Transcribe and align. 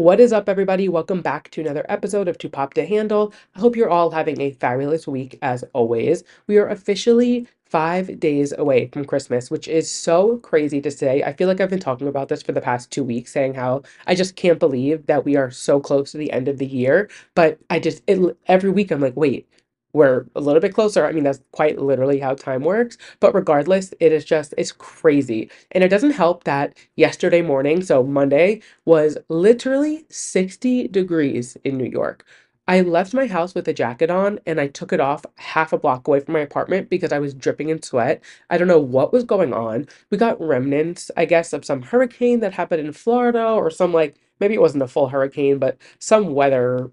What 0.00 0.18
is 0.18 0.32
up, 0.32 0.48
everybody? 0.48 0.88
Welcome 0.88 1.20
back 1.20 1.50
to 1.50 1.60
another 1.60 1.84
episode 1.90 2.26
of 2.26 2.38
Too 2.38 2.48
Pop 2.48 2.72
to 2.72 2.86
Handle. 2.86 3.34
I 3.54 3.60
hope 3.60 3.76
you're 3.76 3.90
all 3.90 4.10
having 4.10 4.40
a 4.40 4.52
fabulous 4.52 5.06
week 5.06 5.38
as 5.42 5.62
always. 5.74 6.24
We 6.46 6.56
are 6.56 6.68
officially 6.68 7.46
five 7.66 8.18
days 8.18 8.54
away 8.56 8.88
from 8.94 9.04
Christmas, 9.04 9.50
which 9.50 9.68
is 9.68 9.90
so 9.90 10.38
crazy 10.38 10.80
to 10.80 10.90
say. 10.90 11.22
I 11.22 11.34
feel 11.34 11.48
like 11.48 11.60
I've 11.60 11.68
been 11.68 11.80
talking 11.80 12.08
about 12.08 12.30
this 12.30 12.42
for 12.42 12.52
the 12.52 12.62
past 12.62 12.90
two 12.90 13.04
weeks, 13.04 13.30
saying 13.30 13.52
how 13.52 13.82
I 14.06 14.14
just 14.14 14.36
can't 14.36 14.58
believe 14.58 15.04
that 15.04 15.26
we 15.26 15.36
are 15.36 15.50
so 15.50 15.78
close 15.78 16.12
to 16.12 16.16
the 16.16 16.32
end 16.32 16.48
of 16.48 16.56
the 16.56 16.66
year. 16.66 17.10
But 17.34 17.58
I 17.68 17.78
just, 17.78 18.02
it, 18.06 18.38
every 18.46 18.70
week 18.70 18.90
I'm 18.90 19.02
like, 19.02 19.18
wait, 19.18 19.46
we're 19.92 20.26
a 20.34 20.40
little 20.40 20.60
bit 20.60 20.74
closer. 20.74 21.06
I 21.06 21.12
mean, 21.12 21.24
that's 21.24 21.40
quite 21.52 21.78
literally 21.78 22.20
how 22.20 22.34
time 22.34 22.62
works. 22.62 22.96
But 23.20 23.34
regardless, 23.34 23.92
it 24.00 24.12
is 24.12 24.24
just, 24.24 24.54
it's 24.58 24.72
crazy. 24.72 25.50
And 25.72 25.82
it 25.84 25.88
doesn't 25.88 26.12
help 26.12 26.44
that 26.44 26.76
yesterday 26.96 27.42
morning, 27.42 27.82
so 27.82 28.02
Monday, 28.02 28.62
was 28.84 29.18
literally 29.28 30.04
60 30.08 30.88
degrees 30.88 31.56
in 31.64 31.76
New 31.76 31.88
York. 31.88 32.24
I 32.68 32.82
left 32.82 33.14
my 33.14 33.26
house 33.26 33.52
with 33.52 33.66
a 33.66 33.72
jacket 33.72 34.10
on 34.10 34.38
and 34.46 34.60
I 34.60 34.68
took 34.68 34.92
it 34.92 35.00
off 35.00 35.26
half 35.38 35.72
a 35.72 35.78
block 35.78 36.06
away 36.06 36.20
from 36.20 36.34
my 36.34 36.40
apartment 36.40 36.88
because 36.88 37.10
I 37.10 37.18
was 37.18 37.34
dripping 37.34 37.68
in 37.68 37.82
sweat. 37.82 38.22
I 38.48 38.58
don't 38.58 38.68
know 38.68 38.78
what 38.78 39.12
was 39.12 39.24
going 39.24 39.52
on. 39.52 39.88
We 40.10 40.18
got 40.18 40.40
remnants, 40.40 41.10
I 41.16 41.24
guess, 41.24 41.52
of 41.52 41.64
some 41.64 41.82
hurricane 41.82 42.38
that 42.40 42.54
happened 42.54 42.86
in 42.86 42.92
Florida 42.92 43.44
or 43.44 43.70
some 43.70 43.92
like, 43.92 44.14
maybe 44.38 44.54
it 44.54 44.60
wasn't 44.60 44.84
a 44.84 44.88
full 44.88 45.08
hurricane, 45.08 45.58
but 45.58 45.78
some 45.98 46.32
weather 46.32 46.92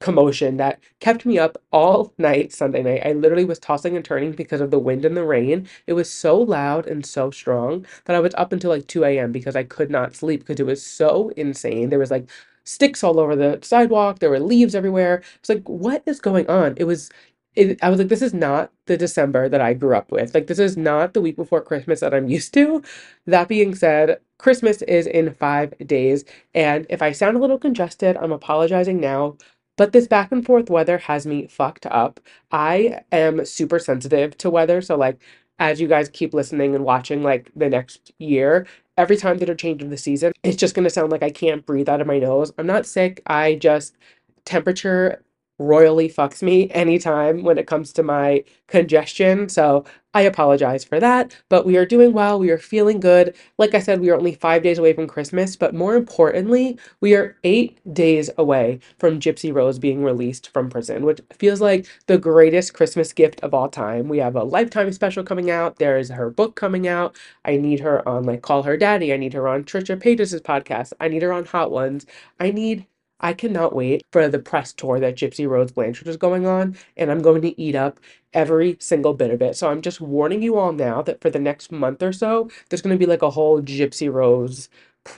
commotion 0.00 0.56
that 0.58 0.80
kept 1.00 1.26
me 1.26 1.38
up 1.38 1.58
all 1.72 2.12
night 2.18 2.52
Sunday 2.52 2.82
night. 2.82 3.02
I 3.06 3.12
literally 3.12 3.44
was 3.44 3.58
tossing 3.58 3.96
and 3.96 4.04
turning 4.04 4.32
because 4.32 4.60
of 4.60 4.70
the 4.70 4.78
wind 4.78 5.04
and 5.04 5.16
the 5.16 5.24
rain. 5.24 5.68
It 5.86 5.94
was 5.94 6.10
so 6.12 6.38
loud 6.38 6.86
and 6.86 7.04
so 7.06 7.30
strong 7.30 7.86
that 8.06 8.16
I 8.16 8.20
was 8.20 8.34
up 8.36 8.52
until 8.52 8.70
like 8.70 8.86
2 8.88 9.04
a.m. 9.04 9.32
because 9.32 9.56
I 9.56 9.64
could 9.64 9.90
not 9.90 10.14
sleep 10.16 10.40
because 10.40 10.60
it 10.60 10.66
was 10.66 10.84
so 10.84 11.30
insane. 11.36 11.90
There 11.90 11.98
was 11.98 12.10
like 12.10 12.28
sticks 12.64 13.04
all 13.04 13.20
over 13.20 13.36
the 13.36 13.58
sidewalk, 13.62 14.20
there 14.20 14.30
were 14.30 14.40
leaves 14.40 14.74
everywhere. 14.74 15.22
It's 15.40 15.48
like, 15.48 15.68
what 15.68 16.02
is 16.06 16.20
going 16.20 16.48
on? 16.50 16.74
It 16.78 16.84
was 16.84 17.10
it, 17.56 17.78
I 17.82 17.90
was 17.90 17.98
like, 17.98 18.08
this 18.08 18.22
is 18.22 18.34
not 18.34 18.72
the 18.86 18.96
December 18.96 19.48
that 19.48 19.60
I 19.60 19.74
grew 19.74 19.96
up 19.96 20.12
with. 20.12 20.34
Like, 20.34 20.46
this 20.48 20.58
is 20.58 20.76
not 20.76 21.14
the 21.14 21.20
week 21.20 21.36
before 21.36 21.60
Christmas 21.62 22.00
that 22.00 22.14
I'm 22.14 22.28
used 22.30 22.54
to. 22.54 22.82
That 23.26 23.48
being 23.48 23.74
said, 23.74 24.18
Christmas 24.38 24.82
is 24.82 25.06
in 25.06 25.34
five 25.34 25.74
days. 25.86 26.24
And 26.54 26.86
if 26.90 27.02
I 27.02 27.12
sound 27.12 27.36
a 27.36 27.40
little 27.40 27.58
congested, 27.58 28.16
I'm 28.16 28.32
apologizing 28.32 29.00
now. 29.00 29.36
But 29.76 29.92
this 29.92 30.06
back 30.06 30.30
and 30.32 30.44
forth 30.44 30.70
weather 30.70 30.98
has 30.98 31.26
me 31.26 31.46
fucked 31.46 31.86
up. 31.86 32.20
I 32.52 33.00
am 33.12 33.44
super 33.44 33.78
sensitive 33.78 34.36
to 34.38 34.50
weather. 34.50 34.80
So, 34.80 34.96
like, 34.96 35.18
as 35.58 35.80
you 35.80 35.88
guys 35.88 36.08
keep 36.08 36.34
listening 36.34 36.74
and 36.74 36.84
watching, 36.84 37.22
like, 37.22 37.50
the 37.56 37.68
next 37.68 38.12
year, 38.18 38.66
every 38.96 39.16
time 39.16 39.38
that 39.38 39.50
are 39.50 39.54
changing 39.54 39.90
the 39.90 39.96
season, 39.96 40.32
it's 40.42 40.56
just 40.56 40.74
going 40.74 40.84
to 40.84 40.90
sound 40.90 41.10
like 41.10 41.22
I 41.22 41.30
can't 41.30 41.66
breathe 41.66 41.88
out 41.88 42.00
of 42.00 42.06
my 42.06 42.18
nose. 42.18 42.52
I'm 42.58 42.66
not 42.66 42.86
sick. 42.86 43.22
I 43.26 43.56
just, 43.56 43.96
temperature 44.44 45.22
royally 45.58 46.08
fucks 46.08 46.42
me 46.42 46.70
anytime 46.70 47.42
when 47.42 47.58
it 47.58 47.66
comes 47.66 47.92
to 47.92 48.02
my 48.02 48.44
congestion. 48.66 49.48
So 49.48 49.84
I 50.16 50.22
apologize 50.22 50.84
for 50.84 51.00
that, 51.00 51.36
but 51.48 51.66
we 51.66 51.76
are 51.76 51.84
doing 51.84 52.12
well. 52.12 52.38
We 52.38 52.50
are 52.50 52.58
feeling 52.58 53.00
good. 53.00 53.34
Like 53.58 53.74
I 53.74 53.80
said, 53.80 54.00
we 54.00 54.10
are 54.10 54.16
only 54.16 54.34
five 54.34 54.62
days 54.62 54.78
away 54.78 54.92
from 54.92 55.08
Christmas, 55.08 55.56
but 55.56 55.74
more 55.74 55.96
importantly, 55.96 56.78
we 57.00 57.16
are 57.16 57.36
eight 57.42 57.80
days 57.92 58.30
away 58.38 58.78
from 58.98 59.18
Gypsy 59.18 59.52
Rose 59.52 59.80
being 59.80 60.04
released 60.04 60.50
from 60.50 60.70
prison, 60.70 61.04
which 61.04 61.20
feels 61.32 61.60
like 61.60 61.86
the 62.06 62.16
greatest 62.16 62.74
Christmas 62.74 63.12
gift 63.12 63.40
of 63.40 63.54
all 63.54 63.68
time. 63.68 64.08
We 64.08 64.18
have 64.18 64.36
a 64.36 64.44
lifetime 64.44 64.92
special 64.92 65.24
coming 65.24 65.50
out. 65.50 65.78
There 65.80 65.98
is 65.98 66.10
her 66.10 66.30
book 66.30 66.54
coming 66.54 66.86
out. 66.86 67.16
I 67.44 67.56
need 67.56 67.80
her 67.80 68.08
on 68.08 68.22
like 68.22 68.42
Call 68.42 68.62
Her 68.62 68.76
Daddy. 68.76 69.12
I 69.12 69.16
need 69.16 69.32
her 69.32 69.48
on 69.48 69.64
Trisha 69.64 70.00
Paytas' 70.00 70.40
podcast. 70.40 70.92
I 71.00 71.08
need 71.08 71.22
her 71.22 71.32
on 71.32 71.44
Hot 71.46 71.72
Ones. 71.72 72.06
I 72.38 72.52
need 72.52 72.86
I 73.24 73.34
cannot 73.34 73.74
wait 73.74 74.04
for 74.12 74.28
the 74.28 74.38
press 74.40 74.74
tour 74.74 75.00
that 75.00 75.16
Gypsy 75.16 75.48
Rose 75.48 75.72
Blanchard 75.72 76.08
is 76.08 76.18
going 76.18 76.46
on, 76.46 76.76
and 76.98 77.10
I'm 77.10 77.22
going 77.22 77.42
to 77.42 77.60
eat 77.60 77.76
up 77.76 78.00
every 78.34 78.76
single 78.80 79.14
bit 79.14 79.32
of 79.32 79.42
it. 79.42 79.56
So 79.56 79.70
I'm 79.70 79.82
just 79.82 80.00
warning 80.02 80.42
you 80.42 80.58
all 80.58 80.72
now 80.72 81.02
that 81.02 81.22
for 81.22 81.30
the 81.30 81.40
next 81.40 81.72
month 81.72 82.04
or 82.04 82.12
so, 82.12 82.50
there's 82.70 82.82
going 82.82 82.94
to 82.96 83.00
be 83.00 83.10
like 83.10 83.22
a 83.22 83.30
whole 83.30 83.62
Gypsy 83.62 84.12
Rose 84.12 84.70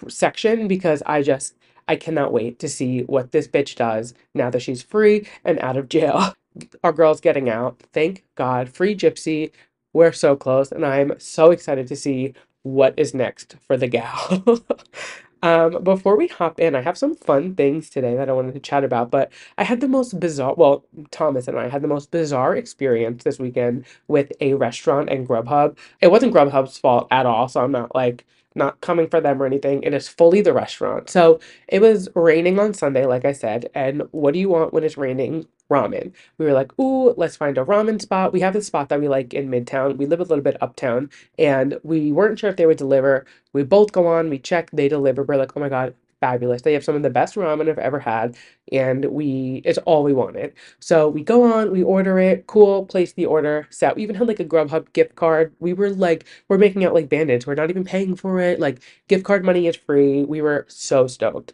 section 0.09 0.69
because 0.69 1.03
I 1.07 1.23
just 1.23 1.57
I 1.89 1.97
cannot 1.97 2.33
wait 2.33 2.61
to 2.61 2.71
see 2.71 3.03
what 3.03 3.33
this 3.33 3.49
bitch 3.49 3.77
does 3.77 4.15
now 4.35 4.51
that 4.51 4.63
she's 4.63 4.83
free 4.83 5.29
and 5.45 5.61
out 5.61 5.77
of 5.79 5.91
jail. 5.91 6.35
Our 6.85 6.93
girl's 6.93 7.21
getting 7.23 7.51
out. 7.51 7.81
Thank 7.93 8.25
God. 8.37 8.71
Free 8.71 8.97
Gypsy. 8.97 9.53
We're 9.95 10.13
so 10.13 10.37
close, 10.37 10.73
and 10.73 10.87
I'm 10.87 11.15
so 11.21 11.53
excited 11.53 11.89
to 11.89 11.97
see 11.97 12.35
what 12.65 12.95
is 12.99 13.15
next 13.15 13.57
for 13.67 13.77
the 13.77 13.89
gal. 13.89 14.45
Um, 15.47 15.85
before 15.85 16.17
we 16.17 16.27
hop 16.27 16.59
in, 16.59 16.75
I 16.75 16.81
have 16.83 16.99
some 16.99 17.15
fun 17.15 17.55
things 17.55 17.89
today 17.89 18.17
that 18.17 18.29
I 18.29 18.33
wanted 18.33 18.55
to 18.55 18.61
chat 18.61 18.83
about, 18.83 19.13
but 19.13 19.31
I 19.57 19.63
had 19.65 19.81
the 19.81 19.87
most 19.87 20.19
bizarre, 20.19 20.55
well, 20.57 20.85
Thomas 21.13 21.47
and 21.47 21.57
I 21.59 21.69
had 21.69 21.83
the 21.83 21.89
most 21.89 22.11
bizarre 22.11 22.57
experience 22.57 23.23
this 23.23 23.39
weekend 23.39 23.85
with 24.09 24.33
a 24.41 24.55
restaurant 24.55 25.09
and 25.11 25.29
Grubhub. 25.29 25.77
It 26.01 26.11
wasn't 26.11 26.35
Grubhub's 26.35 26.79
fault 26.79 27.07
at 27.13 27.27
all, 27.27 27.49
so 27.49 27.63
I'm 27.63 27.71
not 27.73 27.95
like 27.95 28.27
not 28.57 28.81
coming 28.83 29.09
for 29.09 29.21
them 29.21 29.43
or 29.43 29.47
anything. 29.47 29.85
It 29.85 29.95
is 29.95 30.09
fully 30.09 30.43
the 30.43 30.55
restaurant. 30.55 31.11
So 31.11 31.41
it 31.69 31.81
was 31.83 32.09
raining 32.17 32.59
on 32.61 32.75
Sunday, 32.75 33.07
like 33.07 33.27
I 33.27 33.33
said. 33.33 33.71
And 33.75 34.05
what 34.13 34.35
do 34.35 34.41
you 34.41 34.51
want 34.51 34.75
when 34.75 34.85
it's 34.85 34.99
raining? 34.99 35.47
ramen. 35.71 36.13
We 36.39 36.47
were 36.47 36.53
like, 36.53 36.79
ooh, 36.79 37.13
let's 37.17 37.37
find 37.37 37.59
a 37.59 37.65
ramen 37.65 38.01
spot. 38.01 38.33
We 38.33 38.41
have 38.41 38.57
a 38.57 38.63
spot 38.63 38.89
that 38.89 39.01
we 39.01 39.09
like 39.09 39.35
in 39.35 39.49
Midtown. 39.51 39.97
We 39.97 40.07
live 40.07 40.21
a 40.21 40.25
little 40.25 40.45
bit 40.45 40.57
uptown, 40.63 41.11
and 41.39 41.79
we 41.83 42.13
weren't 42.13 42.39
sure 42.39 42.51
if 42.51 42.57
they 42.57 42.67
would 42.67 42.79
deliver. 42.79 43.27
We 43.53 43.63
both 43.65 43.93
go 43.93 44.07
on, 44.07 44.31
we 44.31 44.39
check, 44.39 44.71
they 44.73 44.89
deliver. 44.89 45.23
We're 45.23 45.37
like, 45.37 45.57
oh 45.57 45.61
my 45.61 45.69
God, 45.69 45.95
fabulous. 46.21 46.63
They 46.63 46.73
have 46.75 46.85
some 46.85 46.97
of 46.97 47.03
the 47.03 47.11
best 47.11 47.35
ramen 47.37 47.69
I've 47.69 47.79
ever 47.79 47.99
had, 47.99 48.37
and 48.73 49.05
we 49.07 49.63
it's 49.65 49.79
all 49.81 50.03
we 50.05 50.13
wanted. 50.13 50.55
So 50.81 51.09
we 51.09 51.23
go 51.23 51.45
on, 51.45 51.71
we 51.73 51.83
order 51.83 52.19
it, 52.19 52.47
cool, 52.47 52.87
place 52.87 53.13
the 53.13 53.27
order, 53.27 53.67
set. 53.71 53.97
We 53.97 54.03
even 54.03 54.17
had 54.17 54.29
like 54.29 54.41
a 54.41 54.45
Grubhub 54.45 54.93
gift 54.93 55.17
card. 55.17 55.55
We 55.61 55.73
were 55.73 55.91
like, 55.91 56.27
we're 56.49 56.59
making 56.59 56.85
out 56.85 56.95
like 56.95 57.09
bandits. 57.09 57.47
We're 57.47 57.55
not 57.55 57.71
even 57.71 57.85
paying 57.85 58.17
for 58.17 58.41
it. 58.41 58.61
Like 58.61 58.81
gift 59.09 59.25
card 59.25 59.45
money 59.45 59.67
is 59.67 59.77
free. 59.77 60.25
We 60.25 60.43
were 60.43 60.67
so 60.69 61.07
stoked. 61.07 61.53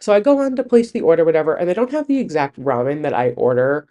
So 0.00 0.12
I 0.12 0.20
go 0.20 0.40
on 0.40 0.56
to 0.56 0.64
place 0.64 0.92
the 0.92 1.00
order, 1.02 1.24
whatever, 1.24 1.54
and 1.54 1.68
they 1.68 1.74
don't 1.74 1.92
have 1.92 2.06
the 2.08 2.18
exact 2.18 2.60
ramen 2.60 3.02
that 3.02 3.14
I 3.14 3.30
order 3.32 3.86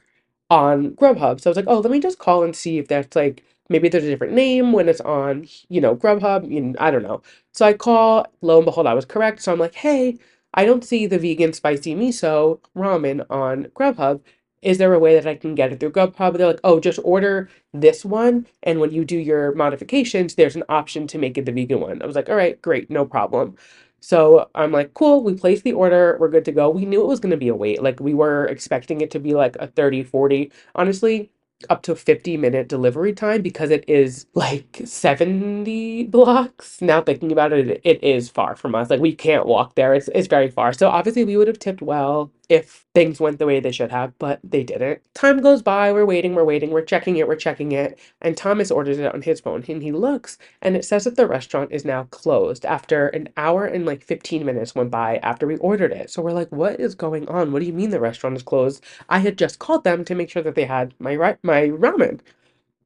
on 0.50 0.92
Grubhub. 0.92 1.42
So 1.42 1.50
I 1.50 1.52
was 1.52 1.58
like, 1.58 1.68
oh, 1.68 1.80
let 1.80 1.92
me 1.92 2.00
just 2.00 2.20
call 2.20 2.44
and 2.44 2.56
see 2.56 2.78
if 2.80 2.88
that's 2.88 3.16
like 3.16 3.44
maybe 3.70 3.90
there's 3.90 4.04
a 4.04 4.08
different 4.08 4.34
name 4.34 4.72
when 4.72 4.90
it's 4.90 5.02
on, 5.02 5.48
you 5.70 5.82
know, 5.82 5.96
Grubhub. 5.96 6.50
You 6.50 6.62
know, 6.62 6.76
I 6.80 6.92
don't 6.92 7.04
know. 7.04 7.22
So 7.54 7.66
I 7.66 7.74
call, 7.74 8.26
lo 8.42 8.58
and 8.58 8.66
behold, 8.66 8.88
I 8.88 8.94
was 8.94 9.06
correct. 9.06 9.42
So 9.42 9.52
I'm 9.52 9.60
like, 9.60 9.76
hey, 9.76 10.18
I 10.54 10.66
don't 10.66 10.84
see 10.84 11.06
the 11.06 11.20
vegan 11.20 11.54
spicy 11.54 11.96
miso 11.96 12.60
ramen 12.76 13.26
on 13.30 13.66
Grubhub. 13.76 14.22
Is 14.62 14.80
there 14.80 14.94
a 14.94 15.00
way 15.00 15.14
that 15.14 15.28
I 15.28 15.36
can 15.36 15.54
get 15.54 15.72
it 15.72 15.80
through 15.80 15.92
Grubhub? 15.92 16.38
They're 16.38 16.48
like, 16.48 16.60
oh, 16.64 16.80
just 16.80 17.00
order 17.04 17.50
this 17.74 18.04
one. 18.04 18.48
And 18.64 18.80
when 18.80 18.92
you 18.92 19.06
do 19.06 19.18
your 19.18 19.54
modifications, 19.54 20.36
there's 20.36 20.56
an 20.56 20.64
option 20.70 21.08
to 21.08 21.18
make 21.20 21.38
it 21.38 21.46
the 21.46 21.52
vegan 21.52 21.82
one. 21.82 22.02
I 22.02 22.06
was 22.06 22.16
like, 22.16 22.30
all 22.30 22.36
right, 22.36 22.60
great, 22.62 22.90
no 22.90 23.06
problem. 23.06 23.56
So 24.00 24.50
I'm 24.56 24.72
like, 24.72 24.94
cool, 24.94 25.24
we 25.24 25.34
placed 25.34 25.64
the 25.64 25.74
order, 25.74 26.18
we're 26.20 26.30
good 26.30 26.46
to 26.46 26.52
go. 26.52 26.70
We 26.70 26.86
knew 26.86 27.02
it 27.02 27.08
was 27.08 27.20
going 27.20 27.32
to 27.32 27.38
be 27.38 27.48
a 27.48 27.56
wait. 27.56 27.82
Like 27.82 28.00
we 28.00 28.14
were 28.14 28.46
expecting 28.46 29.02
it 29.02 29.12
to 29.12 29.20
be 29.20 29.34
like 29.34 29.56
a 29.58 29.68
30, 29.68 30.04
40. 30.04 30.52
Honestly, 30.76 31.32
up 31.70 31.84
to 31.84 31.96
50 31.96 32.38
minute 32.38 32.70
delivery 32.70 33.14
time 33.14 33.42
because 33.42 33.72
it 33.72 33.86
is 33.88 34.28
like 34.36 34.82
70 34.86 36.06
blocks. 36.06 36.82
Now 36.82 37.02
thinking 37.02 37.32
about 37.32 37.54
it, 37.54 37.82
it 37.84 38.04
is 38.04 38.30
far 38.30 38.56
from 38.56 38.76
us. 38.76 38.90
Like 38.90 39.02
we 39.02 39.16
can't 39.16 39.48
walk 39.48 39.76
there. 39.76 39.94
It's 39.96 40.10
it's 40.16 40.28
very 40.28 40.50
far. 40.52 40.74
So 40.74 40.90
obviously 40.90 41.26
we 41.26 41.38
would 41.38 41.48
have 41.50 41.60
tipped 41.60 41.82
well 41.84 42.32
if 42.50 42.86
things 42.96 43.20
went 43.20 43.40
the 43.40 43.48
way 43.48 43.60
they 43.60 43.72
should 43.72 43.92
have, 43.92 44.18
but 44.20 44.40
they 44.44 44.64
didn't. 44.64 45.02
Time 45.16 45.42
goes 45.42 45.62
by, 45.62 45.92
we're 45.94 46.06
waiting, 46.06 46.36
we're 46.36 46.44
waiting, 46.46 46.72
we're 46.72 46.84
checking 46.84 47.18
it, 47.18 47.28
we're 47.28 47.36
checking 47.36 47.72
it, 47.74 48.00
and 48.22 48.38
Thomas 48.38 48.72
orders 48.72 49.00
it 49.00 49.14
on 49.14 49.22
his 49.24 49.42
phone 49.42 49.64
and 49.68 49.84
he 49.84 49.92
looks 49.92 50.38
and 50.62 50.76
it 50.78 50.86
says 50.86 51.06
that 51.06 51.16
the 51.18 51.28
restaurant 51.28 51.72
is 51.72 51.86
now 51.86 52.06
closed 52.06 52.66
after 52.66 53.08
an 53.10 53.30
hour 53.38 53.66
and 53.66 53.86
like 53.86 54.04
15 54.04 54.46
minutes 54.46 54.76
went 54.76 54.92
by 54.92 55.18
after 55.18 55.48
we 55.48 55.58
ordered 55.58 55.92
it. 55.94 56.10
So 56.12 56.22
we're 56.22 56.32
like, 56.34 56.52
what 56.52 56.80
is 56.80 56.96
going 56.96 57.28
on? 57.30 57.52
What 57.54 57.60
do 57.62 57.66
you 57.68 57.74
mean 57.74 57.92
the 57.92 58.00
restaurant 58.02 58.38
is 58.38 58.44
closed? 58.44 58.84
I 59.10 59.20
had 59.20 59.38
just 59.38 59.60
called 59.60 59.84
them 59.86 60.06
to 60.06 60.16
make 60.16 60.30
sure 60.32 60.44
that 60.44 60.56
they 60.56 60.66
had 60.66 60.94
my 61.00 61.16
my 61.44 61.64
ramen 61.70 62.20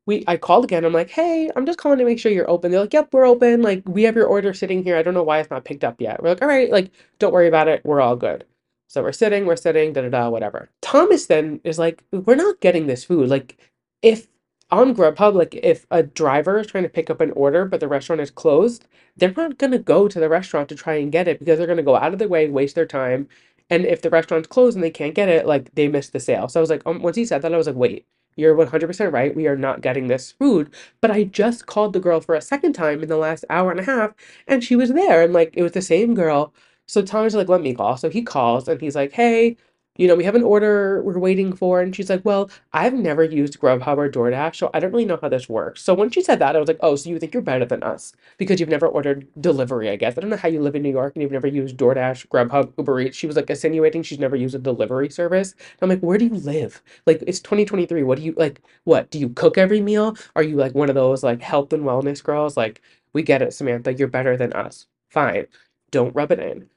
we 0.05 0.23
I 0.27 0.37
called 0.37 0.65
again. 0.65 0.85
I'm 0.85 0.93
like, 0.93 1.09
hey, 1.11 1.49
I'm 1.55 1.65
just 1.65 1.79
calling 1.79 1.99
to 1.99 2.05
make 2.05 2.19
sure 2.19 2.31
you're 2.31 2.49
open. 2.49 2.71
They're 2.71 2.81
like, 2.81 2.93
yep, 2.93 3.09
we're 3.13 3.25
open. 3.27 3.61
Like, 3.61 3.83
we 3.87 4.03
have 4.03 4.15
your 4.15 4.27
order 4.27 4.53
sitting 4.53 4.83
here. 4.83 4.97
I 4.97 5.03
don't 5.03 5.13
know 5.13 5.23
why 5.23 5.39
it's 5.39 5.49
not 5.51 5.65
picked 5.65 5.83
up 5.85 6.01
yet. 6.01 6.21
We're 6.21 6.29
like, 6.31 6.41
all 6.41 6.47
right, 6.49 6.71
like, 6.71 6.91
don't 7.19 7.33
worry 7.33 7.47
about 7.47 7.69
it. 7.69 7.81
We're 7.85 8.01
all 8.01 8.17
good. 8.17 8.45
So 8.89 9.03
we're 9.03 9.11
sitting, 9.13 9.45
we're 9.45 9.55
sitting, 9.55 9.93
da 9.93 10.01
da 10.01 10.09
da, 10.09 10.29
whatever. 10.29 10.69
Thomas 10.81 11.27
then 11.27 11.61
is 11.63 11.77
like, 11.77 12.03
we're 12.11 12.35
not 12.35 12.59
getting 12.59 12.87
this 12.87 13.03
food. 13.05 13.29
Like, 13.29 13.57
if 14.01 14.27
on 14.71 14.95
Grubhub, 14.95 15.35
like, 15.35 15.53
if 15.61 15.85
a 15.91 16.01
driver 16.03 16.57
is 16.59 16.67
trying 16.67 16.83
to 16.85 16.89
pick 16.89 17.09
up 17.11 17.21
an 17.21 17.31
order, 17.31 17.65
but 17.65 17.81
the 17.81 17.87
restaurant 17.87 18.19
is 18.19 18.31
closed, 18.31 18.85
they're 19.15 19.33
not 19.37 19.59
gonna 19.59 19.77
go 19.77 20.07
to 20.07 20.19
the 20.19 20.27
restaurant 20.27 20.69
to 20.69 20.75
try 20.75 20.95
and 20.95 21.11
get 21.11 21.27
it 21.27 21.37
because 21.39 21.59
they're 21.59 21.67
gonna 21.67 21.83
go 21.83 21.95
out 21.97 22.13
of 22.13 22.19
their 22.19 22.27
way, 22.27 22.49
waste 22.49 22.73
their 22.75 22.87
time. 22.87 23.27
And 23.69 23.85
if 23.85 24.01
the 24.01 24.09
restaurant's 24.09 24.47
closed 24.47 24.75
and 24.75 24.83
they 24.83 24.89
can't 24.89 25.13
get 25.15 25.29
it, 25.29 25.45
like, 25.45 25.73
they 25.75 25.87
missed 25.87 26.13
the 26.13 26.19
sale. 26.19 26.47
So 26.49 26.59
I 26.59 26.61
was 26.61 26.71
like, 26.71 26.81
um, 26.87 27.03
once 27.03 27.15
he 27.15 27.25
said 27.25 27.43
that, 27.43 27.53
I 27.53 27.57
was 27.57 27.67
like, 27.67 27.75
wait 27.75 28.05
you're 28.35 28.55
100% 28.55 29.11
right. 29.11 29.35
We 29.35 29.47
are 29.47 29.57
not 29.57 29.81
getting 29.81 30.07
this 30.07 30.31
food. 30.31 30.73
But 31.01 31.11
I 31.11 31.25
just 31.25 31.65
called 31.65 31.91
the 31.93 31.99
girl 31.99 32.21
for 32.21 32.35
a 32.35 32.41
second 32.41 32.73
time 32.73 33.03
in 33.03 33.09
the 33.09 33.17
last 33.17 33.43
hour 33.49 33.69
and 33.71 33.79
a 33.79 33.83
half, 33.83 34.13
and 34.47 34.63
she 34.63 34.75
was 34.77 34.93
there. 34.93 35.21
And 35.23 35.33
like, 35.33 35.51
it 35.57 35.63
was 35.63 35.73
the 35.73 35.81
same 35.81 36.13
girl. 36.15 36.53
So 36.89 37.03
Thomas 37.03 37.35
like, 37.35 37.49
let 37.49 37.61
me 37.61 37.75
call. 37.75 37.97
So 37.97 38.09
he 38.09 38.23
calls 38.23 38.67
and 38.67 38.81
he's 38.81 38.95
like, 38.95 39.11
hey, 39.13 39.57
you 39.95 40.07
know, 40.07 40.15
we 40.15 40.23
have 40.23 40.33
an 40.33 40.43
order 40.43 41.03
we're 41.03 41.19
waiting 41.19 41.53
for. 41.55 41.81
And 41.81 41.95
she's 41.95 42.09
like, 42.09 42.25
well, 42.25 42.49
I've 42.73 42.95
never 42.95 43.23
used 43.23 43.59
Grubhub 43.59 43.97
or 43.97 44.09
DoorDash, 44.09 44.55
so 44.55 44.71
I 44.73 44.79
don't 44.79 44.91
really 44.91 45.05
know 45.05 45.19
how 45.21 45.29
this 45.29 45.47
works. 45.47 45.83
So 45.83 45.93
when 45.93 46.09
she 46.09 46.23
said 46.23 46.39
that, 46.39 46.55
I 46.55 46.59
was 46.59 46.67
like, 46.67 46.79
oh, 46.81 46.95
so 46.95 47.11
you 47.11 47.19
think 47.19 47.33
you're 47.33 47.43
better 47.43 47.65
than 47.65 47.83
us 47.83 48.13
because 48.39 48.59
you've 48.59 48.69
never 48.69 48.87
ordered 48.87 49.27
delivery, 49.39 49.87
I 49.87 49.97
guess. 49.97 50.17
I 50.17 50.21
don't 50.21 50.31
know 50.31 50.37
how 50.37 50.49
you 50.49 50.61
live 50.61 50.75
in 50.75 50.81
New 50.81 50.89
York 50.89 51.13
and 51.15 51.21
you've 51.21 51.31
never 51.31 51.45
used 51.45 51.77
DoorDash, 51.77 52.25
Grubhub, 52.27 52.73
Uber 52.79 53.01
Eats. 53.01 53.17
She 53.17 53.27
was 53.27 53.35
like 53.35 53.51
insinuating 53.51 54.01
she's 54.01 54.17
never 54.17 54.35
used 54.35 54.55
a 54.55 54.59
delivery 54.59 55.09
service. 55.09 55.51
And 55.51 55.83
I'm 55.83 55.89
like, 55.89 55.99
where 55.99 56.17
do 56.17 56.25
you 56.25 56.35
live? 56.35 56.81
Like, 57.05 57.23
it's 57.27 57.39
2023. 57.39 58.01
What 58.01 58.17
do 58.17 58.23
you 58.23 58.33
like? 58.35 58.61
What 58.85 59.11
do 59.11 59.19
you 59.19 59.29
cook 59.29 59.59
every 59.59 59.81
meal? 59.81 60.17
Are 60.35 60.43
you 60.43 60.55
like 60.55 60.73
one 60.73 60.89
of 60.89 60.95
those 60.95 61.21
like 61.21 61.41
health 61.41 61.71
and 61.71 61.83
wellness 61.83 62.23
girls? 62.23 62.57
Like, 62.57 62.81
we 63.13 63.21
get 63.21 63.43
it, 63.43 63.53
Samantha. 63.53 63.93
You're 63.93 64.07
better 64.07 64.35
than 64.37 64.53
us. 64.53 64.87
Fine. 65.09 65.45
Don't 65.91 66.15
rub 66.15 66.31
it 66.31 66.39
in. 66.39 66.69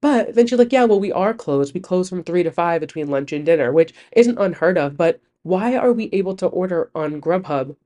But 0.00 0.34
then 0.34 0.46
she's 0.46 0.58
like, 0.58 0.72
yeah, 0.72 0.84
well, 0.84 1.00
we 1.00 1.12
are 1.12 1.34
closed. 1.34 1.74
We 1.74 1.80
close 1.80 2.08
from 2.08 2.22
three 2.24 2.42
to 2.44 2.50
five 2.52 2.80
between 2.80 3.08
lunch 3.08 3.32
and 3.32 3.44
dinner, 3.46 3.72
which 3.72 3.94
isn't 4.12 4.38
unheard 4.38 4.78
of. 4.78 4.96
But 4.96 5.20
why 5.42 5.76
are 5.76 5.92
we 5.92 6.08
able 6.12 6.36
to 6.36 6.46
order 6.46 6.90
on 6.94 7.20
Grubhub 7.20 7.76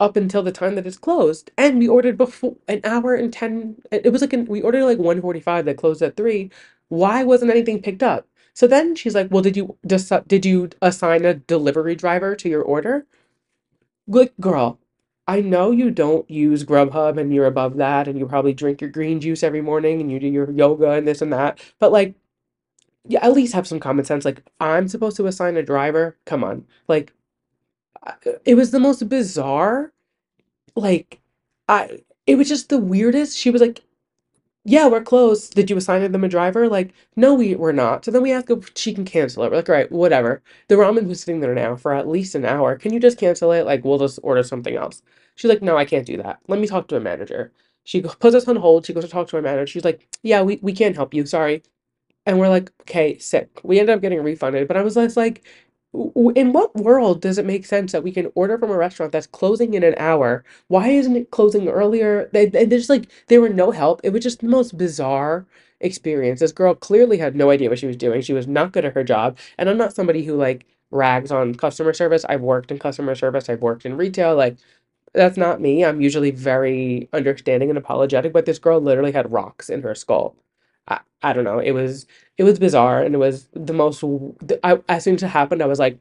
up 0.00 0.16
until 0.16 0.42
the 0.42 0.52
time 0.52 0.74
that 0.76 0.86
it's 0.86 0.98
closed? 0.98 1.50
And 1.58 1.78
we 1.78 1.88
ordered 1.88 2.18
before 2.18 2.56
an 2.68 2.80
hour 2.84 3.14
and 3.14 3.32
10, 3.32 3.76
it 3.92 4.12
was 4.12 4.22
like, 4.22 4.32
an, 4.34 4.46
we 4.46 4.62
ordered 4.62 4.84
like 4.84 4.98
145 4.98 5.64
that 5.66 5.76
closed 5.78 6.02
at 6.02 6.16
three. 6.16 6.50
Why 6.88 7.24
wasn't 7.24 7.50
anything 7.52 7.82
picked 7.82 8.02
up? 8.02 8.26
So 8.54 8.66
then 8.66 8.96
she's 8.96 9.14
like, 9.14 9.28
well, 9.30 9.42
did 9.42 9.56
you 9.56 9.76
did 10.26 10.46
you 10.46 10.70
assign 10.82 11.24
a 11.24 11.34
delivery 11.34 11.94
driver 11.94 12.34
to 12.36 12.48
your 12.48 12.62
order? 12.62 13.06
Good 14.10 14.32
girl. 14.40 14.78
I 15.28 15.42
know 15.42 15.70
you 15.70 15.90
don't 15.90 16.28
use 16.30 16.64
Grubhub 16.64 17.20
and 17.20 17.32
you're 17.34 17.46
above 17.46 17.76
that 17.76 18.08
and 18.08 18.18
you 18.18 18.26
probably 18.26 18.54
drink 18.54 18.80
your 18.80 18.88
green 18.90 19.20
juice 19.20 19.42
every 19.42 19.60
morning 19.60 20.00
and 20.00 20.10
you 20.10 20.18
do 20.18 20.26
your 20.26 20.50
yoga 20.50 20.92
and 20.92 21.06
this 21.06 21.20
and 21.20 21.32
that. 21.34 21.60
But 21.78 21.92
like, 21.92 22.14
yeah, 23.06 23.24
at 23.24 23.34
least 23.34 23.52
have 23.52 23.68
some 23.68 23.78
common 23.78 24.06
sense. 24.06 24.24
Like, 24.24 24.42
I'm 24.58 24.88
supposed 24.88 25.18
to 25.18 25.26
assign 25.26 25.58
a 25.58 25.62
driver. 25.62 26.16
Come 26.24 26.42
on. 26.42 26.66
Like, 26.88 27.12
it 28.46 28.54
was 28.54 28.70
the 28.70 28.80
most 28.80 29.06
bizarre. 29.08 29.92
Like, 30.74 31.20
I, 31.68 32.00
it 32.26 32.36
was 32.36 32.48
just 32.48 32.70
the 32.70 32.78
weirdest. 32.78 33.36
She 33.36 33.50
was 33.50 33.60
like, 33.60 33.82
yeah, 34.68 34.88
we're 34.88 35.02
closed. 35.02 35.54
Did 35.54 35.70
you 35.70 35.76
assign 35.78 36.12
them 36.12 36.24
a 36.24 36.28
driver? 36.28 36.68
Like, 36.68 36.94
no, 37.16 37.34
we 37.34 37.56
we're 37.56 37.72
not. 37.72 38.04
So 38.04 38.12
then 38.12 38.22
we 38.22 38.32
ask 38.32 38.50
if 38.50 38.72
she 38.76 38.94
can 38.94 39.04
cancel 39.06 39.44
it. 39.44 39.50
We're 39.50 39.58
like, 39.58 39.68
all 39.70 39.76
right, 39.76 39.92
whatever. 39.92 40.42
The 40.68 40.76
ramen 40.76 41.08
was 41.08 41.20
sitting 41.22 41.40
there 41.40 41.54
now 41.54 41.76
for 41.76 41.94
at 41.94 42.08
least 42.08 42.36
an 42.36 42.46
hour. 42.46 42.76
Can 42.78 42.92
you 42.94 43.00
just 43.00 43.18
cancel 43.18 43.52
it? 43.52 43.66
Like, 43.66 43.84
we'll 43.84 43.98
just 43.98 44.20
order 44.24 44.44
something 44.44 44.76
else. 44.76 45.02
She's 45.36 45.50
like, 45.50 45.62
no, 45.62 45.76
I 45.78 45.86
can't 45.86 46.06
do 46.06 46.18
that. 46.18 46.40
Let 46.48 46.60
me 46.60 46.68
talk 46.68 46.88
to 46.88 46.96
a 46.96 47.00
manager. 47.00 47.52
She 47.84 48.02
puts 48.02 48.36
us 48.36 48.48
on 48.48 48.56
hold. 48.56 48.86
She 48.86 48.94
goes 48.94 49.04
to 49.04 49.10
talk 49.10 49.28
to 49.30 49.38
a 49.38 49.42
manager. 49.42 49.66
She's 49.68 49.84
like, 49.84 50.08
yeah, 50.22 50.42
we, 50.42 50.58
we 50.62 50.74
can't 50.74 50.96
help 50.96 51.14
you. 51.14 51.26
Sorry. 51.26 51.62
And 52.26 52.38
we're 52.38 52.48
like, 52.50 52.70
okay, 52.82 53.18
sick. 53.18 53.60
We 53.64 53.80
ended 53.80 53.96
up 53.96 54.02
getting 54.02 54.22
refunded. 54.22 54.68
But 54.68 54.76
I 54.78 54.82
was 54.82 54.94
just 54.94 55.16
like, 55.16 55.44
in 55.94 56.52
what 56.52 56.74
world 56.76 57.20
does 57.22 57.38
it 57.38 57.46
make 57.46 57.66
sense 57.66 57.92
that 57.92 58.04
we 58.04 58.12
can 58.12 58.30
order 58.34 58.58
from 58.58 58.70
a 58.70 58.76
restaurant 58.76 59.12
that's 59.12 59.26
closing 59.26 59.74
in 59.74 59.82
an 59.82 59.94
hour? 59.98 60.44
Why 60.68 60.88
isn't 60.88 61.16
it 61.16 61.30
closing 61.30 61.68
earlier? 61.68 62.28
They, 62.32 62.46
they 62.46 62.64
there's 62.66 62.88
like 62.90 63.10
there 63.28 63.40
were 63.40 63.48
no 63.48 63.70
help. 63.70 64.00
It 64.04 64.10
was 64.12 64.22
just 64.22 64.40
the 64.40 64.48
most 64.48 64.76
bizarre 64.78 65.46
experience. 65.80 66.40
This 66.40 66.52
girl 66.52 66.74
clearly 66.74 67.18
had 67.18 67.34
no 67.36 67.50
idea 67.50 67.70
what 67.70 67.78
she 67.78 67.86
was 67.86 67.96
doing. 67.96 68.20
She 68.22 68.32
was 68.34 68.46
not 68.46 68.72
good 68.72 68.84
at 68.84 68.94
her 68.94 69.04
job. 69.04 69.38
And 69.58 69.68
I'm 69.68 69.78
not 69.78 69.94
somebody 69.94 70.24
who 70.24 70.36
like 70.36 70.66
rags 70.90 71.30
on 71.32 71.54
customer 71.54 71.92
service. 71.94 72.24
I've 72.28 72.42
worked 72.42 72.70
in 72.70 72.78
customer 72.78 73.14
service. 73.14 73.48
I've 73.48 73.62
worked 73.62 73.86
in 73.86 73.96
retail. 73.96 74.36
Like 74.36 74.58
that's 75.14 75.36
not 75.38 75.60
me. 75.60 75.84
I'm 75.84 76.00
usually 76.00 76.30
very 76.32 77.08
understanding 77.12 77.70
and 77.70 77.78
apologetic, 77.78 78.32
but 78.32 78.46
this 78.46 78.58
girl 78.60 78.80
literally 78.80 79.12
had 79.12 79.32
rocks 79.32 79.70
in 79.70 79.82
her 79.82 79.94
skull. 79.94 80.36
I, 80.88 81.00
I 81.22 81.32
don't 81.32 81.44
know. 81.44 81.58
It 81.58 81.72
was 81.72 82.06
it 82.36 82.44
was 82.44 82.58
bizarre 82.58 83.02
and 83.02 83.14
it 83.14 83.18
was 83.18 83.48
the 83.52 83.72
most 83.72 84.02
I, 84.64 84.80
as 84.88 85.04
soon 85.04 85.16
as 85.16 85.22
it 85.22 85.28
happened, 85.28 85.62
I 85.62 85.66
was 85.66 85.78
like, 85.78 85.98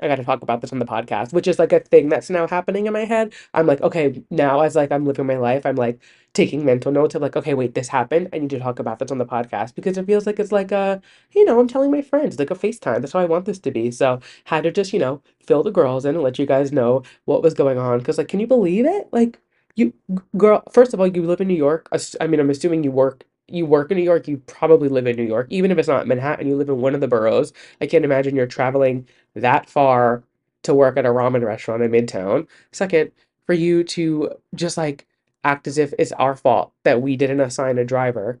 I 0.00 0.06
got 0.06 0.16
to 0.16 0.24
talk 0.24 0.42
about 0.42 0.60
this 0.60 0.72
on 0.72 0.78
the 0.78 0.84
podcast, 0.84 1.32
which 1.32 1.48
is 1.48 1.58
like 1.58 1.72
a 1.72 1.80
thing 1.80 2.08
that's 2.08 2.30
now 2.30 2.46
happening 2.46 2.86
in 2.86 2.92
my 2.92 3.04
head. 3.04 3.32
I'm 3.52 3.66
like, 3.66 3.80
okay, 3.80 4.22
now 4.30 4.60
as 4.60 4.76
like 4.76 4.92
I'm 4.92 5.04
living 5.04 5.26
my 5.26 5.38
life, 5.38 5.66
I'm 5.66 5.74
like 5.76 6.00
taking 6.34 6.64
mental 6.64 6.92
notes 6.92 7.14
of 7.14 7.22
like, 7.22 7.34
okay, 7.36 7.54
wait, 7.54 7.74
this 7.74 7.88
happened. 7.88 8.28
I 8.32 8.38
need 8.38 8.50
to 8.50 8.60
talk 8.60 8.78
about 8.78 9.00
this 9.00 9.10
on 9.10 9.18
the 9.18 9.26
podcast 9.26 9.74
because 9.74 9.98
it 9.98 10.06
feels 10.06 10.26
like 10.26 10.38
it's 10.38 10.52
like 10.52 10.70
a, 10.70 11.00
you 11.32 11.44
know, 11.44 11.58
I'm 11.58 11.66
telling 11.68 11.90
my 11.90 12.02
friends, 12.02 12.38
like 12.38 12.50
a 12.50 12.54
FaceTime. 12.54 13.00
That's 13.00 13.12
how 13.12 13.20
I 13.20 13.24
want 13.24 13.46
this 13.46 13.58
to 13.60 13.70
be. 13.72 13.90
So 13.90 14.20
had 14.44 14.64
to 14.64 14.70
just, 14.70 14.92
you 14.92 15.00
know, 15.00 15.20
fill 15.44 15.62
the 15.64 15.72
girls 15.72 16.04
in 16.04 16.14
and 16.14 16.22
let 16.24 16.38
you 16.38 16.46
guys 16.46 16.70
know 16.72 17.02
what 17.24 17.42
was 17.42 17.54
going 17.54 17.78
on. 17.78 18.00
Cause 18.02 18.18
like, 18.18 18.28
can 18.28 18.40
you 18.40 18.46
believe 18.46 18.86
it? 18.86 19.08
Like 19.12 19.40
you 19.74 19.94
girl, 20.36 20.62
first 20.70 20.94
of 20.94 21.00
all, 21.00 21.08
you 21.08 21.22
live 21.24 21.40
in 21.40 21.48
New 21.48 21.54
York. 21.54 21.88
I 22.20 22.26
mean, 22.28 22.40
I'm 22.40 22.50
assuming 22.50 22.84
you 22.84 22.92
work 22.92 23.24
you 23.48 23.66
work 23.66 23.90
in 23.90 23.96
New 23.98 24.04
York, 24.04 24.28
you 24.28 24.38
probably 24.46 24.88
live 24.88 25.06
in 25.06 25.16
New 25.16 25.24
York. 25.24 25.46
Even 25.50 25.70
if 25.70 25.78
it's 25.78 25.88
not 25.88 26.06
Manhattan, 26.06 26.46
you 26.48 26.56
live 26.56 26.68
in 26.68 26.80
one 26.80 26.94
of 26.94 27.00
the 27.00 27.08
boroughs. 27.08 27.52
I 27.80 27.86
can't 27.86 28.04
imagine 28.04 28.36
you're 28.36 28.46
traveling 28.46 29.08
that 29.34 29.68
far 29.70 30.22
to 30.64 30.74
work 30.74 30.96
at 30.96 31.06
a 31.06 31.10
ramen 31.10 31.44
restaurant 31.44 31.82
in 31.82 31.90
Midtown. 31.92 32.46
Second, 32.72 33.12
for 33.46 33.54
you 33.54 33.84
to 33.84 34.30
just 34.54 34.76
like 34.76 35.06
act 35.44 35.66
as 35.66 35.78
if 35.78 35.94
it's 35.98 36.12
our 36.12 36.36
fault 36.36 36.72
that 36.84 37.02
we 37.02 37.16
didn't 37.16 37.40
assign 37.40 37.78
a 37.78 37.84
driver. 37.84 38.40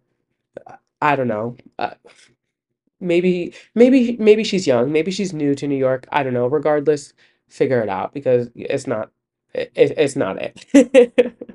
I 1.00 1.16
don't 1.16 1.28
know. 1.28 1.56
Uh, 1.78 1.94
maybe 3.00 3.54
maybe 3.74 4.16
maybe 4.18 4.44
she's 4.44 4.66
young. 4.66 4.92
Maybe 4.92 5.10
she's 5.10 5.32
new 5.32 5.54
to 5.54 5.66
New 5.66 5.76
York. 5.76 6.06
I 6.12 6.22
don't 6.22 6.34
know. 6.34 6.46
Regardless, 6.46 7.12
figure 7.48 7.80
it 7.80 7.88
out 7.88 8.12
because 8.14 8.50
it's 8.54 8.86
not 8.86 9.10
it, 9.54 9.72
it's 9.76 10.16
not 10.16 10.38
it. 10.40 11.36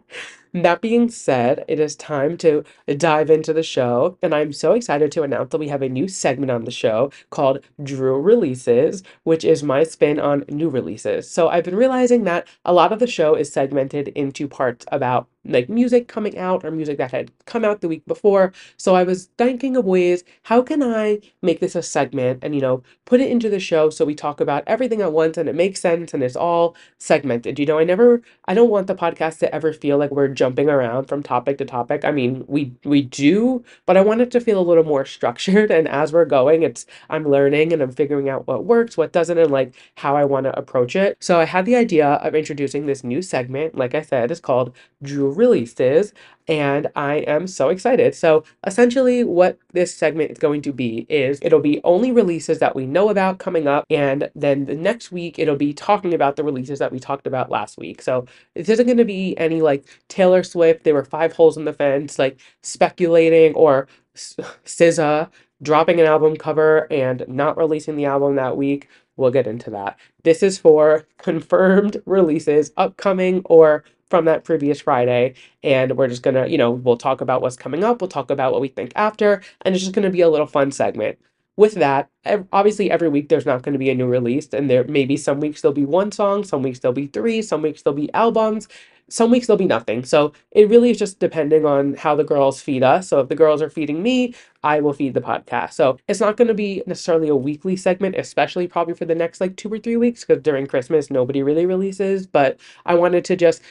That 0.54 0.82
being 0.82 1.10
said, 1.10 1.66
it 1.68 1.80
is 1.80 1.96
time 1.96 2.38
to 2.38 2.64
dive 2.86 3.32
into 3.32 3.54
the 3.54 3.64
show, 3.64 4.20
and 4.22 4.36
I'm 4.36 4.54
so 4.54 4.74
excited 4.74 5.12
to 5.14 5.24
announce 5.24 5.50
that 5.50 5.58
we 5.58 5.70
have 5.70 5.82
a 5.82 5.90
new 5.90 6.08
segment 6.08 6.52
on 6.52 6.66
the 6.66 6.72
show 6.72 7.12
called 7.32 7.60
Drew 7.82 8.22
Releases, 8.22 9.02
which 9.24 9.44
is 9.44 9.64
my 9.64 9.84
spin 9.84 10.20
on 10.20 10.46
new 10.50 10.70
releases. 10.70 11.28
So 11.28 11.48
I've 11.50 11.64
been 11.64 11.76
realizing 11.76 12.26
that 12.26 12.48
a 12.64 12.74
lot 12.74 12.92
of 12.92 13.00
the 13.00 13.08
show 13.08 13.34
is 13.34 13.52
segmented 13.52 14.10
into 14.10 14.48
parts 14.48 14.86
about 14.92 15.28
like 15.45 15.69
music 15.69 16.07
coming 16.07 16.38
out 16.38 16.63
or 16.63 16.72
music 16.72 16.98
that 16.98 17.12
had 17.12 17.31
come 17.45 17.66
out 17.66 17.81
the 17.81 17.88
week 17.88 18.06
before. 18.06 18.54
So 18.78 18.95
I 18.95 19.04
was 19.04 19.30
thinking 19.38 19.75
of 19.75 19.86
ways, 19.86 20.24
how 20.44 20.62
can 20.62 20.81
I 20.81 21.19
make 21.42 21.60
this 21.60 21.75
a 21.75 21.84
segment 21.84 22.40
and, 22.44 22.56
you 22.56 22.62
know, 22.62 22.84
put 23.06 23.19
it 23.19 23.30
into 23.30 23.50
the 23.50 23.60
show 23.60 23.90
so 23.90 24.06
we 24.06 24.16
talk 24.16 24.40
about 24.40 24.63
everything 24.68 25.01
at 25.01 25.12
once 25.12 25.38
and 25.38 25.50
it 25.50 25.56
makes 25.56 25.81
sense 25.81 26.13
and 26.13 26.24
it's 26.24 26.36
all 26.36 26.75
segmented. 26.98 27.60
You 27.60 27.66
know, 27.66 27.78
I 27.78 27.84
never 27.84 28.22
I 28.45 28.54
don't 28.54 28.69
want 28.69 28.88
the 28.88 28.95
podcast 28.95 29.40
to 29.40 29.54
ever 29.54 29.74
feel 29.74 29.98
like 29.98 30.12
we're 30.12 30.30
jumping 30.30 30.69
around 30.69 31.06
from 31.06 31.21
topic 31.21 31.57
to 31.57 31.66
topic. 31.66 32.06
I 32.06 32.12
mean, 32.12 32.45
we 32.47 32.73
we 32.85 33.02
do, 33.02 33.64
but 33.85 33.97
I 33.97 34.02
want 34.02 34.21
it 34.21 34.31
to 34.31 34.40
feel 34.40 34.59
a 34.59 34.64
little 34.64 34.83
more 34.83 35.06
structured 35.16 35.71
and 35.71 35.88
as 35.88 36.14
we're 36.14 36.26
going, 36.26 36.64
it's 36.64 36.85
I'm 37.09 37.28
learning 37.28 37.73
and 37.73 37.81
I'm 37.81 37.92
figuring 37.92 38.30
out 38.30 38.47
what 38.47 38.66
works, 38.66 38.97
what 38.97 39.12
doesn't 39.12 39.38
and 39.38 39.52
like 39.52 39.73
how 39.95 40.16
I 40.16 40.23
want 40.26 40.45
to 40.45 40.57
approach 40.57 40.95
it. 40.95 41.18
So 41.19 41.40
I 41.40 41.45
had 41.45 41.66
the 41.66 41.76
idea 41.76 42.07
of 42.07 42.35
introducing 42.35 42.85
this 42.85 43.04
new 43.04 43.21
segment, 43.21 43.76
like 43.76 43.94
I 43.95 44.02
said, 44.02 44.31
it's 44.31 44.40
called 44.40 44.73
Drew 45.02 45.32
Releases, 45.33 46.13
and 46.47 46.87
I 46.95 47.16
am 47.18 47.47
so 47.47 47.69
excited. 47.69 48.16
So 48.16 48.44
essentially 48.66 49.23
what 49.23 49.57
this 49.71 49.94
segment 49.94 50.31
is 50.31 50.37
going 50.37 50.61
to 50.63 50.73
be 50.73 51.06
is 51.09 51.40
it'll 51.42 51.59
be 51.59 51.81
only 51.83 52.11
releases 52.11 52.59
that 52.59 52.75
we 52.75 52.85
know 52.85 53.09
about 53.09 53.40
coming 53.40 53.68
up 53.68 53.85
and 53.90 54.30
then 54.35 54.66
the 54.66 54.75
next 54.75 55.11
week 55.11 55.40
it'll 55.40 55.56
be 55.56 55.73
talking 55.73 56.13
about 56.13 56.35
the 56.35 56.44
releases 56.44 56.80
that 56.80 56.92
we 56.92 56.99
talked 56.99 57.28
about 57.28 57.49
last 57.49 57.78
week. 57.78 58.02
So 58.02 58.25
this 58.56 58.69
isn't 58.69 58.85
going 58.85 58.97
to 58.97 59.06
be 59.06 59.37
any 59.37 59.61
like 59.61 59.85
Taylor 60.09 60.44
Swift, 60.44 60.83
there 60.83 60.94
were 60.94 61.06
five 61.06 61.33
holes 61.33 61.57
in 61.57 61.66
the 61.66 61.73
fence, 61.73 62.19
like 62.19 62.40
speculating 62.61 63.54
or 63.56 63.87
SZA 64.16 65.30
dropping 65.61 65.99
an 65.99 66.06
album 66.06 66.35
cover 66.35 66.92
and 66.92 67.23
not 67.28 67.57
releasing 67.57 67.95
the 67.95 68.06
album 68.06 68.35
that 68.35 68.57
week. 68.57 68.90
We'll 69.16 69.31
get 69.31 69.47
into 69.47 69.69
that. 69.71 69.97
This 70.23 70.44
is 70.44 70.57
for 70.57 71.06
confirmed 71.18 72.02
releases, 72.06 72.71
upcoming 72.78 73.42
or 73.45 73.83
from 74.14 74.26
that 74.26 74.44
previous 74.44 74.80
Friday. 74.80 75.34
And 75.64 75.98
we're 75.98 76.08
just 76.08 76.22
gonna, 76.22 76.46
you 76.46 76.60
know, 76.60 76.70
we'll 76.70 76.98
talk 76.98 77.20
about 77.20 77.42
what's 77.42 77.56
coming 77.56 77.84
up, 77.84 78.00
we'll 78.00 78.08
talk 78.10 78.30
about 78.30 78.52
what 78.52 78.62
we 78.62 78.68
think 78.68 78.92
after, 78.96 79.42
and 79.62 79.74
it's 79.74 79.84
just 79.84 79.96
gonna 79.96 80.12
be 80.12 80.22
a 80.22 80.30
little 80.30 80.46
fun 80.46 80.72
segment. 80.72 81.18
With 81.58 81.74
that, 81.76 82.12
obviously 82.52 82.92
every 82.92 83.10
week 83.10 83.30
there's 83.30 83.48
not 83.48 83.64
going 83.64 83.74
to 83.74 83.80
be 83.80 83.90
a 83.90 83.96
new 83.96 84.06
release, 84.08 84.48
and 84.54 84.70
there 84.70 84.84
maybe 84.84 85.18
some 85.18 85.40
weeks 85.40 85.62
there'll 85.62 85.74
be 85.74 85.86
one 85.86 86.12
song, 86.12 86.44
some 86.44 86.62
weeks 86.62 86.80
there'll 86.80 86.94
be 86.94 87.08
three, 87.08 87.42
some 87.42 87.64
weeks 87.64 87.82
there'll 87.82 87.98
be 87.98 88.14
albums, 88.14 88.68
some 89.10 89.32
weeks 89.32 89.48
there'll 89.48 89.58
be 89.58 89.66
nothing. 89.66 90.04
So 90.04 90.34
it 90.52 90.70
really 90.70 90.92
is 90.92 90.98
just 91.00 91.20
depending 91.20 91.66
on 91.66 91.96
how 91.96 92.16
the 92.16 92.24
girls 92.24 92.62
feed 92.62 92.84
us. 92.84 93.08
So 93.08 93.20
if 93.20 93.30
the 93.30 93.36
girls 93.36 93.62
are 93.62 93.70
feeding 93.70 94.02
me, 94.02 94.34
I 94.64 94.80
will 94.80 94.94
feed 94.94 95.14
the 95.14 95.22
podcast. 95.22 95.74
So 95.74 95.98
it's 96.08 96.20
not 96.20 96.38
going 96.38 96.48
to 96.48 96.54
be 96.54 96.84
necessarily 96.88 97.30
a 97.30 97.36
weekly 97.36 97.76
segment, 97.76 98.16
especially 98.16 98.68
probably 98.68 98.94
for 98.94 99.06
the 99.06 99.16
next 99.16 99.42
like 99.42 99.56
two 99.56 99.72
or 99.72 99.80
three 99.80 99.98
weeks, 99.98 100.24
because 100.24 100.42
during 100.42 100.68
Christmas 100.68 101.10
nobody 101.12 101.44
really 101.44 101.66
releases. 101.66 102.28
But 102.28 102.60
I 102.86 102.96
wanted 102.96 103.26
to 103.26 103.36
just 103.36 103.62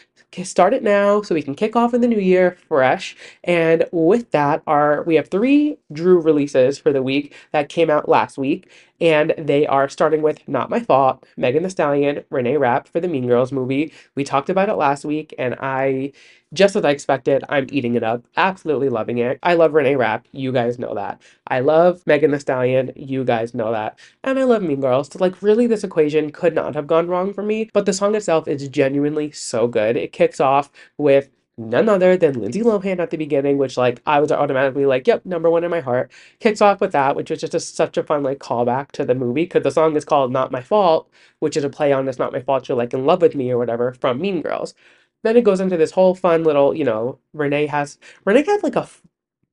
start 0.45 0.73
it 0.73 0.83
now 0.83 1.21
so 1.21 1.35
we 1.35 1.43
can 1.43 1.55
kick 1.55 1.77
off 1.77 1.93
in 1.93 2.01
the 2.01 2.09
new 2.09 2.19
year 2.19 2.57
fresh. 2.69 3.15
And 3.45 3.85
with 3.93 4.31
that, 4.31 4.63
our 4.67 5.03
we 5.03 5.15
have 5.17 5.29
three 5.29 5.79
Drew 5.93 6.21
releases 6.21 6.79
for 6.79 6.93
the 6.93 7.03
week 7.03 7.35
that 7.53 7.69
came 7.69 7.91
out 7.91 8.09
last 8.09 8.39
week, 8.39 8.71
and 9.01 9.35
they 9.37 9.67
are 9.67 9.89
starting 9.89 10.23
with 10.23 10.47
Not 10.49 10.71
My 10.71 10.81
Fault, 10.81 11.25
Megan 11.37 11.63
Thee 11.63 11.69
Stallion, 11.69 12.25
Renee 12.31 12.57
Rapp 12.57 12.89
for 12.89 13.01
the 13.01 13.09
Mean 13.09 13.27
Girls 13.27 13.53
movie. 13.53 13.93
We 14.15 14.25
talked 14.25 14.49
about 14.49 14.69
it 14.69 14.75
last 14.75 15.05
week, 15.05 15.35
and 15.39 15.55
I 15.61 16.13
just 16.53 16.77
as 16.77 16.85
I 16.85 16.91
expected, 16.91 17.45
I'm 17.49 17.67
eating 17.71 17.95
it 17.95 18.03
up. 18.03 18.25
Absolutely 18.37 18.89
loving 18.89 19.19
it. 19.19 19.39
I 19.43 19.55
love 19.55 19.75
Renee 19.75 19.97
Rapp. 19.97 20.27
You 20.33 20.53
guys 20.53 20.79
know 20.79 20.95
that. 20.95 21.21
I 21.47 21.61
love 21.61 22.03
Megan 22.07 22.31
Thee 22.31 22.39
Stallion. 22.39 22.93
You 22.97 23.25
guys 23.25 23.55
know 23.55 23.73
that. 23.73 23.99
And 24.23 24.39
I 24.39 24.45
love 24.45 24.63
Mean 24.63 24.81
Girls. 24.81 25.09
So, 25.13 25.19
like, 25.19 25.43
really, 25.43 25.67
this 25.67 25.85
equation 25.85 26.31
could 26.31 26.55
not 26.55 26.75
have 26.75 26.87
gone 26.87 27.09
wrong 27.09 27.33
for 27.33 27.43
me. 27.43 27.71
But 27.73 27.87
the 27.87 27.93
song 27.93 28.15
itself 28.15 28.49
is 28.49 28.69
genuinely 28.69 29.31
so 29.33 29.67
good. 29.67 29.97
It 29.97 30.13
kicks 30.13 30.41
off 30.41 30.71
with 30.99 31.31
none 31.59 31.89
other 31.89 32.17
than 32.17 32.41
Lindsay 32.41 32.63
Lohan 32.63 32.99
at 32.99 33.11
the 33.11 33.17
beginning, 33.17 33.59
which 33.59 33.77
like 33.77 34.01
I 34.07 34.21
was 34.21 34.33
automatically 34.33 34.87
like, 34.87 35.07
yep, 35.07 35.25
number 35.25 35.51
one 35.51 35.65
in 35.65 35.71
my 35.71 35.81
heart. 35.81 36.11
Kicks 36.41 36.61
off 36.61 36.81
with 36.81 36.93
that, 36.93 37.17
which 37.17 37.31
was 37.31 37.41
just 37.41 37.55
a, 37.55 37.61
such 37.61 37.97
a 37.97 38.03
fun 38.03 38.23
like 38.23 38.39
callback 38.39 38.93
to 38.93 39.05
the 39.05 39.15
movie 39.15 39.45
because 39.45 39.63
the 39.63 39.71
song 39.71 39.97
is 39.97 40.05
called 40.05 40.33
"Not 40.33 40.51
My 40.51 40.63
Fault," 40.63 41.11
which 41.41 41.57
is 41.57 41.65
a 41.65 41.71
play 41.71 41.93
on 41.93 42.09
"It's 42.09 42.19
Not 42.19 42.33
My 42.33 42.41
Fault 42.41 42.69
You're 42.69 42.79
Like 42.79 42.95
in 42.95 43.07
Love 43.07 43.23
with 43.23 43.35
Me" 43.35 43.51
or 43.51 43.59
whatever 43.59 43.93
from 43.95 44.21
Mean 44.21 44.43
Girls. 44.43 44.75
Then 45.23 45.37
it 45.37 45.45
goes 45.45 45.61
into 45.61 45.77
this 45.77 45.93
whole 45.93 46.15
fun 46.15 46.45
little, 46.45 46.75
you 46.75 46.85
know, 46.85 47.19
Renee 47.35 47.67
has 47.67 47.99
Renee 48.25 48.45
had 48.45 48.63
like 48.63 48.77
a 48.77 48.89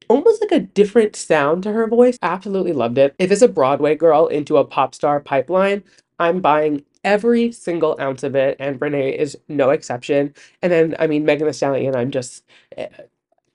almost 0.09 0.41
like 0.41 0.51
a 0.51 0.59
different 0.61 1.15
sound 1.15 1.63
to 1.63 1.71
her 1.71 1.87
voice. 1.87 2.17
Absolutely 2.21 2.73
loved 2.73 2.97
it. 2.97 3.15
If 3.19 3.31
it's 3.31 3.41
a 3.41 3.47
Broadway 3.47 3.95
girl 3.95 4.27
into 4.27 4.57
a 4.57 4.65
pop 4.65 4.95
star 4.95 5.19
pipeline, 5.19 5.83
I'm 6.19 6.41
buying 6.41 6.83
every 7.03 7.51
single 7.51 7.95
ounce 7.99 8.23
of 8.23 8.35
it, 8.35 8.57
and 8.59 8.81
Renee 8.81 9.17
is 9.17 9.37
no 9.47 9.69
exception. 9.69 10.33
And 10.61 10.71
then, 10.71 10.95
I 10.99 11.07
mean, 11.07 11.25
Megan 11.25 11.47
Thee 11.47 11.53
Stallion, 11.53 11.95
I'm 11.95 12.11
just 12.11 12.43
eh, 12.77 12.87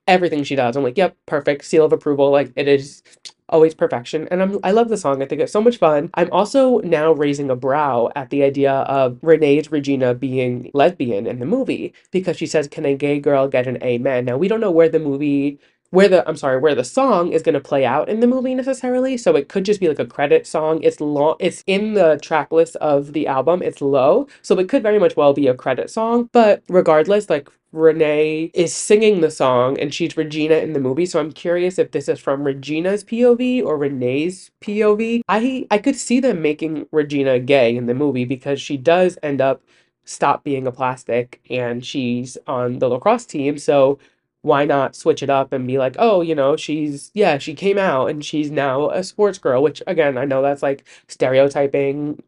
everything 0.06 0.44
she 0.44 0.56
does. 0.56 0.76
I'm 0.76 0.82
like, 0.82 0.98
yep, 0.98 1.16
perfect, 1.26 1.64
seal 1.64 1.84
of 1.84 1.92
approval. 1.92 2.30
Like 2.30 2.52
it 2.56 2.68
is 2.68 3.02
always 3.48 3.74
perfection. 3.74 4.28
And 4.30 4.42
I'm 4.42 4.58
I 4.64 4.70
love 4.70 4.88
the 4.88 4.96
song. 4.96 5.22
I 5.22 5.26
think 5.26 5.40
it's 5.40 5.52
so 5.52 5.60
much 5.60 5.78
fun. 5.78 6.10
I'm 6.14 6.30
also 6.32 6.78
now 6.80 7.12
raising 7.12 7.50
a 7.50 7.56
brow 7.56 8.10
at 8.16 8.30
the 8.30 8.42
idea 8.42 8.72
of 8.72 9.18
Renee's 9.22 9.70
Regina 9.70 10.14
being 10.14 10.70
lesbian 10.74 11.26
in 11.26 11.38
the 11.38 11.46
movie 11.46 11.92
because 12.10 12.36
she 12.36 12.46
says, 12.46 12.68
Can 12.68 12.84
a 12.84 12.94
gay 12.94 13.20
girl 13.20 13.48
get 13.48 13.66
an 13.66 13.82
amen? 13.82 14.24
Now 14.24 14.36
we 14.36 14.48
don't 14.48 14.60
know 14.60 14.70
where 14.70 14.88
the 14.88 14.98
movie 14.98 15.58
where 15.90 16.08
the 16.08 16.28
I'm 16.28 16.36
sorry, 16.36 16.58
where 16.58 16.74
the 16.74 16.84
song 16.84 17.32
is 17.32 17.42
going 17.42 17.54
to 17.54 17.60
play 17.60 17.84
out 17.84 18.08
in 18.08 18.18
the 18.20 18.26
movie 18.26 18.54
necessarily. 18.54 19.16
So 19.16 19.36
it 19.36 19.48
could 19.48 19.64
just 19.64 19.80
be 19.80 19.88
like 19.88 20.00
a 20.00 20.06
credit 20.06 20.46
song. 20.46 20.82
It's 20.82 21.00
long 21.00 21.36
it's 21.38 21.62
in 21.66 21.94
the 21.94 22.18
track 22.20 22.50
list 22.50 22.76
of 22.76 23.12
the 23.12 23.28
album. 23.28 23.62
It's 23.62 23.80
low. 23.80 24.26
So 24.42 24.58
it 24.58 24.68
could 24.68 24.82
very 24.82 24.98
much 24.98 25.16
well 25.16 25.32
be 25.32 25.46
a 25.46 25.54
credit 25.54 25.90
song, 25.90 26.28
but 26.32 26.62
regardless, 26.68 27.30
like 27.30 27.48
Renee 27.74 28.52
is 28.54 28.72
singing 28.72 29.20
the 29.20 29.30
song 29.30 29.78
and 29.80 29.92
she's 29.92 30.16
Regina 30.16 30.54
in 30.56 30.72
the 30.72 30.80
movie. 30.80 31.06
So 31.06 31.18
I'm 31.18 31.32
curious 31.32 31.78
if 31.78 31.90
this 31.90 32.08
is 32.08 32.20
from 32.20 32.44
Regina's 32.44 33.02
POV 33.04 33.64
or 33.64 33.76
Renee's 33.76 34.50
POV. 34.60 35.22
I 35.28 35.66
I 35.70 35.78
could 35.78 35.96
see 35.96 36.20
them 36.20 36.40
making 36.40 36.86
Regina 36.92 37.40
gay 37.40 37.76
in 37.76 37.86
the 37.86 37.94
movie 37.94 38.24
because 38.24 38.60
she 38.60 38.76
does 38.76 39.18
end 39.22 39.40
up 39.40 39.62
stop 40.04 40.44
being 40.44 40.66
a 40.66 40.72
plastic 40.72 41.40
and 41.50 41.84
she's 41.84 42.38
on 42.46 42.78
the 42.78 42.88
lacrosse 42.88 43.26
team. 43.26 43.58
So 43.58 43.98
why 44.42 44.64
not 44.66 44.94
switch 44.94 45.22
it 45.22 45.30
up 45.30 45.52
and 45.52 45.66
be 45.66 45.78
like, 45.78 45.96
oh, 45.98 46.20
you 46.20 46.34
know, 46.34 46.54
she's, 46.54 47.10
yeah, 47.14 47.38
she 47.38 47.54
came 47.54 47.78
out 47.78 48.10
and 48.10 48.22
she's 48.22 48.50
now 48.50 48.90
a 48.90 49.02
sports 49.02 49.38
girl, 49.38 49.62
which 49.62 49.82
again, 49.86 50.18
I 50.18 50.26
know 50.26 50.42
that's 50.42 50.62
like 50.62 50.84
stereotyping 51.08 52.22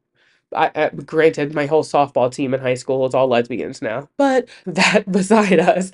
I, 0.54 0.70
I, 0.74 0.88
granted, 0.90 1.54
my 1.54 1.66
whole 1.66 1.84
softball 1.84 2.32
team 2.32 2.54
in 2.54 2.60
high 2.60 2.74
school 2.74 3.06
is 3.06 3.14
all 3.14 3.28
lesbians 3.28 3.82
now. 3.82 4.08
But 4.16 4.48
that 4.66 5.10
beside 5.10 5.58
us, 5.60 5.92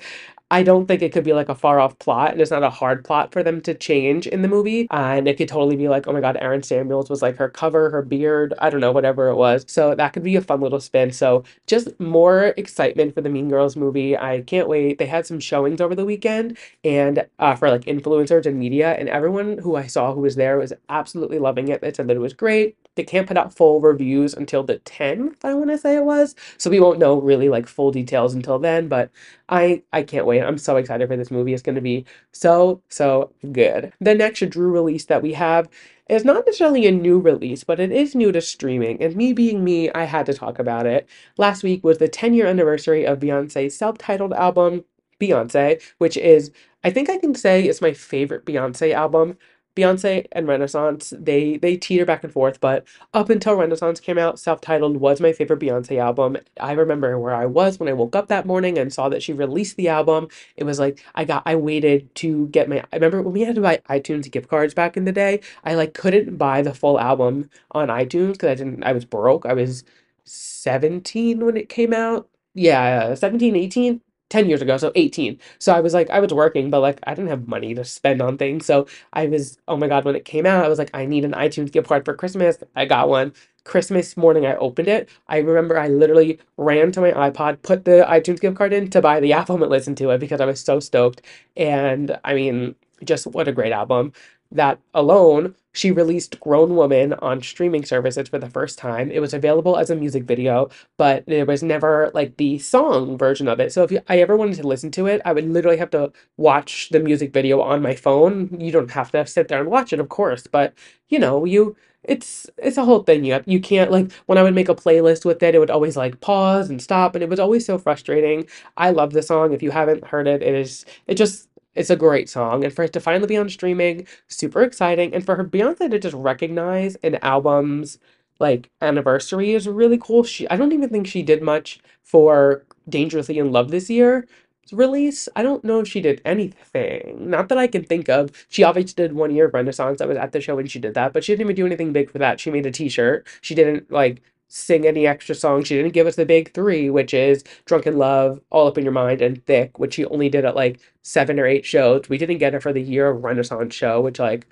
I 0.53 0.61
don't 0.61 0.85
think 0.85 1.01
it 1.01 1.11
could 1.11 1.23
be 1.23 1.33
like 1.33 1.49
a 1.49 1.55
far 1.55 1.79
off 1.79 1.97
plot, 1.97 2.33
and 2.33 2.39
it's 2.39 2.51
not 2.51 2.61
a 2.61 2.69
hard 2.69 3.03
plot 3.03 3.31
for 3.31 3.41
them 3.41 3.59
to 3.61 3.73
change 3.73 4.27
in 4.27 4.43
the 4.43 4.47
movie. 4.47 4.87
Uh, 4.91 5.15
and 5.17 5.27
it 5.27 5.35
could 5.35 5.47
totally 5.47 5.75
be 5.75 5.89
like, 5.89 6.07
oh 6.07 6.13
my 6.13 6.21
god, 6.21 6.37
Aaron 6.39 6.61
Samuels 6.61 7.09
was 7.09 7.23
like 7.23 7.37
her 7.37 7.49
cover, 7.49 7.89
her 7.89 8.03
beard, 8.03 8.53
I 8.59 8.69
don't 8.69 8.79
know, 8.79 8.91
whatever 8.91 9.29
it 9.29 9.35
was. 9.35 9.65
So 9.67 9.95
that 9.95 10.13
could 10.13 10.21
be 10.21 10.35
a 10.35 10.41
fun 10.41 10.61
little 10.61 10.79
spin. 10.79 11.11
So 11.11 11.43
just 11.65 11.99
more 11.99 12.53
excitement 12.55 13.15
for 13.15 13.21
the 13.21 13.29
Mean 13.29 13.49
Girls 13.49 13.75
movie. 13.75 14.15
I 14.15 14.41
can't 14.41 14.69
wait. 14.69 14.99
They 14.99 15.07
had 15.07 15.25
some 15.25 15.39
showings 15.39 15.81
over 15.81 15.95
the 15.95 16.05
weekend, 16.05 16.55
and 16.83 17.25
uh, 17.39 17.55
for 17.55 17.71
like 17.71 17.85
influencers 17.85 18.45
and 18.45 18.59
media, 18.59 18.93
and 18.93 19.09
everyone 19.09 19.57
who 19.57 19.75
I 19.75 19.87
saw 19.87 20.13
who 20.13 20.21
was 20.21 20.35
there 20.35 20.57
was 20.59 20.71
absolutely 20.87 21.39
loving 21.39 21.69
it. 21.69 21.81
They 21.81 21.91
said 21.91 22.07
that 22.09 22.15
it 22.15 22.19
was 22.19 22.33
great. 22.33 22.77
They 22.95 23.03
can't 23.03 23.27
put 23.27 23.37
out 23.37 23.53
full 23.55 23.81
reviews 23.81 24.33
until 24.33 24.63
the 24.63 24.79
10th, 24.79 25.43
I 25.43 25.53
want 25.53 25.69
to 25.71 25.77
say 25.77 25.95
it 25.95 26.03
was. 26.05 26.35
So 26.57 26.69
we 26.69 26.79
won't 26.79 26.99
know 26.99 27.19
really 27.19 27.49
like 27.49 27.67
full 27.67 27.91
details 27.91 28.33
until 28.33 28.59
then, 28.59 28.87
but 28.87 29.09
I 29.49 29.83
I 29.91 30.03
can't 30.03 30.25
wait. 30.25 30.41
I'm 30.41 30.57
so 30.57 30.77
excited 30.77 31.07
for 31.07 31.17
this 31.17 31.31
movie. 31.31 31.53
It's 31.53 31.63
going 31.63 31.75
to 31.75 31.81
be 31.81 32.05
so 32.31 32.81
so 32.89 33.31
good. 33.51 33.93
The 33.99 34.15
next 34.15 34.47
Drew 34.49 34.71
release 34.71 35.05
that 35.05 35.21
we 35.23 35.33
have 35.33 35.69
is 36.09 36.25
not 36.25 36.45
necessarily 36.45 36.85
a 36.85 36.91
new 36.91 37.19
release, 37.19 37.63
but 37.63 37.79
it 37.79 37.91
is 37.91 38.15
new 38.15 38.31
to 38.31 38.41
streaming. 38.41 39.01
And 39.01 39.15
me 39.15 39.33
being 39.33 39.63
me, 39.63 39.89
I 39.91 40.03
had 40.03 40.25
to 40.27 40.33
talk 40.33 40.59
about 40.59 40.85
it. 40.85 41.07
Last 41.37 41.63
week 41.63 41.83
was 41.83 41.97
the 41.97 42.07
10 42.07 42.33
year 42.33 42.47
anniversary 42.47 43.05
of 43.05 43.19
Beyonce's 43.19 43.77
self 43.77 43.97
titled 43.97 44.33
album, 44.33 44.83
Beyonce, 45.19 45.81
which 45.99 46.17
is, 46.17 46.51
I 46.83 46.89
think 46.91 47.09
I 47.09 47.17
can 47.17 47.35
say, 47.35 47.67
is 47.67 47.81
my 47.81 47.93
favorite 47.93 48.45
Beyonce 48.45 48.93
album. 48.93 49.37
Beyonce 49.75 50.27
and 50.31 50.47
Renaissance, 50.47 51.13
they 51.17 51.57
they 51.57 51.77
teeter 51.77 52.05
back 52.05 52.23
and 52.23 52.31
forth, 52.31 52.59
but 52.59 52.85
up 53.13 53.29
until 53.29 53.55
Renaissance 53.55 53.99
came 53.99 54.17
out, 54.17 54.39
self-titled 54.39 54.97
was 54.97 55.19
my 55.19 55.33
favorite 55.33 55.59
Beyonce 55.59 55.97
album. 55.99 56.37
I 56.59 56.73
remember 56.73 57.17
where 57.19 57.33
I 57.33 57.45
was 57.47 57.79
when 57.79 57.89
I 57.89 57.93
woke 57.93 58.15
up 58.15 58.27
that 58.27 58.45
morning 58.45 58.77
and 58.77 58.93
saw 58.93 59.09
that 59.09 59.23
she 59.23 59.33
released 59.33 59.77
the 59.77 59.89
album. 59.89 60.27
It 60.57 60.63
was 60.65 60.79
like 60.79 61.03
I 61.15 61.25
got 61.25 61.43
I 61.45 61.55
waited 61.55 62.13
to 62.15 62.47
get 62.49 62.69
my 62.69 62.79
I 62.91 62.95
remember 62.97 63.21
when 63.21 63.33
we 63.33 63.41
had 63.41 63.55
to 63.55 63.61
buy 63.61 63.81
iTunes 63.89 64.29
gift 64.31 64.47
cards 64.49 64.73
back 64.73 64.95
in 64.97 65.05
the 65.05 65.11
day, 65.11 65.41
I 65.63 65.75
like 65.75 65.93
couldn't 65.93 66.37
buy 66.37 66.61
the 66.61 66.73
full 66.73 66.99
album 66.99 67.49
on 67.71 67.87
iTunes 67.89 68.33
because 68.33 68.49
I 68.49 68.55
didn't 68.55 68.83
I 68.83 68.93
was 68.93 69.05
broke. 69.05 69.45
I 69.45 69.53
was 69.53 69.83
17 70.25 71.45
when 71.45 71.57
it 71.57 71.69
came 71.69 71.93
out. 71.93 72.29
Yeah, 72.53 73.15
17, 73.15 73.55
18. 73.55 74.01
10 74.33 74.49
years 74.49 74.63
ago, 74.63 74.77
so 74.77 74.91
18. 74.95 75.39
So 75.59 75.73
I 75.73 75.79
was 75.79 75.93
like, 75.93 76.09
I 76.09 76.19
was 76.19 76.33
working, 76.33 76.71
but 76.71 76.79
like 76.81 76.99
I 77.05 77.13
didn't 77.13 77.29
have 77.29 77.47
money 77.47 77.75
to 77.75 77.85
spend 77.85 78.19
on 78.19 78.35
things. 78.39 78.65
So 78.65 78.87
I 79.13 79.27
was, 79.27 79.59
oh 79.67 79.77
my 79.77 79.87
God, 79.87 80.05
when 80.05 80.15
it 80.15 80.25
came 80.25 80.47
out, 80.47 80.65
I 80.65 80.67
was 80.69 80.79
like, 80.79 80.89
I 80.91 81.05
need 81.05 81.23
an 81.23 81.33
iTunes 81.33 81.71
gift 81.71 81.87
card 81.87 82.03
for 82.03 82.15
Christmas. 82.15 82.57
I 82.75 82.85
got 82.85 83.09
one. 83.09 83.33
Christmas 83.63 84.17
morning, 84.17 84.47
I 84.47 84.55
opened 84.55 84.87
it. 84.87 85.07
I 85.27 85.37
remember 85.37 85.77
I 85.77 85.87
literally 85.87 86.39
ran 86.57 86.91
to 86.93 87.01
my 87.01 87.11
iPod, 87.11 87.61
put 87.61 87.85
the 87.85 88.05
iTunes 88.09 88.41
gift 88.41 88.57
card 88.57 88.73
in 88.73 88.89
to 88.89 89.01
buy 89.01 89.19
the 89.19 89.33
album 89.33 89.61
and 89.61 89.69
listen 89.71 89.93
to 89.95 90.09
it 90.09 90.17
because 90.19 90.41
I 90.41 90.45
was 90.45 90.59
so 90.59 90.79
stoked. 90.79 91.21
And 91.55 92.19
I 92.25 92.33
mean, 92.33 92.73
just 93.03 93.27
what 93.27 93.47
a 93.47 93.51
great 93.51 93.71
album 93.71 94.13
that 94.53 94.79
alone, 94.93 95.55
she 95.73 95.91
released 95.91 96.39
Grown 96.39 96.75
Woman 96.75 97.13
on 97.13 97.41
streaming 97.41 97.83
services 97.83 98.29
for 98.29 98.37
the 98.37 98.49
first 98.49 98.77
time. 98.77 99.11
It 99.11 99.19
was 99.19 99.33
available 99.33 99.77
as 99.77 99.89
a 99.89 99.95
music 99.95 100.23
video, 100.23 100.69
but 100.97 101.25
there 101.25 101.45
was 101.45 101.63
never 101.63 102.11
like 102.13 102.37
the 102.37 102.59
song 102.59 103.17
version 103.17 103.47
of 103.47 103.59
it. 103.59 103.73
So 103.73 103.83
if 103.83 103.91
you, 103.91 103.99
I 104.07 104.19
ever 104.19 104.37
wanted 104.37 104.57
to 104.57 104.67
listen 104.67 104.91
to 104.91 105.07
it, 105.07 105.21
I 105.25 105.33
would 105.33 105.49
literally 105.49 105.77
have 105.77 105.89
to 105.91 106.11
watch 106.37 106.89
the 106.89 106.99
music 106.99 107.33
video 107.33 107.59
on 107.61 107.81
my 107.81 107.95
phone. 107.95 108.55
You 108.59 108.71
don't 108.71 108.91
have 108.91 109.11
to 109.11 109.25
sit 109.25 109.47
there 109.47 109.59
and 109.59 109.69
watch 109.69 109.91
it, 109.93 109.99
of 109.99 110.09
course, 110.09 110.47
but 110.47 110.73
you 111.09 111.19
know, 111.19 111.45
you 111.45 111.75
it's 112.03 112.49
it's 112.57 112.77
a 112.77 112.85
whole 112.85 113.03
thing. 113.03 113.23
You 113.23 113.41
you 113.45 113.59
can't 113.59 113.91
like 113.91 114.11
when 114.25 114.37
I 114.37 114.43
would 114.43 114.55
make 114.55 114.69
a 114.69 114.75
playlist 114.75 115.25
with 115.25 115.41
it, 115.41 115.55
it 115.55 115.59
would 115.59 115.71
always 115.71 115.95
like 115.97 116.19
pause 116.21 116.69
and 116.69 116.81
stop, 116.81 117.15
and 117.15 117.23
it 117.23 117.29
was 117.29 117.39
always 117.39 117.65
so 117.65 117.77
frustrating. 117.77 118.47
I 118.77 118.91
love 118.91 119.13
the 119.13 119.21
song. 119.21 119.53
If 119.53 119.63
you 119.63 119.71
haven't 119.71 120.05
heard 120.05 120.27
it, 120.27 120.41
it 120.43 120.53
is 120.53 120.85
it 121.07 121.15
just 121.15 121.47
it's 121.75 121.89
a 121.89 121.95
great 121.95 122.29
song, 122.29 122.63
and 122.63 122.73
for 122.73 122.83
it 122.83 122.93
to 122.93 122.99
finally 122.99 123.27
be 123.27 123.37
on 123.37 123.49
streaming, 123.49 124.07
super 124.27 124.61
exciting. 124.63 125.13
And 125.13 125.25
for 125.25 125.35
her 125.35 125.45
Beyonce 125.45 125.89
to 125.89 125.99
just 125.99 126.15
recognize 126.15 126.95
an 126.97 127.15
album's 127.21 127.99
like 128.39 128.69
anniversary 128.81 129.53
is 129.53 129.67
really 129.67 129.97
cool. 129.97 130.23
She 130.23 130.49
I 130.49 130.55
don't 130.55 130.73
even 130.73 130.89
think 130.89 131.07
she 131.07 131.23
did 131.23 131.41
much 131.41 131.79
for 132.01 132.63
Dangerously 132.89 133.37
in 133.37 133.51
Love 133.51 133.71
this 133.71 133.89
year 133.89 134.27
release. 134.71 135.27
I 135.35 135.43
don't 135.43 135.63
know 135.63 135.81
if 135.81 135.87
she 135.87 135.99
did 136.01 136.21
anything. 136.23 137.29
Not 137.29 137.49
that 137.49 137.57
I 137.57 137.67
can 137.67 137.83
think 137.83 138.09
of. 138.09 138.31
She 138.49 138.63
obviously 138.63 138.93
did 138.95 139.13
one 139.13 139.31
year 139.31 139.47
of 139.47 139.53
Renaissance. 139.53 140.01
I 140.01 140.05
was 140.05 140.17
at 140.17 140.31
the 140.31 140.41
show 140.41 140.55
when 140.55 140.67
she 140.67 140.79
did 140.79 140.93
that, 140.93 141.13
but 141.13 141.23
she 141.23 141.33
didn't 141.33 141.47
even 141.47 141.55
do 141.55 141.65
anything 141.65 141.93
big 141.93 142.09
for 142.09 142.19
that. 142.19 142.39
She 142.39 142.51
made 142.51 142.65
a 142.65 142.71
t-shirt. 142.71 143.27
She 143.41 143.55
didn't 143.55 143.91
like 143.91 144.21
sing 144.53 144.85
any 144.85 145.07
extra 145.07 145.33
songs. 145.33 145.67
She 145.67 145.75
didn't 145.75 145.93
give 145.93 146.05
us 146.05 146.15
the 146.15 146.25
big 146.25 146.53
three, 146.53 146.89
which 146.89 147.13
is 147.13 147.43
Drunk 147.65 147.87
in 147.87 147.97
Love, 147.97 148.39
All 148.51 148.67
Up 148.67 148.77
in 148.77 148.83
Your 148.83 148.93
Mind, 148.93 149.21
and 149.21 149.43
Thick, 149.45 149.79
which 149.79 149.95
she 149.95 150.05
only 150.05 150.29
did 150.29 150.45
at 150.45 150.55
like 150.55 150.79
seven 151.01 151.39
or 151.39 151.47
eight 151.47 151.65
shows. 151.65 152.07
We 152.07 152.19
didn't 152.19 152.37
get 152.37 152.53
her 152.53 152.61
for 152.61 152.71
the 152.71 152.81
year 152.81 153.09
of 153.09 153.23
Renaissance 153.23 153.73
show, 153.73 153.99
which 154.01 154.19
like 154.19 154.45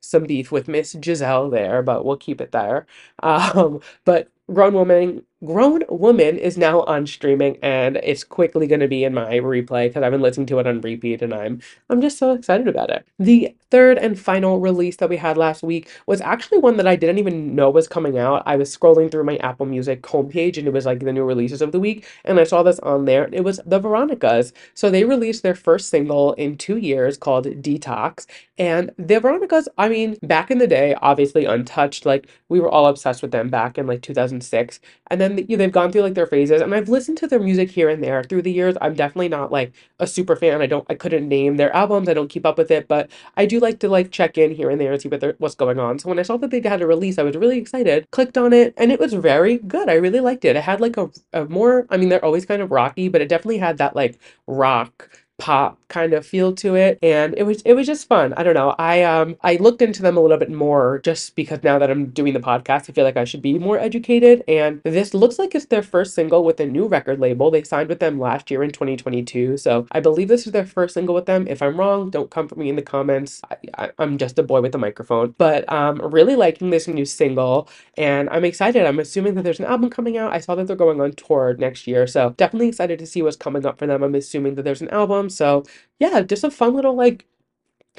some 0.00 0.24
beef 0.24 0.52
with 0.52 0.68
Miss 0.68 0.94
Giselle 1.02 1.50
there, 1.50 1.82
but 1.82 2.04
we'll 2.04 2.16
keep 2.16 2.40
it 2.40 2.52
there. 2.52 2.86
Um, 3.22 3.80
but 4.04 4.30
Grown 4.52 4.74
Woman 4.74 5.24
Grown 5.44 5.84
Woman 5.88 6.36
is 6.36 6.58
now 6.58 6.80
on 6.82 7.06
streaming 7.06 7.58
and 7.62 7.96
it's 7.98 8.24
quickly 8.24 8.66
going 8.66 8.80
to 8.80 8.88
be 8.88 9.04
in 9.04 9.14
my 9.14 9.38
replay 9.38 9.88
because 9.88 10.02
I've 10.02 10.10
been 10.10 10.20
listening 10.20 10.48
to 10.48 10.58
it 10.58 10.66
on 10.66 10.80
repeat 10.80 11.22
and 11.22 11.32
I'm 11.32 11.60
I'm 11.88 12.00
just 12.00 12.18
so 12.18 12.32
excited 12.32 12.66
about 12.66 12.90
it. 12.90 13.06
The 13.20 13.54
third 13.70 13.98
and 13.98 14.18
final 14.18 14.58
release 14.58 14.96
that 14.96 15.08
we 15.08 15.16
had 15.16 15.36
last 15.36 15.62
week 15.62 15.88
was 16.06 16.20
actually 16.20 16.58
one 16.58 16.76
that 16.78 16.88
I 16.88 16.96
didn't 16.96 17.18
even 17.18 17.54
know 17.54 17.70
was 17.70 17.86
coming 17.86 18.18
out. 18.18 18.42
I 18.46 18.56
was 18.56 18.76
scrolling 18.76 19.12
through 19.12 19.24
my 19.24 19.36
Apple 19.36 19.66
Music 19.66 20.02
homepage 20.02 20.58
and 20.58 20.66
it 20.66 20.72
was 20.72 20.86
like 20.86 20.98
the 21.00 21.12
new 21.12 21.24
releases 21.24 21.62
of 21.62 21.70
the 21.70 21.78
week 21.78 22.04
and 22.24 22.40
I 22.40 22.44
saw 22.44 22.64
this 22.64 22.80
on 22.80 23.04
there. 23.04 23.28
It 23.32 23.44
was 23.44 23.60
the 23.64 23.78
Veronicas. 23.78 24.52
So 24.74 24.90
they 24.90 25.04
released 25.04 25.44
their 25.44 25.54
first 25.54 25.88
single 25.88 26.32
in 26.32 26.56
2 26.56 26.78
years 26.78 27.16
called 27.16 27.46
Detox 27.46 28.26
and 28.58 28.90
the 28.98 29.20
Veronicas, 29.20 29.68
I 29.78 29.88
mean, 29.88 30.18
back 30.22 30.50
in 30.50 30.58
the 30.58 30.66
day, 30.66 30.94
obviously 31.00 31.44
untouched, 31.44 32.04
like 32.04 32.28
we 32.48 32.58
were 32.58 32.68
all 32.68 32.86
obsessed 32.86 33.22
with 33.22 33.30
them 33.30 33.48
back 33.48 33.78
in 33.78 33.86
like 33.86 34.02
2006. 34.02 34.80
And 35.10 35.20
then 35.20 35.27
you 35.36 35.44
know, 35.48 35.56
they've 35.56 35.72
gone 35.72 35.92
through 35.92 36.02
like 36.02 36.14
their 36.14 36.26
phases, 36.26 36.62
and 36.62 36.74
I've 36.74 36.88
listened 36.88 37.18
to 37.18 37.26
their 37.26 37.40
music 37.40 37.70
here 37.70 37.88
and 37.88 38.02
there 38.02 38.22
through 38.24 38.42
the 38.42 38.52
years. 38.52 38.76
I'm 38.80 38.94
definitely 38.94 39.28
not 39.28 39.52
like 39.52 39.72
a 39.98 40.06
super 40.06 40.36
fan. 40.36 40.62
I 40.62 40.66
don't, 40.66 40.86
I 40.88 40.94
couldn't 40.94 41.28
name 41.28 41.56
their 41.56 41.74
albums. 41.74 42.08
I 42.08 42.14
don't 42.14 42.28
keep 42.28 42.46
up 42.46 42.56
with 42.56 42.70
it, 42.70 42.88
but 42.88 43.10
I 43.36 43.44
do 43.44 43.58
like 43.60 43.80
to 43.80 43.88
like 43.88 44.10
check 44.10 44.38
in 44.38 44.52
here 44.52 44.70
and 44.70 44.80
there 44.80 44.92
and 44.92 45.02
see 45.02 45.08
what 45.08 45.38
what's 45.38 45.54
going 45.54 45.78
on. 45.78 45.98
So 45.98 46.08
when 46.08 46.18
I 46.18 46.22
saw 46.22 46.36
that 46.38 46.50
they 46.50 46.60
had 46.60 46.80
a 46.80 46.86
release, 46.86 47.18
I 47.18 47.22
was 47.24 47.36
really 47.36 47.58
excited. 47.58 48.10
Clicked 48.10 48.38
on 48.38 48.52
it, 48.52 48.72
and 48.76 48.90
it 48.92 49.00
was 49.00 49.12
very 49.12 49.58
good. 49.58 49.88
I 49.88 49.94
really 49.94 50.20
liked 50.20 50.44
it. 50.44 50.56
It 50.56 50.62
had 50.62 50.80
like 50.80 50.96
a, 50.96 51.10
a 51.32 51.44
more, 51.46 51.86
I 51.90 51.96
mean, 51.96 52.08
they're 52.08 52.24
always 52.24 52.46
kind 52.46 52.62
of 52.62 52.70
rocky, 52.70 53.08
but 53.08 53.20
it 53.20 53.28
definitely 53.28 53.58
had 53.58 53.78
that 53.78 53.96
like 53.96 54.18
rock 54.46 55.10
pop 55.38 55.78
kind 55.88 56.12
of 56.12 56.26
feel 56.26 56.52
to 56.52 56.74
it 56.74 56.98
and 57.02 57.34
it 57.36 57.44
was 57.44 57.62
it 57.62 57.72
was 57.74 57.86
just 57.86 58.06
fun. 58.08 58.34
I 58.36 58.42
don't 58.42 58.54
know 58.54 58.74
i 58.78 59.02
um 59.02 59.36
i 59.42 59.56
looked 59.56 59.80
into 59.82 60.02
them 60.02 60.16
a 60.16 60.20
little 60.20 60.36
bit 60.36 60.50
more 60.50 61.00
just 61.04 61.34
because 61.36 61.62
now 61.62 61.78
that 61.78 61.90
i'm 61.90 62.06
doing 62.10 62.34
the 62.34 62.40
podcast 62.40 62.90
i 62.90 62.92
feel 62.92 63.04
like 63.04 63.16
i 63.16 63.24
should 63.24 63.42
be 63.42 63.58
more 63.58 63.78
educated 63.78 64.42
and 64.48 64.82
this 64.84 65.14
looks 65.14 65.38
like 65.38 65.54
it's 65.54 65.66
their 65.66 65.82
first 65.82 66.14
single 66.14 66.44
with 66.44 66.60
a 66.60 66.66
new 66.66 66.86
record 66.86 67.20
label. 67.20 67.50
They 67.50 67.62
signed 67.62 67.88
with 67.88 68.00
them 68.00 68.18
last 68.18 68.50
year 68.50 68.62
in 68.62 68.70
2022 68.70 69.56
so 69.56 69.86
i 69.92 70.00
believe 70.00 70.28
this 70.28 70.46
is 70.46 70.52
their 70.52 70.66
first 70.66 70.94
single 70.94 71.14
with 71.14 71.26
them. 71.26 71.46
If 71.48 71.62
i'm 71.62 71.78
wrong 71.78 72.10
don't 72.10 72.30
come 72.30 72.48
for 72.48 72.56
me 72.56 72.68
in 72.68 72.76
the 72.76 72.82
comments. 72.82 73.40
I, 73.76 73.90
am 73.98 74.18
just 74.18 74.38
a 74.38 74.42
boy 74.42 74.60
with 74.60 74.74
a 74.74 74.78
microphone. 74.78 75.34
But 75.38 75.70
um 75.72 76.00
really 76.02 76.36
liking 76.36 76.70
this 76.70 76.88
new 76.88 77.04
single 77.04 77.68
and 77.96 78.28
i'm 78.30 78.44
excited. 78.44 78.84
I'm 78.84 78.98
assuming 78.98 79.34
that 79.34 79.42
there's 79.42 79.60
an 79.60 79.66
album 79.66 79.90
coming 79.90 80.16
out. 80.16 80.32
I 80.32 80.40
saw 80.40 80.54
that 80.56 80.66
they're 80.66 80.76
going 80.76 81.00
on 81.00 81.12
tour 81.12 81.54
next 81.58 81.86
year 81.86 82.06
so 82.06 82.34
definitely 82.36 82.68
excited 82.68 82.98
to 82.98 83.06
see 83.06 83.22
what's 83.22 83.36
coming 83.36 83.64
up 83.64 83.78
for 83.78 83.86
them. 83.86 84.02
I'm 84.02 84.14
assuming 84.14 84.56
that 84.56 84.62
there's 84.62 84.82
an 84.82 84.90
album 84.90 85.27
so 85.28 85.64
yeah, 85.98 86.20
just 86.22 86.44
a 86.44 86.50
fun 86.50 86.74
little 86.74 86.94
like 86.94 87.26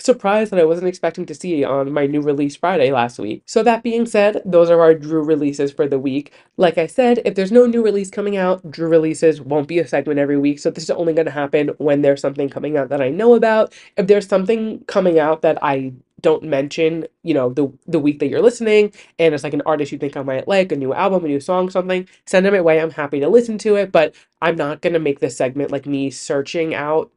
surprise 0.01 0.49
that 0.49 0.59
I 0.59 0.65
wasn't 0.65 0.87
expecting 0.87 1.25
to 1.25 1.35
see 1.35 1.63
on 1.63 1.91
my 1.91 2.05
new 2.05 2.21
release 2.21 2.55
Friday 2.55 2.91
last 2.91 3.19
week. 3.19 3.43
So 3.45 3.63
that 3.63 3.83
being 3.83 4.05
said, 4.05 4.41
those 4.45 4.69
are 4.69 4.81
our 4.81 4.93
Drew 4.93 5.23
releases 5.23 5.71
for 5.71 5.87
the 5.87 5.99
week. 5.99 6.31
Like 6.57 6.77
I 6.77 6.87
said, 6.87 7.21
if 7.25 7.35
there's 7.35 7.51
no 7.51 7.65
new 7.65 7.83
release 7.83 8.09
coming 8.09 8.37
out, 8.37 8.69
Drew 8.69 8.89
releases 8.89 9.41
won't 9.41 9.67
be 9.67 9.79
a 9.79 9.87
segment 9.87 10.19
every 10.19 10.37
week. 10.37 10.59
So 10.59 10.69
this 10.69 10.85
is 10.85 10.89
only 10.91 11.13
going 11.13 11.25
to 11.25 11.31
happen 11.31 11.69
when 11.77 12.01
there's 12.01 12.21
something 12.21 12.49
coming 12.49 12.77
out 12.77 12.89
that 12.89 13.01
I 13.01 13.09
know 13.09 13.35
about. 13.35 13.73
If 13.97 14.07
there's 14.07 14.27
something 14.27 14.83
coming 14.85 15.19
out 15.19 15.41
that 15.41 15.57
I 15.61 15.93
don't 16.21 16.43
mention, 16.43 17.05
you 17.23 17.33
know, 17.33 17.49
the 17.53 17.71
the 17.87 17.99
week 17.99 18.19
that 18.19 18.27
you're 18.27 18.41
listening, 18.41 18.91
and 19.17 19.33
it's 19.33 19.43
like 19.43 19.53
an 19.53 19.61
artist 19.65 19.91
you 19.93 19.97
think 19.97 20.17
I 20.17 20.21
might 20.21 20.49
like, 20.49 20.71
a 20.71 20.75
new 20.75 20.93
album, 20.93 21.23
a 21.23 21.27
new 21.27 21.39
song, 21.39 21.69
something, 21.69 22.07
send 22.25 22.45
them 22.45 22.53
my 22.53 22.61
way. 22.61 22.81
I'm 22.81 22.91
happy 22.91 23.21
to 23.21 23.29
listen 23.29 23.57
to 23.59 23.75
it, 23.75 23.91
but 23.91 24.13
I'm 24.41 24.57
not 24.57 24.81
gonna 24.81 24.99
make 24.99 25.19
this 25.19 25.37
segment 25.37 25.71
like 25.71 25.85
me 25.85 26.09
searching 26.09 26.75
out 26.75 27.09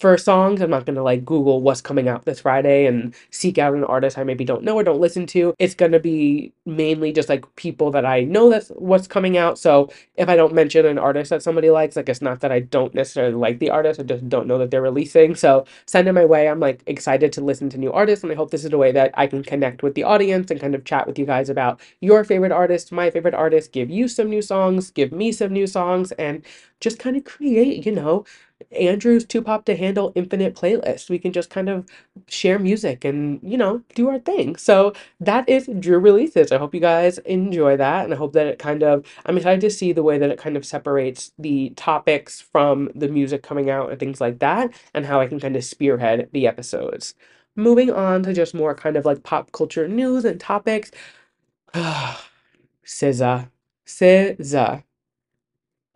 for 0.00 0.16
songs. 0.16 0.62
I'm 0.62 0.70
not 0.70 0.86
going 0.86 0.96
to 0.96 1.02
like 1.02 1.24
Google 1.26 1.60
what's 1.60 1.82
coming 1.82 2.08
out 2.08 2.24
this 2.24 2.40
Friday 2.40 2.86
and 2.86 3.14
seek 3.30 3.58
out 3.58 3.74
an 3.74 3.84
artist 3.84 4.16
I 4.16 4.24
maybe 4.24 4.46
don't 4.46 4.64
know 4.64 4.76
or 4.76 4.82
don't 4.82 5.00
listen 5.00 5.26
to. 5.28 5.54
It's 5.58 5.74
going 5.74 5.92
to 5.92 6.00
be 6.00 6.52
mainly 6.64 7.12
just 7.12 7.28
like 7.28 7.44
people 7.56 7.90
that 7.90 8.06
I 8.06 8.24
know 8.24 8.48
that's 8.48 8.68
what's 8.70 9.06
coming 9.06 9.36
out. 9.36 9.58
So 9.58 9.92
if 10.16 10.28
I 10.30 10.36
don't 10.36 10.54
mention 10.54 10.86
an 10.86 10.98
artist 10.98 11.28
that 11.30 11.42
somebody 11.42 11.68
likes, 11.68 11.96
like 11.96 12.08
it's 12.08 12.22
not 12.22 12.40
that 12.40 12.50
I 12.50 12.60
don't 12.60 12.94
necessarily 12.94 13.34
like 13.34 13.58
the 13.58 13.68
artist, 13.68 14.00
I 14.00 14.04
just 14.04 14.26
don't 14.28 14.46
know 14.46 14.56
that 14.58 14.70
they're 14.70 14.80
releasing. 14.80 15.34
So 15.34 15.66
send 15.84 16.08
it 16.08 16.12
my 16.12 16.24
way. 16.24 16.48
I'm 16.48 16.60
like 16.60 16.82
excited 16.86 17.30
to 17.34 17.44
listen 17.44 17.68
to 17.70 17.78
new 17.78 17.92
artists 17.92 18.22
and 18.24 18.32
I 18.32 18.36
hope 18.36 18.50
this 18.50 18.64
is 18.64 18.72
a 18.72 18.78
way 18.78 18.92
that 18.92 19.10
I 19.14 19.26
can 19.26 19.42
connect 19.42 19.82
with 19.82 19.94
the 19.94 20.04
audience 20.04 20.50
and 20.50 20.58
kind 20.58 20.74
of 20.74 20.86
chat 20.86 21.06
with 21.06 21.18
you 21.18 21.26
guys 21.26 21.50
about 21.50 21.78
your 22.00 22.24
favorite 22.24 22.52
artist, 22.52 22.90
my 22.90 23.10
favorite 23.10 23.34
artist, 23.34 23.72
give 23.72 23.90
you 23.90 24.08
some 24.08 24.30
new 24.30 24.40
songs, 24.40 24.90
give 24.90 25.12
me 25.12 25.30
some 25.30 25.52
new 25.52 25.66
songs 25.66 26.10
and 26.12 26.42
just 26.80 26.98
kind 26.98 27.16
of 27.16 27.24
create, 27.24 27.84
you 27.84 27.92
know, 27.92 28.24
Andrew's 28.72 29.24
Too 29.24 29.42
Pop 29.42 29.64
to 29.66 29.76
Handle 29.76 30.12
Infinite 30.14 30.54
playlist. 30.54 31.10
We 31.10 31.18
can 31.18 31.32
just 31.32 31.50
kind 31.50 31.68
of 31.68 31.86
share 32.28 32.58
music 32.58 33.04
and, 33.04 33.40
you 33.42 33.56
know, 33.56 33.82
do 33.94 34.08
our 34.08 34.18
thing. 34.18 34.56
So 34.56 34.92
that 35.20 35.48
is 35.48 35.68
Drew 35.78 35.98
Releases. 35.98 36.52
I 36.52 36.58
hope 36.58 36.74
you 36.74 36.80
guys 36.80 37.18
enjoy 37.18 37.76
that. 37.76 38.04
And 38.04 38.14
I 38.14 38.16
hope 38.16 38.32
that 38.34 38.46
it 38.46 38.58
kind 38.58 38.82
of, 38.82 39.04
I'm 39.26 39.36
excited 39.36 39.60
to 39.62 39.70
see 39.70 39.92
the 39.92 40.02
way 40.02 40.18
that 40.18 40.30
it 40.30 40.38
kind 40.38 40.56
of 40.56 40.64
separates 40.64 41.32
the 41.38 41.70
topics 41.70 42.40
from 42.40 42.90
the 42.94 43.08
music 43.08 43.42
coming 43.42 43.70
out 43.70 43.90
and 43.90 43.98
things 43.98 44.20
like 44.20 44.38
that, 44.40 44.72
and 44.94 45.06
how 45.06 45.20
I 45.20 45.26
can 45.26 45.40
kind 45.40 45.56
of 45.56 45.64
spearhead 45.64 46.28
the 46.32 46.46
episodes. 46.46 47.14
Moving 47.56 47.90
on 47.90 48.22
to 48.24 48.32
just 48.32 48.54
more 48.54 48.74
kind 48.74 48.96
of 48.96 49.04
like 49.04 49.22
pop 49.22 49.52
culture 49.52 49.88
news 49.88 50.24
and 50.24 50.40
topics. 50.40 50.90
SZA. 52.84 53.50
SZA. 53.86 54.84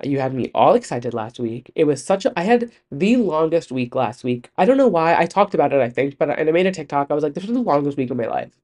You 0.03 0.19
had 0.19 0.35
me 0.35 0.51
all 0.55 0.75
excited 0.75 1.15
last 1.15 1.39
week. 1.39 1.71
It 1.77 1.85
was 1.85 2.03
such 2.05 2.25
a 2.25 2.33
I 2.39 2.43
had 2.43 2.73
the 2.91 3.17
longest 3.17 3.71
week 3.71 3.95
last 3.95 4.25
week. 4.25 4.51
I 4.59 4.65
don't 4.65 4.77
know 4.77 4.89
why. 4.89 5.15
I 5.17 5.27
talked 5.27 5.55
about 5.55 5.73
it, 5.73 5.81
I 5.81 5.89
think, 5.89 6.19
but 6.19 6.31
and 6.37 6.49
I 6.49 6.53
made 6.53 6.67
a 6.67 6.73
TikTok. 6.73 7.11
I 7.11 7.15
was 7.15 7.23
like, 7.23 7.35
this 7.35 7.45
was 7.45 7.53
the 7.53 7.61
longest 7.61 7.97
week 7.97 8.11
of 8.11 8.17
my 8.17 8.27
life. 8.27 8.59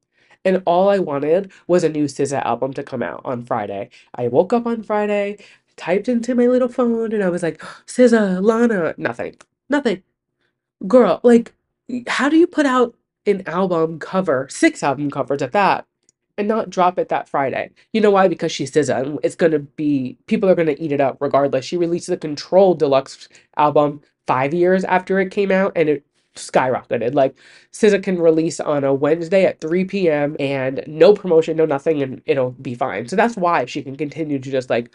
And 0.44 0.62
all 0.66 0.88
I 0.88 0.98
wanted 0.98 1.52
was 1.66 1.84
a 1.84 1.88
new 1.88 2.04
SZA 2.06 2.44
album 2.44 2.72
to 2.74 2.82
come 2.82 3.02
out 3.02 3.20
on 3.24 3.44
Friday. 3.44 3.90
I 4.14 4.28
woke 4.28 4.52
up 4.52 4.66
on 4.66 4.82
Friday, 4.82 5.38
typed 5.76 6.08
into 6.08 6.34
my 6.34 6.46
little 6.46 6.68
phone, 6.68 7.12
and 7.12 7.22
I 7.22 7.28
was 7.28 7.42
like, 7.42 7.58
SZA, 7.86 8.42
Lana, 8.42 8.94
nothing. 8.96 9.36
Nothing. 9.68 10.02
Girl, 10.88 11.20
like, 11.22 11.54
how 12.08 12.28
do 12.28 12.36
you 12.36 12.46
put 12.46 12.66
out 12.66 12.96
an 13.26 13.46
album 13.46 13.98
cover, 13.98 14.46
six 14.50 14.82
album 14.82 15.10
covers 15.10 15.42
at 15.42 15.52
that, 15.52 15.86
and 16.38 16.48
not 16.48 16.70
drop 16.70 16.98
it 16.98 17.08
that 17.08 17.28
Friday. 17.28 17.70
You 17.92 18.00
know 18.00 18.10
why? 18.10 18.28
Because 18.28 18.52
she's 18.52 18.70
SZA 18.72 19.06
um, 19.06 19.18
it's 19.22 19.36
gonna 19.36 19.58
be 19.60 20.18
people 20.26 20.48
are 20.48 20.54
gonna 20.54 20.76
eat 20.78 20.92
it 20.92 21.00
up 21.00 21.18
regardless. 21.20 21.64
She 21.64 21.76
released 21.76 22.08
the 22.08 22.16
Control 22.16 22.74
Deluxe 22.74 23.28
album 23.56 24.00
five 24.26 24.54
years 24.54 24.84
after 24.84 25.18
it 25.20 25.30
came 25.30 25.50
out 25.50 25.72
and 25.76 25.88
it 25.88 26.04
skyrocketed. 26.36 27.14
Like 27.14 27.36
SZA 27.72 28.02
can 28.02 28.18
release 28.20 28.60
on 28.60 28.84
a 28.84 28.94
Wednesday 28.94 29.44
at 29.44 29.60
3 29.60 29.84
p.m. 29.84 30.36
and 30.38 30.82
no 30.86 31.14
promotion, 31.14 31.56
no 31.56 31.66
nothing, 31.66 32.02
and 32.02 32.22
it'll 32.26 32.52
be 32.52 32.74
fine. 32.74 33.08
So 33.08 33.16
that's 33.16 33.36
why 33.36 33.64
she 33.66 33.82
can 33.82 33.96
continue 33.96 34.38
to 34.38 34.50
just 34.50 34.70
like 34.70 34.90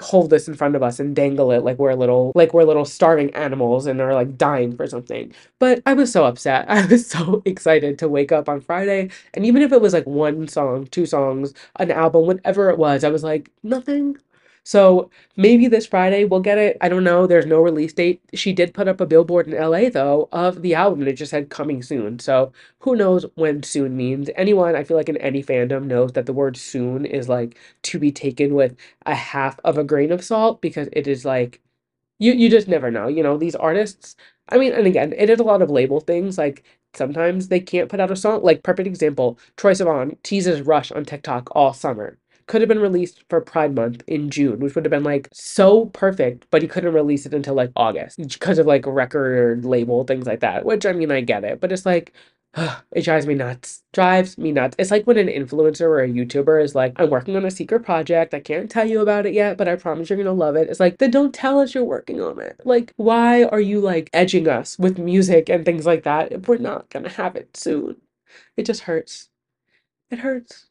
hold 0.00 0.30
this 0.30 0.48
in 0.48 0.54
front 0.54 0.76
of 0.76 0.82
us 0.82 1.00
and 1.00 1.14
dangle 1.16 1.50
it 1.52 1.64
like 1.64 1.78
we're 1.78 1.94
little 1.94 2.32
like 2.34 2.54
we're 2.54 2.64
little 2.64 2.84
starving 2.84 3.34
animals 3.34 3.86
and 3.86 4.00
are 4.00 4.14
like 4.14 4.36
dying 4.38 4.76
for 4.76 4.86
something. 4.86 5.32
But 5.58 5.82
I 5.86 5.94
was 5.94 6.12
so 6.12 6.24
upset. 6.24 6.66
I 6.70 6.86
was 6.86 7.06
so 7.08 7.42
excited 7.44 7.98
to 7.98 8.08
wake 8.08 8.32
up 8.32 8.48
on 8.48 8.60
Friday 8.60 9.10
and 9.34 9.46
even 9.46 9.62
if 9.62 9.72
it 9.72 9.80
was 9.80 9.92
like 9.92 10.06
one 10.06 10.48
song, 10.48 10.86
two 10.86 11.06
songs, 11.06 11.54
an 11.76 11.90
album, 11.90 12.26
whatever 12.26 12.70
it 12.70 12.78
was, 12.78 13.04
I 13.04 13.10
was 13.10 13.22
like, 13.24 13.50
nothing. 13.62 14.16
So 14.64 15.10
maybe 15.36 15.68
this 15.68 15.86
Friday 15.86 16.24
we'll 16.24 16.40
get 16.40 16.58
it. 16.58 16.76
I 16.80 16.88
don't 16.88 17.04
know. 17.04 17.26
There's 17.26 17.46
no 17.46 17.60
release 17.60 17.92
date. 17.92 18.20
She 18.34 18.52
did 18.52 18.74
put 18.74 18.88
up 18.88 19.00
a 19.00 19.06
billboard 19.06 19.48
in 19.48 19.54
LA 19.60 19.88
though 19.90 20.28
of 20.32 20.62
the 20.62 20.74
album 20.74 21.00
and 21.00 21.08
it 21.08 21.14
just 21.14 21.30
said 21.30 21.50
coming 21.50 21.82
soon. 21.82 22.18
So 22.18 22.52
who 22.80 22.96
knows 22.96 23.24
when 23.34 23.62
soon 23.62 23.96
means. 23.96 24.30
Anyone, 24.36 24.76
I 24.76 24.84
feel 24.84 24.96
like 24.96 25.08
in 25.08 25.16
any 25.18 25.42
fandom 25.42 25.84
knows 25.86 26.12
that 26.12 26.26
the 26.26 26.32
word 26.32 26.56
soon 26.56 27.04
is 27.06 27.28
like 27.28 27.58
to 27.84 27.98
be 27.98 28.12
taken 28.12 28.54
with 28.54 28.76
a 29.06 29.14
half 29.14 29.58
of 29.64 29.78
a 29.78 29.84
grain 29.84 30.12
of 30.12 30.24
salt 30.24 30.60
because 30.60 30.88
it 30.92 31.06
is 31.08 31.24
like 31.24 31.60
you 32.18 32.32
you 32.32 32.48
just 32.48 32.68
never 32.68 32.90
know. 32.90 33.08
You 33.08 33.22
know, 33.22 33.36
these 33.36 33.54
artists 33.56 34.16
I 34.50 34.58
mean, 34.58 34.72
and 34.72 34.86
again, 34.86 35.12
it 35.16 35.30
is 35.30 35.40
a 35.40 35.44
lot 35.44 35.62
of 35.62 35.70
label 35.70 36.00
things. 36.00 36.38
Like 36.38 36.64
sometimes 36.94 37.48
they 37.48 37.60
can't 37.60 37.88
put 37.90 38.00
out 38.00 38.10
a 38.10 38.16
song. 38.16 38.42
Like 38.42 38.62
perfect 38.62 38.86
example, 38.86 39.38
Troye 39.56 39.72
Sivan 39.74 40.16
teases 40.22 40.62
Rush 40.62 40.90
on 40.92 41.04
TikTok 41.04 41.50
all 41.54 41.72
summer 41.74 42.18
could 42.48 42.62
have 42.62 42.68
been 42.68 42.80
released 42.80 43.24
for 43.30 43.40
Pride 43.40 43.74
Month 43.76 44.02
in 44.08 44.30
June, 44.30 44.60
which 44.60 44.74
would 44.74 44.84
have 44.86 44.90
been 44.90 45.04
like 45.04 45.28
so 45.32 45.86
perfect, 45.86 46.46
but 46.50 46.62
he 46.62 46.68
couldn't 46.68 46.94
release 46.94 47.26
it 47.26 47.34
until 47.34 47.54
like 47.54 47.72
August 47.76 48.18
because 48.18 48.58
of 48.58 48.66
like 48.66 48.86
record 48.86 49.64
label, 49.64 50.04
things 50.04 50.26
like 50.26 50.40
that. 50.40 50.64
Which 50.64 50.86
I 50.86 50.92
mean, 50.92 51.12
I 51.12 51.20
get 51.22 51.44
it, 51.44 51.60
but 51.60 51.72
it's 51.72 51.86
like, 51.86 52.12
it 52.92 53.04
drives 53.04 53.26
me 53.26 53.34
nuts. 53.34 53.82
Drives 53.92 54.38
me 54.38 54.52
nuts. 54.52 54.76
It's 54.78 54.90
like 54.90 55.06
when 55.06 55.18
an 55.18 55.28
influencer 55.28 55.82
or 55.82 56.02
a 56.02 56.08
YouTuber 56.08 56.62
is 56.64 56.74
like, 56.74 56.94
I'm 56.96 57.10
working 57.10 57.36
on 57.36 57.44
a 57.44 57.50
secret 57.50 57.84
project. 57.84 58.34
I 58.34 58.40
can't 58.40 58.70
tell 58.70 58.88
you 58.88 59.00
about 59.00 59.26
it 59.26 59.34
yet, 59.34 59.56
but 59.58 59.68
I 59.68 59.76
promise 59.76 60.10
you're 60.10 60.18
gonna 60.18 60.32
love 60.32 60.56
it. 60.56 60.68
It's 60.68 60.80
like, 60.80 60.98
then 60.98 61.10
don't 61.12 61.34
tell 61.34 61.60
us 61.60 61.74
you're 61.74 61.84
working 61.84 62.20
on 62.20 62.40
it. 62.40 62.60
Like, 62.64 62.92
why 62.96 63.44
are 63.44 63.60
you 63.60 63.80
like 63.80 64.10
edging 64.12 64.48
us 64.48 64.78
with 64.78 64.98
music 64.98 65.48
and 65.48 65.64
things 65.64 65.86
like 65.86 66.04
that 66.04 66.32
if 66.32 66.48
we're 66.48 66.58
not 66.58 66.90
gonna 66.90 67.10
have 67.10 67.36
it 67.36 67.56
soon? 67.56 67.96
It 68.56 68.64
just 68.66 68.82
hurts. 68.82 69.30
It 70.10 70.20
hurts. 70.20 70.67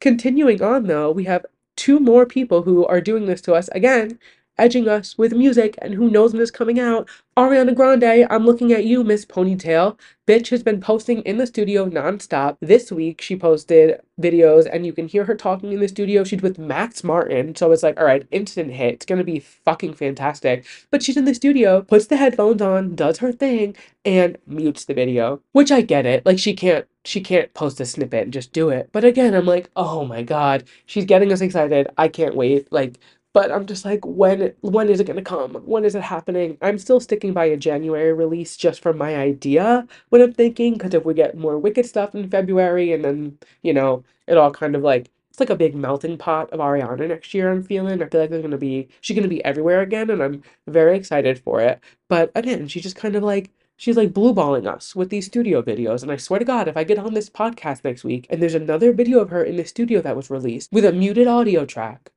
Continuing 0.00 0.62
on, 0.62 0.84
though, 0.86 1.10
we 1.10 1.24
have 1.24 1.46
two 1.76 2.00
more 2.00 2.26
people 2.26 2.62
who 2.62 2.86
are 2.86 3.00
doing 3.00 3.26
this 3.26 3.40
to 3.42 3.54
us 3.54 3.68
again, 3.70 4.18
edging 4.60 4.86
us 4.86 5.16
with 5.16 5.32
music, 5.32 5.76
and 5.80 5.94
who 5.94 6.10
knows 6.10 6.32
when 6.32 6.42
it's 6.42 6.50
coming 6.50 6.78
out. 6.78 7.08
Ariana 7.36 7.74
Grande, 7.74 8.26
I'm 8.28 8.44
looking 8.44 8.72
at 8.72 8.84
you, 8.84 9.02
Miss 9.02 9.24
Ponytail. 9.24 9.98
Bitch 10.26 10.50
has 10.50 10.62
been 10.62 10.80
posting 10.80 11.22
in 11.22 11.38
the 11.38 11.46
studio 11.46 11.88
nonstop. 11.88 12.58
This 12.60 12.92
week, 12.92 13.22
she 13.22 13.36
posted 13.36 14.00
videos, 14.20 14.68
and 14.70 14.84
you 14.84 14.92
can 14.92 15.08
hear 15.08 15.24
her 15.24 15.34
talking 15.34 15.72
in 15.72 15.80
the 15.80 15.88
studio. 15.88 16.22
She's 16.22 16.42
with 16.42 16.58
Max 16.58 17.02
Martin, 17.02 17.54
so 17.56 17.72
it's 17.72 17.82
like, 17.82 17.98
all 17.98 18.04
right, 18.04 18.26
instant 18.30 18.72
hit. 18.72 18.94
It's 18.94 19.06
gonna 19.06 19.24
be 19.24 19.40
fucking 19.40 19.94
fantastic. 19.94 20.66
But 20.90 21.02
she's 21.02 21.16
in 21.16 21.24
the 21.24 21.34
studio, 21.34 21.80
puts 21.80 22.06
the 22.06 22.18
headphones 22.18 22.60
on, 22.60 22.94
does 22.94 23.18
her 23.18 23.32
thing, 23.32 23.74
and 24.04 24.36
mutes 24.46 24.84
the 24.84 24.94
video. 24.94 25.40
Which 25.52 25.72
I 25.72 25.80
get 25.80 26.04
it. 26.04 26.26
Like, 26.26 26.38
she 26.38 26.52
can't 26.54 26.86
she 27.04 27.20
can't 27.20 27.52
post 27.54 27.80
a 27.80 27.86
snippet 27.86 28.24
and 28.24 28.32
just 28.32 28.52
do 28.52 28.68
it. 28.68 28.90
But 28.92 29.04
again, 29.04 29.34
I'm 29.34 29.46
like, 29.46 29.70
oh 29.74 30.04
my 30.04 30.22
god, 30.22 30.64
she's 30.86 31.06
getting 31.06 31.32
us 31.32 31.40
excited. 31.40 31.88
I 31.96 32.08
can't 32.08 32.36
wait. 32.36 32.70
Like, 32.70 32.98
but 33.32 33.52
I'm 33.52 33.66
just 33.66 33.84
like, 33.84 34.04
when 34.04 34.52
when 34.60 34.88
is 34.88 35.00
it 35.00 35.06
gonna 35.06 35.22
come? 35.22 35.54
When 35.64 35.84
is 35.84 35.94
it 35.94 36.02
happening? 36.02 36.58
I'm 36.62 36.78
still 36.78 37.00
sticking 37.00 37.32
by 37.32 37.44
a 37.46 37.56
January 37.56 38.12
release 38.12 38.56
just 38.56 38.80
for 38.82 38.92
my 38.92 39.16
idea 39.16 39.86
when 40.08 40.22
I'm 40.22 40.32
thinking, 40.32 40.74
because 40.74 40.94
if 40.94 41.04
we 41.04 41.14
get 41.14 41.36
more 41.38 41.58
Wicked 41.58 41.86
stuff 41.86 42.14
in 42.14 42.28
February 42.28 42.92
and 42.92 43.04
then, 43.04 43.38
you 43.62 43.72
know, 43.72 44.04
it 44.26 44.36
all 44.36 44.50
kind 44.50 44.74
of 44.74 44.82
like 44.82 45.10
it's 45.30 45.38
like 45.40 45.50
a 45.50 45.56
big 45.56 45.74
melting 45.76 46.18
pot 46.18 46.50
of 46.50 46.60
Ariana 46.60 47.08
next 47.08 47.32
year. 47.34 47.50
I'm 47.52 47.62
feeling. 47.62 48.02
I 48.02 48.08
feel 48.08 48.20
like 48.20 48.30
there's 48.30 48.42
gonna 48.42 48.58
be 48.58 48.88
she's 49.00 49.16
gonna 49.16 49.28
be 49.28 49.44
everywhere 49.44 49.80
again, 49.80 50.10
and 50.10 50.22
I'm 50.22 50.42
very 50.66 50.96
excited 50.96 51.38
for 51.38 51.60
it. 51.60 51.80
But 52.08 52.32
again, 52.34 52.66
she 52.68 52.80
just 52.80 52.96
kind 52.96 53.14
of 53.16 53.22
like 53.22 53.50
she's 53.76 53.96
like 53.96 54.12
blue 54.12 54.34
balling 54.34 54.66
us 54.66 54.94
with 54.94 55.08
these 55.10 55.26
studio 55.26 55.62
videos. 55.62 56.02
And 56.02 56.12
I 56.12 56.16
swear 56.16 56.38
to 56.38 56.44
God, 56.44 56.68
if 56.68 56.76
I 56.76 56.84
get 56.84 56.98
on 56.98 57.14
this 57.14 57.30
podcast 57.30 57.84
next 57.84 58.04
week 58.04 58.26
and 58.28 58.42
there's 58.42 58.54
another 58.54 58.92
video 58.92 59.20
of 59.20 59.30
her 59.30 59.42
in 59.42 59.56
the 59.56 59.64
studio 59.64 60.02
that 60.02 60.16
was 60.16 60.30
released 60.30 60.68
with 60.72 60.84
a 60.84 60.92
muted 60.92 61.26
audio 61.26 61.64
track, 61.64 62.10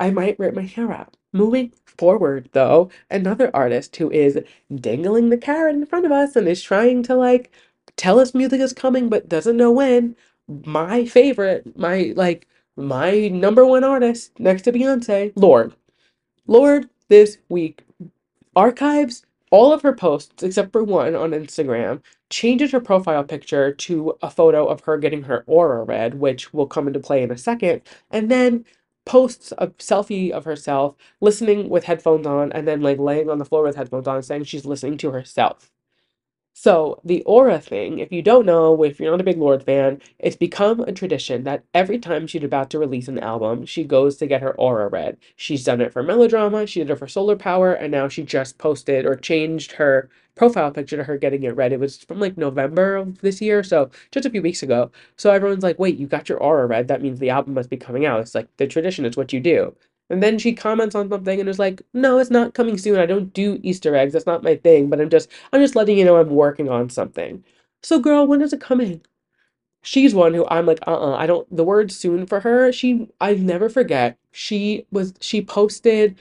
I 0.00 0.10
might 0.10 0.38
rip 0.38 0.54
my 0.54 0.62
hair 0.62 0.92
out. 0.92 1.16
Moving 1.32 1.72
forward, 1.84 2.48
though, 2.52 2.90
another 3.10 3.50
artist 3.54 3.96
who 3.96 4.10
is 4.10 4.38
dangling 4.74 5.30
the 5.30 5.36
carrot 5.36 5.74
in 5.76 5.86
front 5.86 6.06
of 6.06 6.12
us 6.12 6.36
and 6.36 6.48
is 6.48 6.62
trying 6.62 7.02
to 7.04 7.14
like 7.14 7.52
tell 7.96 8.18
us 8.20 8.34
music 8.34 8.60
is 8.60 8.72
coming 8.72 9.08
but 9.08 9.28
doesn't 9.28 9.56
know 9.56 9.70
when. 9.72 10.16
My 10.64 11.04
favorite, 11.04 11.76
my 11.78 12.12
like 12.16 12.46
my 12.76 13.28
number 13.28 13.66
one 13.66 13.84
artist 13.84 14.38
next 14.40 14.62
to 14.62 14.72
Beyonce, 14.72 15.32
Lorde. 15.36 15.74
Lorde 16.46 16.88
this 17.08 17.38
week 17.48 17.84
archives 18.56 19.24
all 19.50 19.72
of 19.72 19.82
her 19.82 19.94
posts 19.94 20.42
except 20.42 20.72
for 20.72 20.84
one 20.84 21.14
on 21.14 21.30
Instagram, 21.30 22.02
changes 22.30 22.72
her 22.72 22.80
profile 22.80 23.24
picture 23.24 23.72
to 23.72 24.16
a 24.22 24.30
photo 24.30 24.66
of 24.66 24.80
her 24.82 24.98
getting 24.98 25.22
her 25.22 25.44
aura 25.46 25.84
read, 25.84 26.14
which 26.14 26.52
will 26.52 26.66
come 26.66 26.86
into 26.86 27.00
play 27.00 27.22
in 27.22 27.30
a 27.30 27.38
second, 27.38 27.82
and 28.10 28.30
then 28.30 28.64
posts 29.08 29.52
a 29.58 29.68
selfie 29.68 30.30
of 30.30 30.44
herself 30.44 30.94
listening 31.20 31.68
with 31.68 31.84
headphones 31.84 32.26
on 32.26 32.52
and 32.52 32.68
then 32.68 32.82
like 32.82 32.98
laying 32.98 33.30
on 33.30 33.38
the 33.38 33.44
floor 33.44 33.64
with 33.64 33.76
headphones 33.76 34.06
on 34.06 34.22
saying 34.22 34.44
she's 34.44 34.66
listening 34.66 34.98
to 34.98 35.10
herself. 35.10 35.72
So, 36.60 37.00
the 37.04 37.22
aura 37.22 37.60
thing, 37.60 38.00
if 38.00 38.10
you 38.10 38.20
don't 38.20 38.44
know, 38.44 38.82
if 38.82 38.98
you're 38.98 39.12
not 39.12 39.20
a 39.20 39.24
big 39.24 39.38
Lorde 39.38 39.62
fan, 39.62 40.00
it's 40.18 40.34
become 40.34 40.80
a 40.80 40.90
tradition 40.92 41.44
that 41.44 41.62
every 41.72 42.00
time 42.00 42.26
she's 42.26 42.42
about 42.42 42.68
to 42.70 42.80
release 42.80 43.06
an 43.06 43.20
album, 43.20 43.64
she 43.64 43.84
goes 43.84 44.16
to 44.16 44.26
get 44.26 44.42
her 44.42 44.58
aura 44.58 44.88
read. 44.88 45.18
She's 45.36 45.62
done 45.62 45.80
it 45.80 45.92
for 45.92 46.02
Melodrama, 46.02 46.66
she 46.66 46.80
did 46.80 46.90
it 46.90 46.98
for 46.98 47.06
Solar 47.06 47.36
Power, 47.36 47.72
and 47.74 47.92
now 47.92 48.08
she 48.08 48.24
just 48.24 48.58
posted 48.58 49.06
or 49.06 49.14
changed 49.14 49.70
her 49.72 50.10
profile 50.34 50.72
picture 50.72 50.96
to 50.96 51.04
her 51.04 51.16
getting 51.16 51.44
it 51.44 51.54
read. 51.54 51.72
It 51.72 51.78
was 51.78 51.98
from 51.98 52.18
like 52.18 52.36
November 52.36 52.96
of 52.96 53.20
this 53.20 53.40
year, 53.40 53.62
so 53.62 53.88
just 54.10 54.26
a 54.26 54.30
few 54.30 54.42
weeks 54.42 54.64
ago. 54.64 54.90
So 55.16 55.30
everyone's 55.30 55.62
like, 55.62 55.78
wait, 55.78 55.96
you 55.96 56.08
got 56.08 56.28
your 56.28 56.38
aura 56.42 56.66
read. 56.66 56.88
That 56.88 57.02
means 57.02 57.20
the 57.20 57.30
album 57.30 57.54
must 57.54 57.70
be 57.70 57.76
coming 57.76 58.04
out. 58.04 58.18
It's 58.18 58.34
like 58.34 58.48
the 58.56 58.66
tradition, 58.66 59.04
it's 59.04 59.16
what 59.16 59.32
you 59.32 59.38
do. 59.38 59.76
And 60.10 60.22
then 60.22 60.38
she 60.38 60.52
comments 60.54 60.94
on 60.94 61.08
something 61.10 61.40
and 61.40 61.48
is 61.48 61.58
like, 61.58 61.82
"No, 61.94 62.18
it's 62.18 62.30
not 62.30 62.54
coming 62.54 62.78
soon. 62.78 62.98
I 62.98 63.06
don't 63.06 63.32
do 63.34 63.58
Easter 63.62 63.94
eggs. 63.96 64.12
That's 64.14 64.26
not 64.26 64.42
my 64.42 64.56
thing, 64.56 64.88
but 64.90 65.00
I'm 65.00 65.10
just 65.10 65.28
I'm 65.52 65.60
just 65.60 65.76
letting 65.76 65.98
you 65.98 66.04
know 66.04 66.16
I'm 66.18 66.30
working 66.30 66.68
on 66.68 66.90
something." 66.90 67.44
So 67.82 67.98
girl, 68.00 68.26
when 68.26 68.42
is 68.42 68.52
it 68.52 68.60
coming? 68.60 69.02
She's 69.82 70.14
one 70.14 70.34
who 70.34 70.46
I'm 70.48 70.66
like, 70.66 70.80
"Uh-uh, 70.86 71.14
I 71.16 71.26
don't 71.26 71.46
the 71.56 71.64
word 71.64 71.90
soon 71.92 72.26
for 72.26 72.40
her." 72.40 72.72
She 72.72 73.08
I 73.20 73.34
never 73.34 73.68
forget. 73.70 74.18
She 74.32 74.86
was 74.92 75.14
she 75.20 75.42
posted 75.42 76.16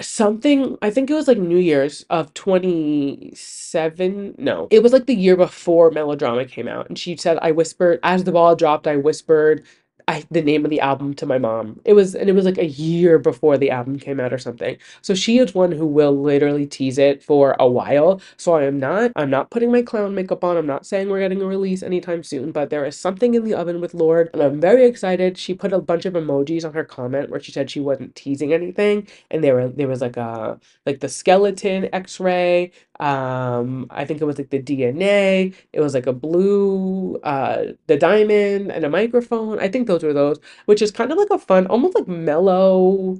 something 0.00 0.76
I 0.82 0.90
think 0.90 1.10
it 1.10 1.14
was 1.14 1.28
like 1.28 1.38
New 1.38 1.56
Year's 1.58 2.04
of 2.10 2.32
27 2.34 4.34
no 4.38 4.68
it 4.70 4.82
was 4.82 4.92
like 4.92 5.06
the 5.06 5.14
year 5.14 5.36
before 5.36 5.90
Melodrama 5.90 6.44
came 6.46 6.68
out 6.68 6.88
and 6.88 6.98
she 6.98 7.16
said 7.16 7.38
I 7.42 7.50
whispered 7.52 7.98
as 8.04 8.24
the 8.24 8.32
ball 8.32 8.54
dropped 8.56 8.86
I 8.86 8.96
whispered 8.96 9.64
I 10.08 10.24
the 10.30 10.42
name 10.42 10.64
of 10.64 10.70
the 10.70 10.80
album 10.80 11.14
to 11.14 11.26
my 11.26 11.38
mom. 11.38 11.80
It 11.84 11.94
was 11.94 12.14
and 12.14 12.28
it 12.28 12.34
was 12.34 12.44
like 12.44 12.58
a 12.58 12.66
year 12.66 13.18
before 13.18 13.58
the 13.58 13.70
album 13.70 13.98
came 13.98 14.20
out 14.20 14.32
or 14.32 14.38
something. 14.38 14.76
So 15.02 15.14
she 15.14 15.38
is 15.38 15.54
one 15.54 15.72
who 15.72 15.86
will 15.86 16.20
literally 16.20 16.66
tease 16.66 16.98
it 16.98 17.22
for 17.22 17.56
a 17.58 17.68
while. 17.68 18.20
So 18.36 18.54
I 18.54 18.64
am 18.64 18.78
not 18.80 19.12
I'm 19.16 19.30
not 19.30 19.50
putting 19.50 19.72
my 19.72 19.82
clown 19.82 20.14
makeup 20.14 20.44
on. 20.44 20.56
I'm 20.56 20.66
not 20.66 20.86
saying 20.86 21.08
we're 21.08 21.20
getting 21.20 21.42
a 21.42 21.46
release 21.46 21.82
anytime 21.82 22.22
soon, 22.24 22.52
but 22.52 22.70
there 22.70 22.84
is 22.84 22.98
something 22.98 23.34
in 23.34 23.44
the 23.44 23.54
oven 23.54 23.80
with 23.80 23.94
Lorde, 23.94 24.30
and 24.32 24.42
I'm 24.42 24.60
very 24.60 24.86
excited. 24.86 25.38
She 25.38 25.54
put 25.54 25.72
a 25.72 25.80
bunch 25.80 26.06
of 26.06 26.14
emojis 26.14 26.64
on 26.64 26.74
her 26.74 26.84
comment 26.84 27.30
where 27.30 27.40
she 27.40 27.52
said 27.52 27.70
she 27.70 27.80
wasn't 27.80 28.14
teasing 28.16 28.52
anything 28.52 29.06
and 29.30 29.42
there 29.44 29.54
were 29.54 29.68
there 29.68 29.88
was 29.88 30.00
like 30.00 30.16
a 30.16 30.60
like 30.86 31.00
the 31.00 31.08
skeleton 31.08 31.88
x-ray 31.94 32.72
um 33.00 33.86
i 33.90 34.04
think 34.04 34.20
it 34.20 34.24
was 34.24 34.38
like 34.38 34.50
the 34.50 34.62
dna 34.62 35.54
it 35.72 35.80
was 35.80 35.94
like 35.94 36.06
a 36.06 36.12
blue 36.12 37.16
uh 37.24 37.64
the 37.86 37.96
diamond 37.96 38.70
and 38.70 38.84
a 38.84 38.90
microphone. 38.90 39.58
I 39.58 39.68
think 39.68 39.86
those 39.86 40.02
were 40.04 40.12
those 40.12 40.38
which 40.66 40.82
is 40.82 40.90
kind 40.90 41.10
of 41.10 41.18
like 41.18 41.30
a 41.30 41.38
fun 41.38 41.66
almost 41.68 41.94
like 41.94 42.06
mellow 42.06 43.18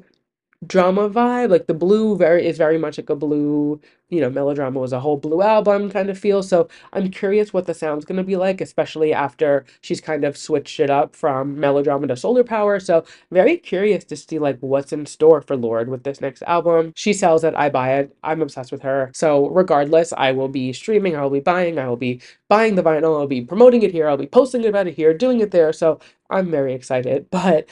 drama 0.67 1.09
vibe. 1.11 1.51
Like 1.51 1.67
the 1.67 1.75
blue 1.75 2.17
very 2.17 2.47
is 2.47 2.59
very 2.59 2.79
much 2.79 2.99
like 2.99 3.11
a 3.11 3.17
blue, 3.17 3.81
you 4.09 4.21
know, 4.21 4.31
melodrama 4.31 4.79
was 4.79 4.93
a 4.93 5.01
whole 5.01 5.17
blue 5.17 5.43
album 5.43 5.91
kind 5.91 6.11
of 6.11 6.19
feel. 6.19 6.43
So 6.43 6.69
I'm 6.93 7.11
curious 7.11 7.53
what 7.53 7.67
the 7.67 7.75
sound's 7.75 8.05
gonna 8.05 8.23
be 8.23 8.37
like, 8.37 8.61
especially 8.61 9.13
after 9.13 9.65
she's 9.81 10.01
kind 10.01 10.25
of 10.25 10.37
switched 10.37 10.79
it 10.81 10.91
up 10.91 11.17
from 11.17 11.59
melodrama 11.59 12.07
to 12.09 12.17
solar 12.17 12.45
power. 12.45 12.79
So 12.79 13.05
very 13.31 13.57
curious 13.57 14.05
to 14.05 14.17
see 14.17 14.39
like 14.39 14.59
what's 14.61 14.93
in 14.93 15.07
store 15.07 15.43
for 15.43 15.57
Lorde 15.57 15.89
with 15.89 16.05
this 16.05 16.21
next 16.21 16.43
album. 16.43 16.93
She 16.97 17.13
sells 17.13 17.45
it, 17.45 17.55
I 17.57 17.69
buy 17.69 17.95
it. 17.95 18.17
I'm 18.23 18.43
obsessed 18.43 18.73
with 18.73 18.83
her. 18.83 19.11
So 19.15 19.49
regardless, 19.49 20.13
I 20.13 20.33
will 20.33 20.49
be 20.49 20.73
streaming, 20.73 21.17
I 21.17 21.23
will 21.23 21.31
be 21.31 21.41
buying, 21.41 21.79
I 21.79 21.89
will 21.89 21.97
be 21.97 22.21
buying 22.49 22.75
the 22.77 22.83
vinyl, 22.83 23.19
I'll 23.19 23.27
be 23.27 23.43
promoting 23.43 23.83
it 23.83 23.93
here, 23.93 24.09
I'll 24.09 24.17
be 24.17 24.27
posting 24.27 24.65
about 24.67 24.87
it 24.87 24.95
here, 24.95 25.15
doing 25.15 25.41
it 25.41 25.51
there. 25.51 25.73
So 25.73 26.01
I'm 26.31 26.51
very 26.51 26.75
excited. 26.75 27.29
But 27.31 27.69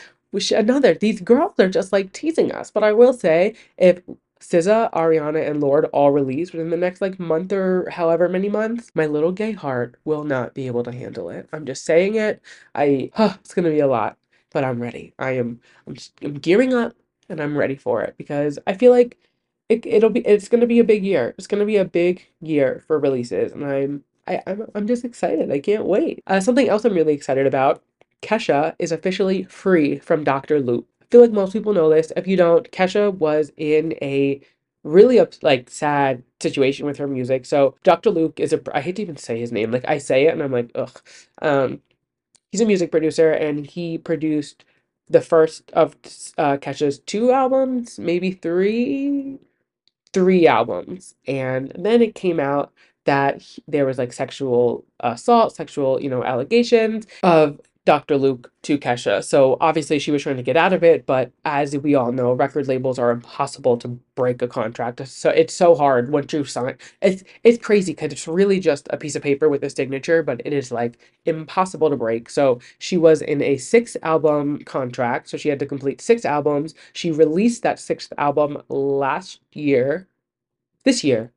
another. 0.53 0.95
These 0.95 1.21
girls 1.21 1.55
are 1.59 1.69
just 1.69 1.93
like 1.93 2.13
teasing 2.13 2.53
us. 2.53 2.71
But 2.71 2.85
I 2.85 2.93
will 2.93 3.13
say, 3.13 3.55
if 3.79 4.01
SZA, 4.41 4.93
Ariana, 4.93 5.49
and 5.49 5.61
Lorde 5.61 5.87
all 5.87 6.13
release 6.13 6.53
within 6.53 6.71
the 6.71 6.77
next 6.77 7.01
like 7.01 7.19
month 7.19 7.53
or 7.53 7.89
however 7.91 8.29
many 8.29 8.49
months, 8.49 8.91
my 8.95 9.07
little 9.07 9.33
gay 9.33 9.53
heart 9.53 9.97
will 10.05 10.25
not 10.25 10.55
be 10.55 10.67
able 10.67 10.83
to 10.85 10.93
handle 10.93 11.31
it. 11.31 11.49
I'm 11.53 11.67
just 11.67 11.85
saying 11.85 12.15
it. 12.17 12.43
I 12.75 13.11
huh, 13.15 13.37
it's 13.41 13.55
gonna 13.55 13.71
be 13.71 13.81
a 13.81 13.87
lot, 13.87 14.17
but 14.53 14.65
I'm 14.65 14.81
ready. 14.81 15.15
I 15.19 15.33
am 15.33 15.61
I'm, 15.87 15.95
just, 15.95 16.13
I'm 16.23 16.35
gearing 16.35 16.75
up 16.75 16.95
and 17.29 17.41
I'm 17.41 17.57
ready 17.57 17.77
for 17.77 18.03
it 18.03 18.15
because 18.19 18.59
I 18.67 18.75
feel 18.75 18.93
like 18.93 19.19
it, 19.69 19.85
it'll 19.87 20.11
be 20.11 20.21
it's 20.27 20.49
gonna 20.49 20.67
be 20.67 20.79
a 20.81 20.85
big 20.85 21.05
year. 21.05 21.35
It's 21.39 21.47
gonna 21.47 21.67
be 21.67 21.77
a 21.77 21.85
big 21.85 22.27
year 22.41 22.83
for 22.87 22.99
releases, 22.99 23.53
and 23.53 23.65
I'm 23.65 24.05
I, 24.27 24.43
I'm 24.47 24.67
I'm 24.75 24.87
just 24.87 25.05
excited. 25.05 25.51
I 25.53 25.61
can't 25.61 25.85
wait. 25.87 26.23
Uh, 26.27 26.41
something 26.41 26.69
else 26.69 26.85
I'm 26.85 26.95
really 26.95 27.15
excited 27.15 27.47
about 27.47 27.83
Kesha 28.23 28.75
is 28.79 28.93
officially 28.93 29.45
free 29.45 29.99
from 29.99 30.25
Dr. 30.25 30.61
Luke. 30.61 30.87
I 31.03 31.07
feel 31.11 31.21
like 31.23 31.33
most 31.33 31.53
people 31.53 31.73
know 31.73 31.91
this. 31.91 32.13
If 32.17 32.27
you 32.27 32.37
don't, 32.37 32.71
Kesha 32.71 33.13
was 33.15 33.53
in 33.57 33.95
a 34.03 34.41
really 34.85 35.21
like 35.43 35.69
sad 35.71 36.23
situation 36.41 36.87
with 36.87 36.99
her 36.99 37.07
music. 37.07 37.47
So 37.47 37.75
Dr. 37.83 38.11
Luke 38.11 38.41
is 38.41 38.53
a 38.53 38.61
I 38.75 38.81
hate 38.81 38.97
to 38.97 39.03
even 39.03 39.17
say 39.17 39.39
his 39.39 39.53
name. 39.53 39.71
Like 39.71 39.85
I 39.89 39.99
say 39.99 40.27
it 40.27 40.33
and 40.33 40.43
I'm 40.43 40.53
like, 40.53 40.71
ugh. 40.75 41.01
Um, 41.43 41.81
he's 42.53 42.61
a 42.61 42.67
music 42.67 42.91
producer 42.91 43.31
and 43.33 43.67
he 43.67 43.99
produced 43.99 44.65
the 45.09 45.21
first 45.21 45.71
of 45.73 45.97
uh, 46.39 46.57
Kesha's 46.59 47.01
two 47.01 47.33
albums, 47.33 47.99
maybe 47.99 48.33
three, 48.33 49.39
three 50.13 50.47
albums, 50.47 51.15
and 51.27 51.73
then 51.77 52.03
it 52.03 52.15
came 52.15 52.41
out 52.41 52.73
that 53.07 53.43
he- 53.43 53.63
there 53.67 53.87
was 53.87 53.99
like 53.99 54.13
sexual 54.13 54.85
assault, 55.01 55.55
sexual, 55.57 56.01
you 56.03 56.09
know, 56.11 56.23
allegations 56.25 57.07
of 57.23 57.61
Dr. 57.91 58.19
Luke 58.19 58.53
to 58.63 58.79
Kesha. 58.79 59.25
So 59.25 59.57
obviously 59.61 59.99
she 59.99 60.13
was 60.13 60.23
trying 60.23 60.37
to 60.37 60.45
get 60.45 60.57
out 60.57 60.73
of 60.73 60.85
it, 60.85 61.07
but 61.07 61.33
as 61.45 61.77
we 61.77 61.97
all 61.97 62.13
know, 62.13 62.33
record 62.33 62.69
labels 62.69 63.01
are 63.01 63.11
impossible 63.11 63.77
to 63.79 63.89
break 64.15 64.41
a 64.43 64.47
contract. 64.47 65.05
So 65.09 65.31
it's 65.31 65.53
so 65.53 65.75
hard 65.75 66.13
once 66.13 66.33
you 66.33 66.45
sign. 66.45 66.77
It's 67.03 67.25
it's 67.43 67.59
crazy 67.59 67.93
because 67.93 68.13
it's 68.13 68.29
really 68.29 68.61
just 68.61 68.87
a 68.91 68.97
piece 68.97 69.17
of 69.17 69.25
paper 69.25 69.49
with 69.49 69.65
a 69.65 69.71
signature, 69.71 70.23
but 70.23 70.41
it 70.45 70.53
is 70.53 70.71
like 70.71 71.01
impossible 71.25 71.91
to 71.91 71.97
break. 71.97 72.31
So 72.31 72.61
she 72.79 72.97
was 72.97 73.23
in 73.23 73.43
a 73.43 73.57
six 73.57 73.97
album 74.05 74.61
contract, 74.67 75.29
so 75.29 75.37
she 75.37 75.49
had 75.49 75.59
to 75.59 75.67
complete 75.67 76.01
six 76.01 76.25
albums. 76.25 76.75
She 76.93 77.11
released 77.11 77.65
that 77.65 77.81
sixth 77.81 78.13
album 78.17 78.63
last 78.69 79.41
year, 79.53 80.07
this 80.85 81.03
year, 81.03 81.33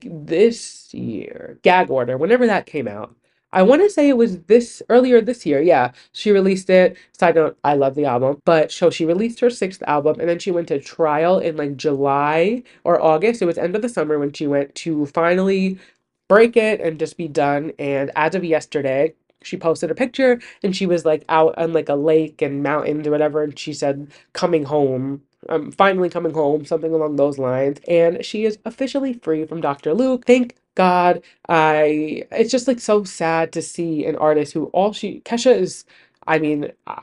this 0.00 0.92
year, 0.92 1.60
Gag 1.62 1.88
Order, 1.88 2.18
whenever 2.18 2.48
that 2.48 2.66
came 2.66 2.88
out. 2.88 3.14
I 3.56 3.64
want 3.64 3.82
to 3.82 3.90
say 3.90 4.10
it 4.10 4.18
was 4.18 4.40
this 4.44 4.82
earlier 4.90 5.20
this 5.22 5.46
year. 5.46 5.62
Yeah, 5.62 5.92
she 6.12 6.32
released 6.32 6.70
it. 6.70 6.98
Side 7.18 7.36
note, 7.36 7.58
I 7.64 7.74
love 7.76 7.96
the 7.96 8.06
album. 8.06 8.40
But 8.46 8.72
so 8.72 8.90
she 8.90 9.06
released 9.06 9.40
her 9.40 9.50
sixth 9.50 9.82
album 9.84 10.20
and 10.20 10.30
then 10.30 10.40
she 10.40 10.52
went 10.52 10.68
to 10.68 10.80
trial 10.80 11.40
in 11.40 11.56
like 11.58 11.76
July 11.78 12.64
or 12.84 13.02
August. 13.02 13.42
It 13.42 13.46
was 13.46 13.58
end 13.58 13.76
of 13.76 13.82
the 13.82 13.90
summer 13.90 14.20
when 14.20 14.32
she 14.34 14.48
went 14.48 14.76
to 14.76 15.06
finally 15.08 15.80
break 16.28 16.56
it 16.56 16.80
and 16.82 17.00
just 17.00 17.18
be 17.18 17.28
done. 17.28 17.72
And 17.80 18.12
as 18.16 18.36
of 18.36 18.44
yesterday, 18.44 19.14
she 19.42 19.58
posted 19.58 19.92
a 19.92 19.96
picture 19.96 20.40
and 20.64 20.76
she 20.76 20.86
was 20.86 21.06
like 21.06 21.24
out 21.30 21.58
on 21.58 21.74
like 21.74 21.90
a 21.90 21.96
lake 21.96 22.42
and 22.42 22.62
mountains 22.62 23.08
or 23.08 23.12
whatever. 23.12 23.44
And 23.44 23.58
she 23.58 23.74
said, 23.74 24.08
coming 24.34 24.64
home. 24.66 25.22
I'm 25.50 25.72
finally 25.72 26.10
coming 26.10 26.34
home, 26.34 26.66
something 26.66 26.94
along 26.94 27.16
those 27.16 27.38
lines. 27.38 27.80
And 27.88 28.24
she 28.24 28.46
is 28.46 28.58
officially 28.66 29.14
free 29.14 29.46
from 29.46 29.60
Dr. 29.62 29.94
Luke. 29.94 30.26
Thank 30.26 30.56
God. 30.76 31.24
I 31.50 32.24
it's 32.32 32.52
just 32.52 32.68
like 32.68 32.80
so 32.80 33.04
sad 33.04 33.52
to 33.54 33.62
see 33.62 34.06
an 34.06 34.16
artist 34.16 34.54
who 34.54 34.66
all 34.68 34.94
she 34.94 35.22
Kesha 35.22 35.56
is 35.56 35.86
I 36.28 36.40
mean, 36.40 36.72
I, 36.88 37.02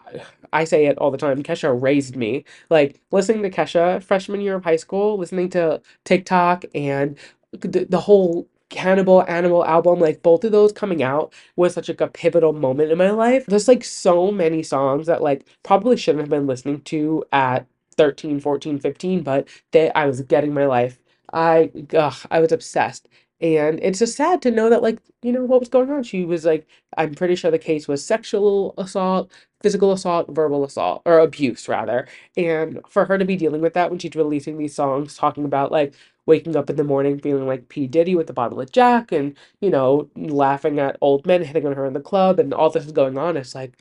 I 0.54 0.66
say 0.66 0.88
it 0.88 0.98
all 1.00 1.12
the 1.12 1.20
time. 1.20 1.44
Kesha 1.44 1.80
raised 1.82 2.18
me. 2.18 2.46
Like 2.72 3.02
listening 3.12 3.44
to 3.44 3.52
Kesha 3.52 4.04
freshman 4.04 4.42
year 4.42 4.56
of 4.58 4.66
high 4.66 4.78
school, 4.78 5.20
listening 5.20 5.52
to 5.52 5.82
TikTok 6.06 6.66
and 6.76 7.18
the, 7.54 7.86
the 7.90 8.02
whole 8.02 8.48
Cannibal 8.70 9.24
Animal 9.30 9.66
album, 9.66 10.00
like 10.02 10.24
both 10.24 10.46
of 10.46 10.54
those 10.54 10.74
coming 10.74 11.04
out 11.04 11.34
was 11.58 11.76
such 11.76 11.90
like 11.90 12.02
a 12.02 12.08
pivotal 12.10 12.54
moment 12.54 12.92
in 12.92 13.00
my 13.00 13.12
life. 13.12 13.46
There's 13.48 13.70
like 13.70 13.86
so 13.86 14.32
many 14.32 14.64
songs 14.64 15.08
that 15.08 15.24
like 15.24 15.48
probably 15.64 15.98
shouldn't 15.98 16.22
have 16.24 16.32
been 16.32 16.48
listening 16.48 16.82
to 16.84 17.26
at 17.34 17.68
13, 17.98 18.42
14, 18.42 18.80
15, 18.80 19.24
but 19.24 19.50
they 19.72 19.92
I 19.94 20.08
was 20.08 20.22
getting 20.24 20.54
my 20.56 20.68
life. 20.68 21.00
I 21.34 21.72
ugh, 21.96 22.16
I 22.32 22.42
was 22.42 22.52
obsessed. 22.54 23.10
And 23.41 23.80
it's 23.82 24.00
just 24.00 24.15
sad 24.15 24.41
to 24.43 24.52
know 24.52 24.69
that 24.69 24.82
like, 24.82 25.00
you 25.22 25.32
know, 25.32 25.43
what 25.43 25.60
was 25.60 25.69
going 25.69 25.89
on. 25.91 26.04
She 26.04 26.24
was 26.24 26.46
like, 26.46 26.65
I'm 26.98 27.13
pretty 27.13 27.36
sure 27.36 27.52
the 27.52 27.60
case 27.60 27.88
was 27.88 28.06
sexual 28.06 28.74
assault, 28.78 29.32
physical 29.62 29.91
assault, 29.91 30.28
verbal 30.30 30.63
assault, 30.63 31.02
or 31.06 31.19
abuse 31.19 31.67
rather. 31.67 32.08
And 32.38 32.80
for 32.88 33.06
her 33.06 33.17
to 33.17 33.26
be 33.26 33.36
dealing 33.36 33.62
with 33.62 33.74
that 33.74 33.89
when 33.89 34.00
she's 34.00 34.15
releasing 34.15 34.58
these 34.58 34.76
songs 34.76 35.17
talking 35.17 35.43
about 35.46 35.72
like 35.72 35.93
waking 36.26 36.56
up 36.56 36.69
in 36.69 36.78
the 36.78 36.84
morning 36.86 37.19
feeling 37.19 37.46
like 37.48 37.67
P. 37.69 37.86
Diddy 37.88 38.15
with 38.15 38.30
a 38.30 38.34
bottle 38.34 38.62
of 38.62 38.72
Jack 38.72 39.12
and, 39.12 39.36
you 39.60 39.69
know, 39.69 40.10
laughing 40.15 40.80
at 40.80 40.98
old 41.02 41.26
men 41.26 41.43
hitting 41.43 41.65
on 41.67 41.74
her 41.74 41.86
in 41.86 41.93
the 41.93 42.00
club 42.00 42.39
and 42.39 42.54
all 42.54 42.69
this 42.69 42.86
is 42.86 42.91
going 42.93 43.17
on. 43.17 43.36
It's 43.36 43.56
like, 43.56 43.78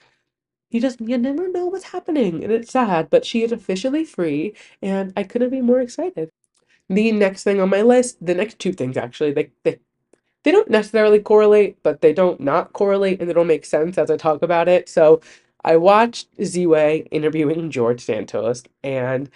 you 0.70 0.80
just, 0.80 1.00
you 1.00 1.18
never 1.18 1.48
know 1.48 1.66
what's 1.66 1.84
happening. 1.86 2.42
And 2.44 2.52
it's 2.52 2.72
sad, 2.72 3.10
but 3.10 3.24
she 3.26 3.42
is 3.44 3.52
officially 3.52 4.04
free 4.04 4.54
and 4.82 5.12
I 5.16 5.24
couldn't 5.24 5.50
be 5.50 5.60
more 5.62 5.80
excited. 5.80 6.30
The 6.88 7.08
mm-hmm. 7.08 7.18
next 7.18 7.44
thing 7.44 7.60
on 7.60 7.70
my 7.70 7.82
list, 7.82 8.24
the 8.24 8.34
next 8.34 8.58
two 8.58 8.72
things 8.72 8.96
actually, 8.96 9.32
they, 9.32 9.50
they, 9.64 9.78
they 10.44 10.50
don't 10.50 10.70
necessarily 10.70 11.20
correlate, 11.20 11.82
but 11.82 12.00
they 12.00 12.12
don't 12.12 12.40
not 12.40 12.72
correlate 12.72 13.20
and 13.20 13.32
don't 13.32 13.46
make 13.46 13.64
sense 13.64 13.98
as 13.98 14.10
I 14.10 14.16
talk 14.16 14.42
about 14.42 14.68
it. 14.68 14.88
So 14.88 15.20
I 15.64 15.76
watched 15.76 16.28
Z-Way 16.42 17.08
interviewing 17.10 17.70
George 17.70 18.00
Santos 18.00 18.64
and 18.82 19.30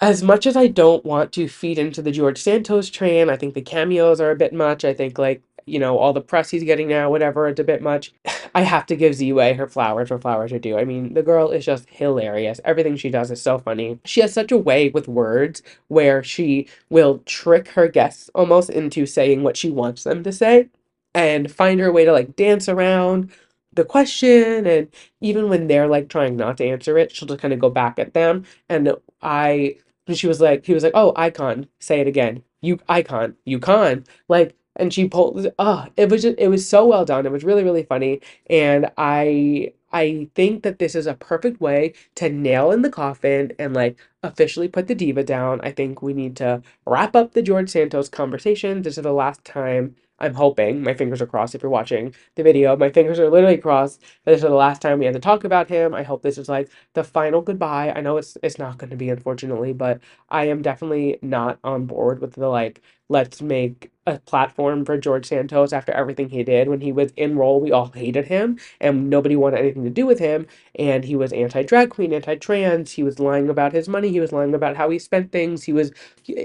as 0.00 0.22
much 0.22 0.46
as 0.46 0.56
I 0.56 0.66
don't 0.66 1.04
want 1.04 1.32
to 1.32 1.46
feed 1.46 1.78
into 1.78 2.00
the 2.00 2.10
George 2.10 2.38
Santos 2.38 2.88
train, 2.88 3.28
I 3.28 3.36
think 3.36 3.54
the 3.54 3.60
cameos 3.60 4.20
are 4.20 4.30
a 4.30 4.36
bit 4.36 4.52
much. 4.52 4.84
I 4.84 4.94
think 4.94 5.18
like, 5.18 5.42
you 5.66 5.78
know, 5.78 5.98
all 5.98 6.12
the 6.12 6.20
press 6.20 6.50
he's 6.50 6.64
getting 6.64 6.88
now, 6.88 7.10
whatever, 7.10 7.48
it's 7.48 7.60
a 7.60 7.64
bit 7.64 7.82
much. 7.82 8.12
I 8.54 8.62
have 8.62 8.86
to 8.86 8.96
give 8.96 9.14
Z-Way 9.14 9.54
her 9.54 9.68
flowers 9.68 10.10
where 10.10 10.18
flowers 10.18 10.52
are 10.52 10.58
due. 10.58 10.76
I 10.76 10.84
mean, 10.84 11.14
the 11.14 11.22
girl 11.22 11.50
is 11.50 11.64
just 11.64 11.88
hilarious. 11.88 12.60
Everything 12.64 12.96
she 12.96 13.10
does 13.10 13.30
is 13.30 13.40
so 13.40 13.58
funny. 13.58 13.98
She 14.04 14.20
has 14.22 14.32
such 14.32 14.50
a 14.50 14.58
way 14.58 14.88
with 14.88 15.06
words 15.08 15.62
where 15.88 16.22
she 16.22 16.68
will 16.88 17.18
trick 17.26 17.68
her 17.68 17.88
guests 17.88 18.30
almost 18.34 18.70
into 18.70 19.06
saying 19.06 19.42
what 19.42 19.56
she 19.56 19.70
wants 19.70 20.02
them 20.04 20.24
to 20.24 20.32
say 20.32 20.68
and 21.14 21.50
find 21.50 21.80
her 21.80 21.92
way 21.92 22.04
to 22.04 22.12
like 22.12 22.36
dance 22.36 22.68
around 22.68 23.30
the 23.72 23.84
question 23.84 24.66
and 24.66 24.88
even 25.20 25.48
when 25.48 25.68
they're 25.68 25.86
like 25.86 26.08
trying 26.08 26.36
not 26.36 26.56
to 26.56 26.66
answer 26.66 26.98
it, 26.98 27.12
she'll 27.14 27.28
just 27.28 27.40
kind 27.40 27.54
of 27.54 27.60
go 27.60 27.70
back 27.70 27.98
at 27.98 28.14
them. 28.14 28.44
And 28.68 28.94
I 29.22 29.76
she 30.14 30.26
was 30.26 30.40
like, 30.40 30.66
he 30.66 30.74
was 30.74 30.82
like, 30.82 30.92
oh, 30.94 31.12
icon, 31.16 31.68
say 31.78 32.00
it 32.00 32.06
again. 32.06 32.42
You 32.60 32.78
icon, 32.88 33.36
you 33.44 33.58
con. 33.58 34.04
Like, 34.28 34.56
and 34.80 34.92
she 34.92 35.08
pulled, 35.08 35.46
oh, 35.58 35.86
it 35.96 36.10
was 36.10 36.22
just, 36.22 36.38
it 36.38 36.48
was 36.48 36.68
so 36.68 36.86
well 36.86 37.04
done. 37.04 37.26
It 37.26 37.32
was 37.32 37.44
really, 37.44 37.62
really 37.64 37.84
funny. 37.84 38.20
And 38.48 38.90
I, 38.96 39.72
I 39.92 40.28
think 40.34 40.62
that 40.62 40.78
this 40.78 40.94
is 40.94 41.06
a 41.06 41.14
perfect 41.14 41.60
way 41.60 41.94
to 42.16 42.28
nail 42.30 42.70
in 42.70 42.82
the 42.82 42.90
coffin 42.90 43.52
and 43.58 43.74
like 43.74 43.98
officially 44.22 44.68
put 44.68 44.88
the 44.88 44.94
diva 44.94 45.24
down. 45.24 45.60
I 45.62 45.72
think 45.72 46.02
we 46.02 46.14
need 46.14 46.36
to 46.36 46.62
wrap 46.86 47.16
up 47.16 47.32
the 47.32 47.42
George 47.42 47.70
Santos 47.70 48.08
conversation. 48.08 48.82
This 48.82 48.98
is 48.98 49.04
the 49.04 49.12
last 49.12 49.44
time. 49.44 49.96
I'm 50.22 50.34
hoping, 50.34 50.82
my 50.82 50.92
fingers 50.92 51.22
are 51.22 51.26
crossed 51.26 51.54
if 51.54 51.62
you're 51.62 51.70
watching 51.70 52.14
the 52.34 52.42
video. 52.42 52.76
My 52.76 52.90
fingers 52.90 53.18
are 53.18 53.30
literally 53.30 53.56
crossed. 53.56 54.02
This 54.26 54.36
is 54.36 54.42
the 54.42 54.50
last 54.50 54.82
time 54.82 54.98
we 54.98 55.06
had 55.06 55.14
to 55.14 55.20
talk 55.20 55.44
about 55.44 55.68
him. 55.68 55.94
I 55.94 56.02
hope 56.02 56.22
this 56.22 56.36
is 56.36 56.46
like 56.48 56.70
the 56.92 57.02
final 57.04 57.40
goodbye. 57.40 57.90
I 57.96 58.02
know 58.02 58.18
it's 58.18 58.36
it's 58.42 58.58
not 58.58 58.76
going 58.76 58.90
to 58.90 58.96
be 58.96 59.08
unfortunately, 59.08 59.72
but 59.72 60.00
I 60.28 60.44
am 60.48 60.60
definitely 60.60 61.18
not 61.22 61.58
on 61.64 61.86
board 61.86 62.20
with 62.20 62.34
the 62.34 62.48
like 62.48 62.82
let's 63.10 63.42
make 63.42 63.90
a 64.06 64.18
platform 64.20 64.84
for 64.84 64.96
George 64.96 65.26
Santos 65.26 65.72
after 65.72 65.92
everything 65.92 66.30
he 66.30 66.44
did 66.44 66.68
when 66.68 66.80
he 66.80 66.92
was 66.92 67.12
in 67.16 67.36
role. 67.36 67.60
We 67.60 67.72
all 67.72 67.90
hated 67.92 68.26
him 68.26 68.58
and 68.80 69.10
nobody 69.10 69.36
wanted 69.36 69.58
anything 69.58 69.84
to 69.84 69.90
do 69.90 70.06
with 70.06 70.20
him. 70.20 70.46
And 70.76 71.04
he 71.04 71.16
was 71.16 71.32
anti 71.32 71.64
drag 71.64 71.90
queen, 71.90 72.12
anti 72.14 72.36
trans. 72.36 72.92
He 72.92 73.02
was 73.02 73.18
lying 73.18 73.48
about 73.50 73.72
his 73.72 73.88
money. 73.88 74.10
He 74.10 74.20
was 74.20 74.32
lying 74.32 74.54
about 74.54 74.76
how 74.76 74.88
he 74.90 74.98
spent 74.98 75.32
things. 75.32 75.64
He 75.64 75.72
was 75.72 75.92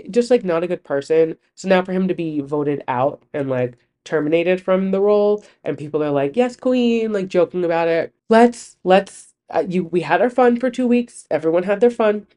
just 0.10 0.32
like 0.32 0.43
not 0.43 0.63
a 0.63 0.67
good 0.67 0.84
person. 0.84 1.38
So 1.54 1.69
now 1.69 1.84
for 1.84 1.93
him 1.93 2.08
to 2.08 2.15
be 2.15 2.41
voted 2.41 2.84
out 2.88 3.23
and 3.34 3.49
like 3.49 3.78
terminated 4.04 4.62
from 4.62 4.91
the 4.91 5.01
role, 5.01 5.43
and 5.63 5.78
people 5.78 6.04
are 6.04 6.12
like, 6.12 6.36
"Yes, 6.36 6.56
queen," 6.56 7.13
like 7.13 7.28
joking 7.28 7.63
about 7.63 7.88
it. 7.88 8.13
Let's 8.30 8.78
let's 8.84 9.34
uh, 9.49 9.63
you. 9.67 9.86
We 9.86 10.01
had 10.01 10.21
our 10.21 10.30
fun 10.30 10.60
for 10.60 10.69
two 10.69 10.88
weeks. 10.88 11.28
Everyone 11.32 11.63
had 11.63 11.80
their 11.80 11.91
fun 11.91 12.28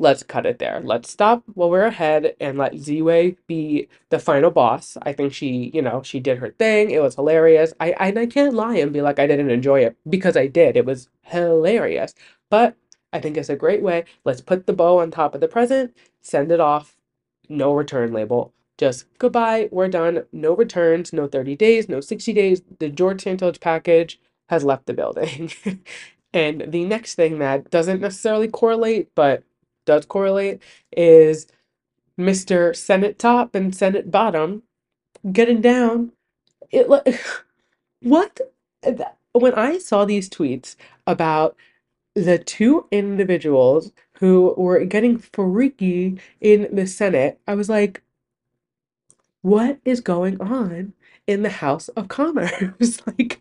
let's 0.00 0.22
cut 0.22 0.46
it 0.46 0.58
there. 0.58 0.80
Let's 0.82 1.10
stop 1.10 1.44
while 1.54 1.70
we're 1.70 1.84
ahead 1.84 2.34
and 2.40 2.56
let 2.58 2.76
Z-Way 2.76 3.36
be 3.46 3.86
the 4.08 4.18
final 4.18 4.50
boss. 4.50 4.96
I 5.02 5.12
think 5.12 5.34
she, 5.34 5.70
you 5.74 5.82
know, 5.82 6.02
she 6.02 6.18
did 6.18 6.38
her 6.38 6.50
thing. 6.50 6.90
It 6.90 7.02
was 7.02 7.14
hilarious. 7.14 7.74
I 7.78 7.92
I, 8.00 8.08
I 8.08 8.26
can't 8.26 8.54
lie 8.54 8.76
and 8.76 8.92
be 8.92 9.02
like 9.02 9.18
I 9.18 9.26
didn't 9.26 9.50
enjoy 9.50 9.80
it 9.80 9.96
because 10.08 10.36
I 10.36 10.46
did. 10.46 10.76
It 10.76 10.86
was 10.86 11.08
hilarious. 11.22 12.14
But 12.48 12.76
I 13.12 13.20
think 13.20 13.36
it's 13.36 13.50
a 13.50 13.56
great 13.56 13.82
way. 13.82 14.04
Let's 14.24 14.40
put 14.40 14.66
the 14.66 14.72
bow 14.72 14.98
on 14.98 15.10
top 15.10 15.34
of 15.34 15.40
the 15.40 15.48
present, 15.48 15.94
send 16.22 16.50
it 16.50 16.60
off, 16.60 16.96
no 17.48 17.72
return 17.74 18.12
label. 18.12 18.54
Just 18.78 19.04
goodbye, 19.18 19.68
we're 19.70 19.88
done. 19.88 20.24
No 20.32 20.56
returns, 20.56 21.12
no 21.12 21.26
30 21.28 21.56
days, 21.56 21.88
no 21.88 22.00
60 22.00 22.32
days. 22.32 22.62
The 22.78 22.88
George 22.88 23.22
Santos 23.22 23.58
package 23.58 24.18
has 24.48 24.64
left 24.64 24.86
the 24.86 24.94
building. 24.94 25.52
and 26.32 26.64
the 26.68 26.86
next 26.86 27.16
thing 27.16 27.38
that 27.40 27.70
doesn't 27.70 28.00
necessarily 28.00 28.48
correlate, 28.48 29.10
but 29.14 29.44
does 29.90 30.06
correlate 30.06 30.62
is 30.96 31.48
Mr. 32.18 32.76
Senate 32.76 33.18
Top 33.18 33.56
and 33.56 33.74
Senate 33.74 34.10
Bottom 34.10 34.62
getting 35.32 35.60
down. 35.60 36.12
It 36.70 36.88
like 36.88 37.20
what 38.02 38.40
when 39.32 39.54
I 39.54 39.78
saw 39.78 40.04
these 40.04 40.30
tweets 40.30 40.76
about 41.08 41.56
the 42.14 42.38
two 42.38 42.86
individuals 42.92 43.92
who 44.18 44.54
were 44.56 44.84
getting 44.84 45.18
freaky 45.18 46.20
in 46.40 46.68
the 46.72 46.86
Senate, 46.86 47.40
I 47.48 47.54
was 47.54 47.68
like, 47.68 48.02
what 49.42 49.78
is 49.84 50.00
going 50.00 50.40
on 50.40 50.92
in 51.26 51.42
the 51.42 51.50
House 51.50 51.88
of 51.90 52.08
Commerce? 52.08 53.02
like 53.06 53.40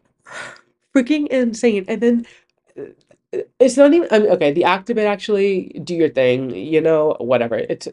freaking 0.95 1.27
insane. 1.27 1.85
And 1.88 2.01
then 2.01 2.25
uh, 2.79 2.83
it's 3.59 3.77
not 3.77 3.93
even 3.93 4.07
I 4.11 4.19
mean, 4.19 4.29
okay, 4.31 4.51
the 4.51 4.63
act 4.65 4.89
of 4.89 4.97
it 4.97 5.05
actually 5.05 5.79
do 5.83 5.95
your 5.95 6.09
thing, 6.09 6.51
you 6.55 6.81
know, 6.81 7.15
whatever. 7.19 7.57
It's 7.57 7.87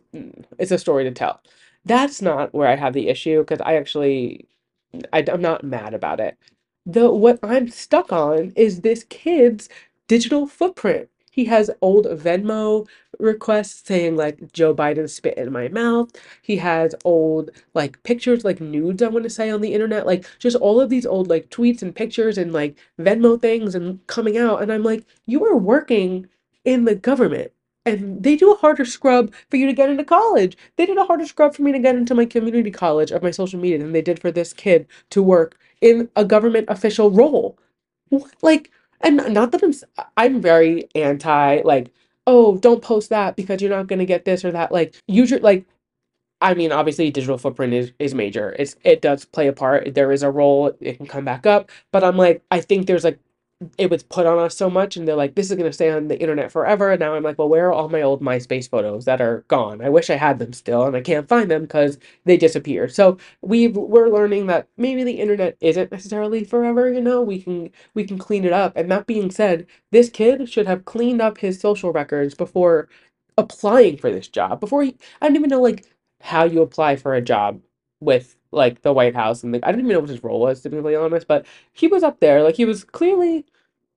it's 0.59 0.73
a 0.73 0.79
story 0.79 1.05
to 1.05 1.11
tell. 1.13 1.41
That's 1.85 2.23
not 2.23 2.55
where 2.55 2.69
I 2.69 2.77
have 2.77 2.95
the 2.95 3.09
issue 3.09 3.41
because 3.41 3.61
I 3.63 3.77
actually 3.77 4.49
I, 5.13 5.25
I'm 5.33 5.43
not 5.43 5.65
mad 5.65 5.95
about 5.95 6.21
it. 6.21 6.39
The 6.87 7.11
what 7.13 7.39
I'm 7.43 7.69
stuck 7.71 8.13
on 8.13 8.53
is 8.57 8.81
this 8.83 9.05
kid's 9.05 9.69
digital 10.09 10.47
footprint. 10.47 11.09
He 11.37 11.45
has 11.45 11.71
old 11.83 12.07
Venmo 12.07 12.89
requests 13.19 13.87
saying 13.87 14.17
like 14.17 14.53
Joe 14.53 14.75
Biden 14.75 15.09
spit 15.09 15.37
in 15.37 15.53
my 15.53 15.69
mouth. 15.69 16.11
He 16.43 16.57
has 16.57 16.95
old 17.05 17.51
like 17.75 18.03
pictures, 18.05 18.43
like 18.43 18.61
nudes, 18.61 19.03
I 19.03 19.09
want 19.09 19.25
to 19.25 19.31
say 19.31 19.51
on 19.51 19.61
the 19.61 19.75
internet, 19.75 20.07
like 20.07 20.27
just 20.39 20.57
all 20.57 20.81
of 20.81 20.89
these 20.89 21.05
old 21.07 21.29
like 21.29 21.51
tweets 21.51 21.83
and 21.83 21.95
pictures 21.95 22.39
and 22.39 22.53
like 22.55 22.77
Venmo 22.99 23.41
things 23.41 23.75
and 23.75 24.05
coming 24.07 24.39
out. 24.39 24.63
And 24.63 24.73
I'm 24.73 24.83
like, 24.83 25.05
you 25.27 25.45
are 25.45 25.57
working 25.57 26.27
in 26.65 26.87
the 26.87 26.95
government. 26.95 27.53
And 27.85 28.23
they 28.23 28.35
do 28.35 28.53
a 28.53 28.57
harder 28.57 28.85
scrub 28.87 29.33
for 29.51 29.59
you 29.59 29.67
to 29.67 29.73
get 29.75 29.91
into 29.91 30.05
college. 30.05 30.57
They 30.77 30.87
did 30.87 30.99
a 30.99 31.05
harder 31.05 31.27
scrub 31.27 31.55
for 31.55 31.63
me 31.63 31.71
to 31.73 31.79
get 31.79 31.95
into 31.95 32.15
my 32.15 32.25
community 32.25 32.71
college 32.71 33.13
of 33.13 33.23
my 33.23 33.31
social 33.31 33.61
media 33.61 33.79
than 33.79 33.93
they 33.93 34.03
did 34.03 34.19
for 34.19 34.33
this 34.33 34.53
kid 34.53 34.87
to 35.11 35.23
work 35.23 35.57
in 35.83 36.09
a 36.17 36.25
government 36.25 36.67
official 36.69 37.11
role. 37.11 37.59
Like, 38.43 38.71
and 39.01 39.17
not 39.35 39.53
that 39.53 39.63
I'm 39.63 39.75
I'm 40.17 40.41
very 40.43 40.89
anti 40.95 41.63
like, 41.65 41.93
oh, 42.27 42.59
don't 42.59 42.83
post 42.83 43.11
that 43.11 43.37
because 43.37 43.61
you're 43.63 43.71
not 43.71 43.87
gonna 43.89 44.07
get 44.07 44.25
this 44.25 44.45
or 44.45 44.53
that. 44.53 44.73
Like, 44.73 44.95
your 45.07 45.27
like 45.41 45.67
I 46.41 46.55
mean, 46.55 46.73
obviously, 46.73 47.11
digital 47.11 47.39
footprint 47.39 47.73
is 47.75 47.93
is 47.99 48.15
major. 48.15 48.55
It's 48.59 48.77
it 48.85 49.03
does 49.03 49.25
play 49.25 49.49
a 49.49 49.53
part. 49.53 49.95
There 49.95 50.13
is 50.13 50.23
a 50.23 50.31
role. 50.31 50.73
It 50.81 50.99
can 50.99 51.07
come 51.07 51.25
back 51.25 51.47
up. 51.47 51.71
But 51.93 52.05
I'm 52.05 52.17
like, 52.17 52.43
I 52.51 52.61
think 52.61 52.87
there's 52.87 53.05
like 53.05 53.19
it 53.79 53.91
was 53.91 54.03
put 54.03 54.27
on 54.27 54.39
us 54.39 54.55
so 54.57 54.69
much 54.69 54.97
and 54.97 55.09
they're 55.09 55.17
like 55.17 55.35
this 55.35 55.51
is 55.51 55.57
going 55.57 55.69
to 55.69 55.73
stay 55.73 55.91
on 55.91 56.09
the 56.09 56.21
internet 56.21 56.53
forever. 56.53 56.91
And 56.93 57.01
now 57.01 57.15
i'm 57.15 57.23
like 57.23 57.39
well 57.39 57.49
where 57.49 57.69
are 57.69 57.73
all 57.73 57.89
my 57.89 58.03
old 58.03 58.21
myspace 58.23 58.69
photos 58.69 59.05
that 59.07 59.21
are 59.21 59.45
gone? 59.49 59.81
I 59.83 59.89
wish 59.89 60.11
i 60.11 60.17
had 60.17 60.39
them 60.39 60.53
still 60.53 60.85
and 60.85 60.95
i 60.97 61.01
can't 61.01 61.29
find 61.29 61.51
them 61.51 61.63
because 61.63 61.99
they 62.25 62.37
disappeared 62.37 62.93
so 62.95 63.17
we 63.43 63.69
we're 63.69 64.09
learning 64.11 64.47
that 64.49 64.69
maybe 64.77 65.05
the 65.05 65.21
internet 65.21 65.57
isn't 65.61 65.91
necessarily 65.93 66.45
forever 66.45 66.93
you 66.93 67.01
know? 67.01 67.23
We 67.23 67.41
can 67.43 67.71
we 67.95 68.05
can 68.05 68.19
clean 68.19 68.45
it 68.45 68.53
up. 68.53 68.75
And 68.77 68.91
that 68.91 69.07
being 69.07 69.31
said 69.31 69.67
this 69.91 70.11
kid 70.11 70.49
should 70.51 70.67
have 70.67 70.85
cleaned 70.85 71.23
up 71.23 71.39
his 71.39 71.59
social 71.61 71.93
records 71.93 72.35
before 72.35 72.89
applying 73.39 73.97
for 73.99 74.11
this 74.11 74.29
job. 74.29 74.61
Before 74.61 74.83
he 74.83 74.97
i 75.23 75.27
don't 75.27 75.37
even 75.37 75.51
know 75.51 75.63
like 75.63 75.87
how 76.21 76.45
you 76.45 76.63
apply 76.63 76.97
for 76.97 77.15
a 77.15 77.23
job 77.23 77.61
with 78.01 78.37
like 78.53 78.83
the 78.83 78.93
white 78.93 79.15
house 79.15 79.43
and 79.43 79.53
like 79.53 79.63
i 79.65 79.69
didn't 79.73 79.81
even 79.87 79.93
know 79.95 80.01
what 80.01 80.09
his 80.11 80.25
role 80.25 80.41
was 80.41 80.61
to 80.61 80.71
be 80.71 80.77
really 80.77 80.97
honest 80.97 81.29
but 81.29 81.47
he 81.73 81.87
was 81.89 82.03
up 82.03 82.21
there 82.21 82.43
like 82.43 82.57
he 82.57 82.65
was 82.65 82.85
clearly 82.85 83.45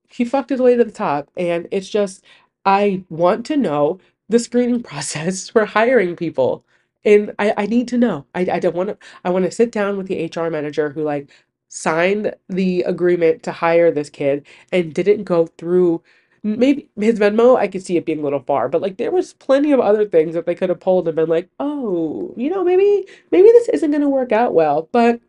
he 0.10 0.26
fucked 0.26 0.50
his 0.50 0.62
way 0.62 0.76
to 0.76 0.84
the 0.84 0.92
top, 0.92 1.30
and 1.38 1.68
it's 1.72 1.90
just 1.90 2.24
I 2.66 3.04
want 3.10 3.46
to 3.48 3.58
know 3.58 4.00
the 4.28 4.40
screening 4.40 4.84
process 4.92 5.50
for 5.50 5.66
hiring 5.66 6.16
people. 6.16 6.64
And 7.06 7.34
I, 7.40 7.54
I 7.58 7.66
need 7.66 7.88
to 7.90 7.98
know. 7.98 8.26
I, 8.36 8.42
I 8.52 8.60
don't 8.60 8.76
want 8.76 8.90
to, 8.90 8.98
I 9.24 9.30
want 9.30 9.46
to 9.46 9.52
sit 9.52 9.72
down 9.72 9.98
with 9.98 10.08
the 10.08 10.26
HR 10.26 10.50
manager 10.50 10.90
who 10.90 11.04
like 11.04 11.30
signed 11.70 12.36
the 12.50 12.82
agreement 12.84 13.44
to 13.44 13.52
hire 13.54 13.92
this 13.92 14.10
kid 14.10 14.46
and 14.72 14.94
didn't 14.94 15.24
go 15.24 15.48
through 15.48 16.04
maybe 16.44 16.90
his 16.96 17.20
Venmo, 17.20 17.58
I 17.58 17.68
could 17.68 17.84
see 17.84 17.98
it 17.98 18.06
being 18.06 18.20
a 18.20 18.24
little 18.24 18.42
far, 18.42 18.70
but 18.70 18.82
like 18.82 18.98
there 18.98 19.12
was 19.12 19.34
plenty 19.34 19.72
of 19.72 19.80
other 19.80 20.06
things 20.08 20.34
that 20.36 20.46
they 20.46 20.56
could 20.56 20.70
have 20.70 20.80
pulled 20.80 21.08
and 21.08 21.16
been 21.16 21.30
like, 21.30 21.50
oh, 21.60 22.34
you 22.38 22.50
know, 22.50 22.64
maybe 22.64 23.08
maybe 23.32 23.48
this 23.50 23.70
isn't 23.70 23.92
gonna 23.92 24.10
work 24.10 24.32
out 24.32 24.54
well. 24.54 24.90
But 24.92 25.22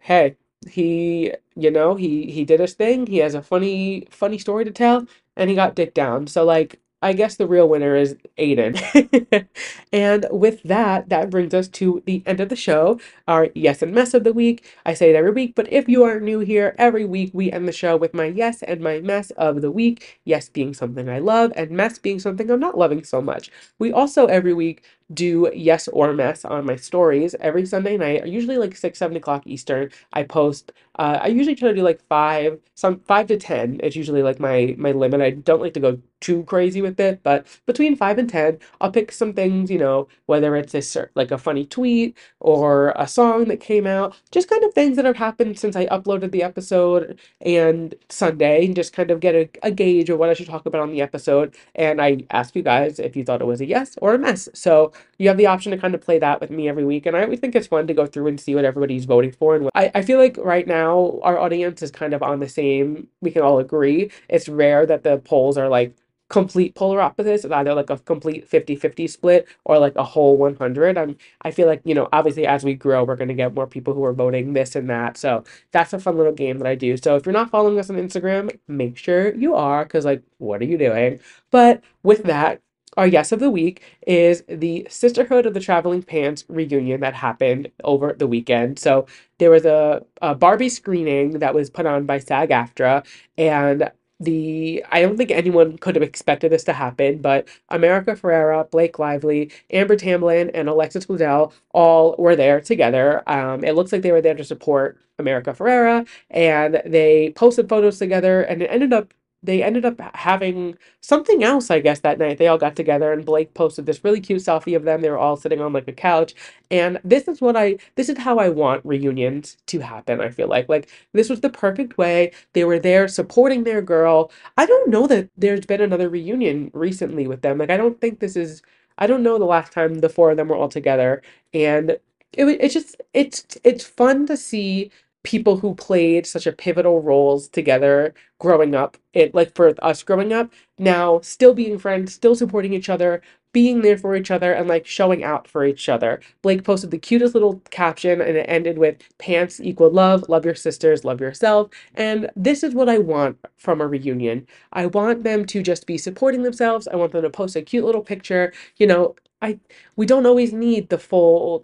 hey, 0.00 0.36
he, 0.68 1.34
you 1.56 1.70
know, 1.72 1.96
he 1.96 2.30
he 2.32 2.44
did 2.46 2.60
his 2.60 2.74
thing. 2.74 3.06
He 3.08 3.18
has 3.18 3.34
a 3.36 3.42
funny 3.42 4.08
funny 4.10 4.38
story 4.38 4.66
to 4.66 4.72
tell, 4.72 5.06
and 5.36 5.50
he 5.50 5.56
got 5.56 5.76
dick 5.76 5.94
down. 5.94 6.28
So 6.28 6.44
like, 6.44 6.80
I 7.02 7.12
guess 7.12 7.36
the 7.36 7.46
real 7.46 7.68
winner 7.68 7.96
is 7.96 8.16
Aiden. 8.38 8.78
And 9.92 10.26
with 10.30 10.62
that, 10.64 11.08
that 11.10 11.30
brings 11.30 11.52
us 11.54 11.68
to 11.68 12.02
the 12.06 12.22
end 12.26 12.40
of 12.40 12.48
the 12.48 12.56
show, 12.56 12.98
our 13.28 13.48
yes 13.54 13.82
and 13.82 13.92
mess 13.94 14.14
of 14.14 14.24
the 14.24 14.32
week. 14.32 14.64
I 14.86 14.94
say 14.94 15.10
it 15.10 15.16
every 15.16 15.30
week, 15.32 15.54
but 15.54 15.70
if 15.72 15.88
you 15.88 16.04
are 16.04 16.18
new 16.20 16.40
here, 16.40 16.74
every 16.78 17.04
week 17.04 17.30
we 17.34 17.52
end 17.52 17.68
the 17.68 17.72
show 17.72 17.96
with 17.96 18.14
my 18.14 18.26
yes 18.26 18.62
and 18.62 18.80
my 18.80 19.00
mess 19.00 19.30
of 19.32 19.60
the 19.60 19.70
week. 19.70 20.20
Yes 20.24 20.48
being 20.48 20.72
something 20.74 21.08
I 21.08 21.18
love, 21.18 21.52
and 21.56 21.70
mess 21.70 21.98
being 21.98 22.18
something 22.20 22.50
I'm 22.50 22.60
not 22.60 22.78
loving 22.78 23.04
so 23.04 23.20
much. 23.20 23.50
We 23.78 23.92
also 23.92 24.26
every 24.26 24.54
week 24.54 24.82
do 25.14 25.50
yes 25.54 25.88
or 25.88 26.12
mess 26.12 26.44
on 26.44 26.64
my 26.66 26.76
stories 26.76 27.34
every 27.40 27.66
Sunday 27.66 27.96
night, 27.96 28.26
usually 28.26 28.58
like 28.58 28.76
six, 28.76 28.98
seven 28.98 29.16
o'clock 29.16 29.46
Eastern. 29.46 29.90
I 30.12 30.22
post. 30.24 30.72
Uh, 30.98 31.18
I 31.22 31.28
usually 31.28 31.54
try 31.54 31.68
to 31.68 31.74
do 31.74 31.82
like 31.82 32.02
five, 32.08 32.58
some 32.74 33.00
five 33.00 33.26
to 33.28 33.36
ten. 33.38 33.80
It's 33.82 33.96
usually 33.96 34.22
like 34.22 34.40
my 34.40 34.74
my 34.78 34.92
limit. 34.92 35.20
I 35.20 35.30
don't 35.30 35.60
like 35.62 35.74
to 35.74 35.80
go 35.80 35.98
too 36.20 36.44
crazy 36.44 36.80
with 36.82 37.00
it, 37.00 37.20
but 37.22 37.46
between 37.66 37.96
five 37.96 38.18
and 38.18 38.28
ten, 38.28 38.58
I'll 38.80 38.90
pick 38.90 39.10
some 39.12 39.32
things. 39.32 39.70
You 39.70 39.78
know, 39.78 40.08
whether 40.26 40.54
it's 40.56 40.74
a 40.74 41.08
like 41.14 41.30
a 41.30 41.38
funny 41.38 41.64
tweet 41.66 42.16
or 42.40 42.92
a 42.96 43.06
song 43.08 43.46
that 43.46 43.60
came 43.60 43.86
out, 43.86 44.16
just 44.30 44.48
kind 44.48 44.62
of 44.64 44.74
things 44.74 44.96
that 44.96 45.04
have 45.04 45.16
happened 45.16 45.58
since 45.58 45.76
I 45.76 45.86
uploaded 45.86 46.30
the 46.32 46.42
episode 46.42 47.18
and 47.40 47.94
Sunday, 48.08 48.66
and 48.66 48.76
just 48.76 48.92
kind 48.92 49.10
of 49.10 49.20
get 49.20 49.34
a, 49.34 49.48
a 49.62 49.70
gauge 49.70 50.10
of 50.10 50.18
what 50.18 50.28
I 50.30 50.34
should 50.34 50.46
talk 50.46 50.66
about 50.66 50.82
on 50.82 50.92
the 50.92 51.00
episode. 51.02 51.54
And 51.74 52.00
I 52.00 52.24
ask 52.30 52.54
you 52.54 52.62
guys 52.62 52.98
if 52.98 53.16
you 53.16 53.24
thought 53.24 53.40
it 53.40 53.46
was 53.46 53.60
a 53.60 53.66
yes 53.66 53.96
or 54.02 54.14
a 54.14 54.18
mess. 54.18 54.48
So 54.54 54.92
you 55.18 55.28
have 55.28 55.36
the 55.36 55.46
option 55.46 55.72
to 55.72 55.78
kind 55.78 55.94
of 55.94 56.00
play 56.00 56.18
that 56.18 56.40
with 56.40 56.50
me 56.50 56.68
every 56.68 56.84
week. 56.84 57.06
And 57.06 57.16
I 57.16 57.22
always 57.22 57.40
think 57.40 57.54
it's 57.54 57.66
fun 57.66 57.86
to 57.86 57.94
go 57.94 58.06
through 58.06 58.26
and 58.26 58.40
see 58.40 58.54
what 58.54 58.64
everybody's 58.64 59.04
voting 59.04 59.32
for. 59.32 59.56
And 59.56 59.70
I, 59.74 59.90
I 59.94 60.02
feel 60.02 60.18
like 60.18 60.36
right 60.38 60.66
now 60.66 61.20
our 61.22 61.38
audience 61.38 61.82
is 61.82 61.90
kind 61.90 62.14
of 62.14 62.22
on 62.22 62.40
the 62.40 62.48
same, 62.48 63.08
we 63.20 63.30
can 63.30 63.42
all 63.42 63.58
agree. 63.58 64.10
It's 64.28 64.48
rare 64.48 64.86
that 64.86 65.04
the 65.04 65.18
polls 65.18 65.56
are 65.56 65.68
like 65.68 65.94
complete 66.32 66.74
polar 66.74 67.00
opposites. 67.00 67.44
It's 67.44 67.52
either 67.52 67.74
like 67.74 67.90
a 67.90 67.98
complete 67.98 68.50
50-50 68.50 69.08
split 69.08 69.46
or 69.64 69.78
like 69.78 69.94
a 69.96 70.02
whole 70.02 70.36
100. 70.38 70.96
I'm, 70.96 71.16
I 71.42 71.50
feel 71.50 71.66
like, 71.68 71.82
you 71.84 71.94
know, 71.94 72.08
obviously 72.12 72.46
as 72.46 72.64
we 72.64 72.74
grow, 72.74 73.04
we're 73.04 73.16
going 73.16 73.28
to 73.28 73.34
get 73.34 73.54
more 73.54 73.66
people 73.66 73.92
who 73.92 74.02
are 74.04 74.14
voting 74.14 74.54
this 74.54 74.74
and 74.74 74.88
that. 74.88 75.18
So 75.18 75.44
that's 75.72 75.92
a 75.92 75.98
fun 76.00 76.16
little 76.16 76.32
game 76.32 76.58
that 76.58 76.66
I 76.66 76.74
do. 76.74 76.96
So 76.96 77.16
if 77.16 77.26
you're 77.26 77.34
not 77.34 77.50
following 77.50 77.78
us 77.78 77.90
on 77.90 77.96
Instagram, 77.96 78.58
make 78.66 78.96
sure 78.96 79.34
you 79.34 79.54
are 79.54 79.84
because 79.84 80.06
like, 80.06 80.22
what 80.38 80.62
are 80.62 80.64
you 80.64 80.78
doing? 80.78 81.20
But 81.50 81.82
with 82.02 82.22
that, 82.24 82.62
our 82.96 83.06
yes 83.06 83.32
of 83.32 83.40
the 83.40 83.50
week 83.50 83.82
is 84.06 84.42
the 84.48 84.86
Sisterhood 84.90 85.46
of 85.46 85.54
the 85.54 85.60
Traveling 85.60 86.02
Pants 86.02 86.44
reunion 86.48 87.00
that 87.00 87.14
happened 87.14 87.70
over 87.84 88.12
the 88.12 88.26
weekend. 88.26 88.78
So 88.78 89.06
there 89.38 89.50
was 89.50 89.64
a, 89.64 90.04
a 90.20 90.34
Barbie 90.34 90.68
screening 90.68 91.38
that 91.38 91.54
was 91.54 91.70
put 91.70 91.86
on 91.86 92.04
by 92.06 92.18
SAG-AFTRA, 92.18 93.04
and 93.38 93.90
the 94.20 94.84
I 94.90 95.02
don't 95.02 95.16
think 95.16 95.30
anyone 95.30 95.78
could 95.78 95.96
have 95.96 96.02
expected 96.02 96.52
this 96.52 96.64
to 96.64 96.72
happen, 96.72 97.18
but 97.18 97.48
America 97.70 98.12
Ferrera, 98.12 98.70
Blake 98.70 98.98
Lively, 98.98 99.50
Amber 99.70 99.96
Tamblyn, 99.96 100.50
and 100.54 100.68
Alexis 100.68 101.06
Bledel 101.06 101.52
all 101.72 102.14
were 102.18 102.36
there 102.36 102.60
together. 102.60 103.28
Um, 103.28 103.64
it 103.64 103.74
looks 103.74 103.90
like 103.92 104.02
they 104.02 104.12
were 104.12 104.20
there 104.20 104.34
to 104.34 104.44
support 104.44 104.98
America 105.18 105.52
Ferrera, 105.52 106.06
and 106.30 106.82
they 106.86 107.32
posted 107.34 107.68
photos 107.68 107.98
together, 107.98 108.42
and 108.42 108.62
it 108.62 108.66
ended 108.66 108.92
up 108.92 109.12
they 109.42 109.62
ended 109.62 109.84
up 109.84 110.00
having 110.14 110.76
something 111.00 111.42
else, 111.44 111.70
I 111.70 111.80
guess, 111.80 112.00
that 112.00 112.18
night. 112.18 112.38
They 112.38 112.46
all 112.48 112.58
got 112.58 112.76
together 112.76 113.12
and 113.12 113.24
Blake 113.24 113.54
posted 113.54 113.86
this 113.86 114.04
really 114.04 114.20
cute 114.20 114.42
selfie 114.42 114.76
of 114.76 114.84
them. 114.84 115.00
They 115.00 115.10
were 115.10 115.18
all 115.18 115.36
sitting 115.36 115.60
on 115.60 115.72
like 115.72 115.88
a 115.88 115.92
couch. 115.92 116.34
And 116.70 117.00
this 117.04 117.28
is 117.28 117.40
what 117.40 117.56
I 117.56 117.78
this 117.96 118.08
is 118.08 118.18
how 118.18 118.38
I 118.38 118.48
want 118.50 118.84
reunions 118.84 119.56
to 119.66 119.80
happen, 119.80 120.20
I 120.20 120.30
feel 120.30 120.48
like. 120.48 120.68
Like 120.68 120.88
this 121.12 121.28
was 121.28 121.40
the 121.40 121.50
perfect 121.50 121.98
way. 121.98 122.32
They 122.52 122.64
were 122.64 122.78
there 122.78 123.08
supporting 123.08 123.64
their 123.64 123.82
girl. 123.82 124.30
I 124.56 124.66
don't 124.66 124.90
know 124.90 125.06
that 125.08 125.28
there's 125.36 125.66
been 125.66 125.80
another 125.80 126.08
reunion 126.08 126.70
recently 126.74 127.26
with 127.26 127.42
them. 127.42 127.58
Like 127.58 127.70
I 127.70 127.76
don't 127.76 128.00
think 128.00 128.20
this 128.20 128.36
is 128.36 128.62
I 128.98 129.06
don't 129.06 129.22
know 129.22 129.38
the 129.38 129.44
last 129.44 129.72
time 129.72 129.96
the 130.00 130.08
four 130.08 130.30
of 130.30 130.36
them 130.36 130.48
were 130.48 130.56
all 130.56 130.68
together. 130.68 131.22
And 131.54 131.90
it, 132.32 132.44
it's 132.46 132.74
just 132.74 132.96
it's 133.14 133.44
it's 133.64 133.84
fun 133.84 134.26
to 134.26 134.36
see 134.36 134.90
people 135.24 135.58
who 135.58 135.74
played 135.74 136.26
such 136.26 136.46
a 136.46 136.52
pivotal 136.52 137.00
roles 137.02 137.48
together 137.48 138.14
growing 138.38 138.74
up 138.74 138.96
it 139.14 139.34
like 139.34 139.54
for 139.54 139.74
us 139.82 140.02
growing 140.02 140.32
up 140.32 140.50
now 140.78 141.20
still 141.20 141.54
being 141.54 141.78
friends 141.78 142.14
still 142.14 142.34
supporting 142.34 142.72
each 142.72 142.88
other 142.88 143.22
being 143.52 143.82
there 143.82 143.98
for 143.98 144.16
each 144.16 144.30
other 144.30 144.52
and 144.52 144.68
like 144.68 144.86
showing 144.86 145.22
out 145.22 145.46
for 145.46 145.64
each 145.64 145.88
other. 145.88 146.20
Blake 146.42 146.64
posted 146.64 146.90
the 146.90 146.98
cutest 146.98 147.34
little 147.34 147.62
caption 147.70 148.20
and 148.20 148.36
it 148.36 148.46
ended 148.48 148.78
with 148.78 148.96
pants 149.18 149.60
equal 149.60 149.90
love 149.90 150.28
love 150.28 150.44
your 150.44 150.54
sisters 150.54 151.04
love 151.04 151.20
yourself 151.20 151.70
and 151.94 152.30
this 152.36 152.62
is 152.62 152.74
what 152.74 152.88
i 152.88 152.98
want 152.98 153.38
from 153.56 153.80
a 153.80 153.86
reunion. 153.86 154.46
I 154.72 154.86
want 154.86 155.24
them 155.24 155.44
to 155.46 155.62
just 155.62 155.86
be 155.86 155.98
supporting 155.98 156.42
themselves. 156.42 156.88
I 156.88 156.96
want 156.96 157.12
them 157.12 157.22
to 157.22 157.30
post 157.30 157.56
a 157.56 157.62
cute 157.62 157.84
little 157.84 158.02
picture 158.02 158.52
you 158.76 158.86
know 158.86 159.14
I 159.42 159.58
we 159.96 160.06
don't 160.06 160.26
always 160.26 160.52
need 160.52 160.88
the 160.88 160.98
full 160.98 161.62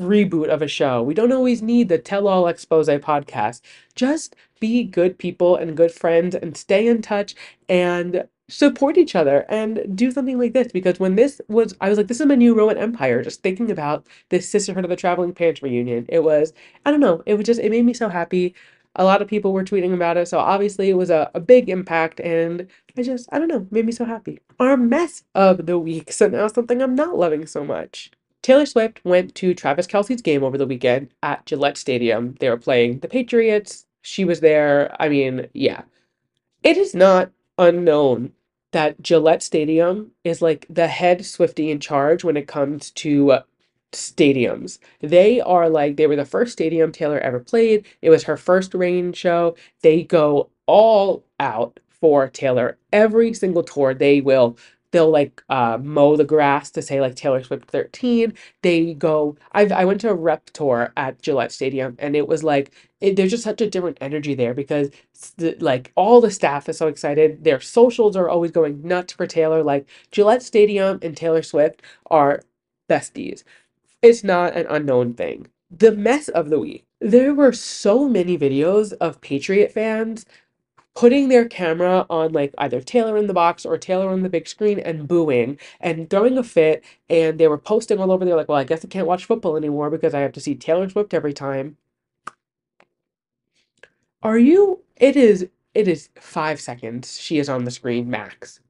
reboot 0.00 0.48
of 0.48 0.62
a 0.62 0.68
show. 0.68 1.02
We 1.02 1.14
don't 1.14 1.32
always 1.32 1.62
need 1.62 1.88
the 1.88 1.98
tell 1.98 2.26
all 2.26 2.48
expose 2.48 2.88
podcast. 2.88 3.60
Just 3.94 4.34
be 4.60 4.82
good 4.84 5.18
people 5.18 5.54
and 5.56 5.76
good 5.76 5.92
friends 5.92 6.34
and 6.34 6.56
stay 6.56 6.86
in 6.86 7.02
touch 7.02 7.34
and 7.68 8.26
support 8.48 8.96
each 8.96 9.14
other 9.14 9.44
and 9.50 9.84
do 9.94 10.10
something 10.10 10.38
like 10.38 10.54
this 10.54 10.72
because 10.72 10.98
when 10.98 11.16
this 11.16 11.40
was 11.48 11.74
I 11.82 11.90
was 11.90 11.98
like 11.98 12.08
this 12.08 12.20
is 12.20 12.26
my 12.26 12.34
new 12.34 12.54
Roman 12.54 12.78
Empire 12.78 13.22
just 13.22 13.42
thinking 13.42 13.70
about 13.70 14.06
this 14.30 14.48
Sisterhood 14.48 14.84
of 14.84 14.90
the 14.90 14.96
Traveling 14.96 15.34
Pants 15.34 15.62
reunion. 15.62 16.06
It 16.08 16.20
was 16.24 16.54
I 16.86 16.90
don't 16.90 17.00
know, 17.00 17.22
it 17.26 17.34
was 17.34 17.44
just 17.46 17.60
it 17.60 17.70
made 17.70 17.84
me 17.84 17.94
so 17.94 18.08
happy. 18.08 18.54
A 18.98 19.04
lot 19.04 19.22
of 19.22 19.28
people 19.28 19.52
were 19.52 19.64
tweeting 19.64 19.94
about 19.94 20.16
it, 20.16 20.28
so 20.28 20.38
obviously 20.38 20.90
it 20.90 20.96
was 20.96 21.08
a, 21.08 21.30
a 21.34 21.40
big 21.40 21.68
impact 21.70 22.20
and 22.20 22.66
I 22.96 23.02
just 23.02 23.28
I 23.32 23.38
don't 23.38 23.48
know, 23.48 23.66
made 23.70 23.86
me 23.86 23.92
so 23.92 24.04
happy. 24.04 24.40
Our 24.58 24.76
mess 24.76 25.22
of 25.34 25.66
the 25.66 25.78
week, 25.78 26.12
so 26.12 26.28
now 26.28 26.48
something 26.48 26.82
I'm 26.82 26.96
not 26.96 27.16
loving 27.16 27.46
so 27.46 27.64
much. 27.64 28.10
Taylor 28.42 28.66
Swift 28.66 29.00
went 29.04 29.34
to 29.36 29.54
Travis 29.54 29.86
Kelce's 29.86 30.22
game 30.22 30.42
over 30.42 30.58
the 30.58 30.66
weekend 30.66 31.10
at 31.22 31.44
Gillette 31.46 31.76
Stadium. 31.76 32.34
They 32.40 32.48
were 32.48 32.56
playing 32.56 33.00
the 33.00 33.08
Patriots. 33.08 33.86
She 34.02 34.24
was 34.24 34.40
there. 34.40 34.94
I 35.00 35.08
mean, 35.08 35.48
yeah. 35.54 35.82
It 36.62 36.76
is 36.76 36.94
not 36.94 37.30
unknown 37.56 38.32
that 38.72 39.02
Gillette 39.02 39.42
Stadium 39.42 40.12
is 40.24 40.42
like 40.42 40.66
the 40.68 40.88
head 40.88 41.20
Swiftie 41.20 41.70
in 41.70 41.80
charge 41.80 42.24
when 42.24 42.36
it 42.36 42.46
comes 42.46 42.90
to 42.92 43.40
stadiums. 43.92 44.78
They 45.00 45.40
are 45.40 45.68
like 45.68 45.96
they 45.96 46.06
were 46.06 46.16
the 46.16 46.24
first 46.24 46.52
stadium 46.52 46.92
Taylor 46.92 47.18
ever 47.20 47.40
played. 47.40 47.86
It 48.02 48.10
was 48.10 48.24
her 48.24 48.36
first 48.36 48.74
rain 48.74 49.12
show. 49.12 49.56
They 49.82 50.04
go 50.04 50.50
all 50.66 51.24
out 51.40 51.80
for 51.88 52.28
Taylor. 52.28 52.78
Every 52.92 53.34
single 53.34 53.62
tour 53.62 53.94
they 53.94 54.20
will 54.20 54.56
they'll 54.90 55.10
like 55.10 55.42
uh, 55.50 55.78
mow 55.82 56.16
the 56.16 56.24
grass 56.24 56.70
to 56.70 56.82
say 56.82 57.00
like 57.00 57.14
Taylor 57.14 57.42
Swift 57.42 57.70
13. 57.70 58.32
They 58.62 58.94
go. 58.94 59.36
I've 59.52 59.72
I 59.72 59.84
went 59.84 60.00
to 60.02 60.10
a 60.10 60.14
rep 60.14 60.46
tour 60.50 60.92
at 60.96 61.20
Gillette 61.22 61.52
Stadium, 61.52 61.96
and 61.98 62.16
it 62.16 62.28
was 62.28 62.42
like 62.44 62.72
it, 63.00 63.16
there's 63.16 63.30
just 63.30 63.44
such 63.44 63.60
a 63.60 63.70
different 63.70 63.98
energy 64.00 64.34
there 64.34 64.54
because 64.54 64.90
the, 65.36 65.56
like 65.60 65.92
all 65.96 66.20
the 66.20 66.30
staff 66.30 66.68
is 66.68 66.78
so 66.78 66.88
excited. 66.88 67.44
Their 67.44 67.60
socials 67.60 68.16
are 68.16 68.28
always 68.28 68.50
going 68.50 68.82
nuts 68.86 69.12
for 69.12 69.26
Taylor. 69.26 69.62
Like 69.62 69.88
Gillette 70.10 70.42
Stadium 70.42 70.98
and 71.02 71.16
Taylor 71.16 71.42
Swift 71.42 71.82
are 72.10 72.42
besties. 72.88 73.44
It's 74.02 74.22
not 74.22 74.56
an 74.56 74.66
unknown 74.68 75.14
thing. 75.14 75.48
The 75.70 75.92
mess 75.92 76.28
of 76.28 76.50
the 76.50 76.58
week. 76.58 76.86
There 77.00 77.34
were 77.34 77.52
so 77.52 78.08
many 78.08 78.38
videos 78.38 78.92
of 78.94 79.20
Patriot 79.20 79.72
fans 79.72 80.24
putting 80.94 81.28
their 81.28 81.46
camera 81.46 82.06
on 82.10 82.32
like 82.32 82.52
either 82.58 82.80
Taylor 82.80 83.16
in 83.16 83.28
the 83.28 83.34
box 83.34 83.64
or 83.64 83.78
Taylor 83.78 84.08
on 84.10 84.22
the 84.22 84.28
big 84.28 84.48
screen 84.48 84.80
and 84.80 85.06
booing 85.06 85.58
and 85.80 86.10
throwing 86.10 86.38
a 86.38 86.42
fit. 86.42 86.84
And 87.08 87.38
they 87.38 87.48
were 87.48 87.58
posting 87.58 87.98
all 87.98 88.10
over. 88.10 88.24
They're 88.24 88.36
like, 88.36 88.48
well, 88.48 88.58
I 88.58 88.64
guess 88.64 88.84
I 88.84 88.88
can't 88.88 89.06
watch 89.06 89.24
football 89.24 89.56
anymore 89.56 89.90
because 89.90 90.14
I 90.14 90.20
have 90.20 90.32
to 90.32 90.40
see 90.40 90.54
Taylor 90.54 90.88
Swift 90.88 91.14
every 91.14 91.32
time. 91.32 91.76
Are 94.22 94.38
you? 94.38 94.82
It 94.96 95.16
is. 95.16 95.48
It 95.74 95.86
is 95.86 96.08
five 96.20 96.60
seconds. 96.60 97.20
She 97.20 97.38
is 97.38 97.48
on 97.48 97.64
the 97.64 97.70
screen, 97.70 98.10
max. 98.10 98.60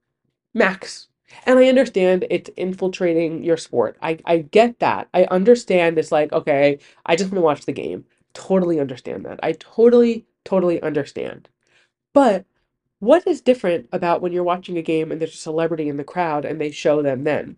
Max. 0.53 1.09
And 1.47 1.59
I 1.59 1.69
understand 1.69 2.27
it's 2.31 2.51
infiltrating 2.57 3.43
your 3.45 3.57
sport. 3.57 3.97
I, 4.03 4.19
I 4.25 4.39
get 4.39 4.79
that. 4.81 5.09
I 5.15 5.25
understand 5.25 5.99
it's 5.99 6.13
like, 6.13 6.33
okay, 6.33 6.79
I 7.07 7.17
just 7.17 7.31
want 7.31 7.37
to 7.39 7.43
watch 7.43 7.67
the 7.67 7.73
game. 7.73 8.05
Totally 8.35 8.81
understand 8.81 9.25
that. 9.25 9.41
I 9.43 9.53
totally, 9.53 10.27
totally 10.45 10.81
understand. 10.83 11.49
But 12.15 12.47
what 13.01 13.27
is 13.27 13.41
different 13.41 13.89
about 13.93 14.23
when 14.23 14.33
you're 14.33 14.43
watching 14.43 14.79
a 14.79 14.83
game 14.83 15.13
and 15.13 15.21
there's 15.21 15.35
a 15.35 15.39
celebrity 15.39 15.89
in 15.89 15.97
the 15.97 16.05
crowd 16.05 16.45
and 16.45 16.61
they 16.61 16.71
show 16.71 17.03
them 17.03 17.25
then? 17.25 17.57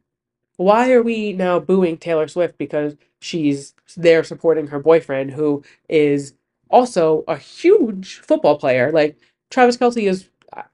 why 0.61 0.93
are 0.93 1.03
we 1.03 1.33
now 1.33 1.59
booing 1.59 1.97
Taylor 1.97 2.29
Swift 2.29 2.59
because 2.59 2.95
she's 3.21 3.75
there 3.97 4.23
supporting 4.23 4.67
her 4.67 4.79
boyfriend 4.79 5.31
who 5.31 5.65
is 5.89 6.35
also 6.69 7.25
a 7.27 7.39
huge 7.39 8.17
football 8.17 8.59
player? 8.59 8.93
Like 8.93 9.17
Travis 9.49 9.79
Kelce 9.79 10.07
is 10.07 10.29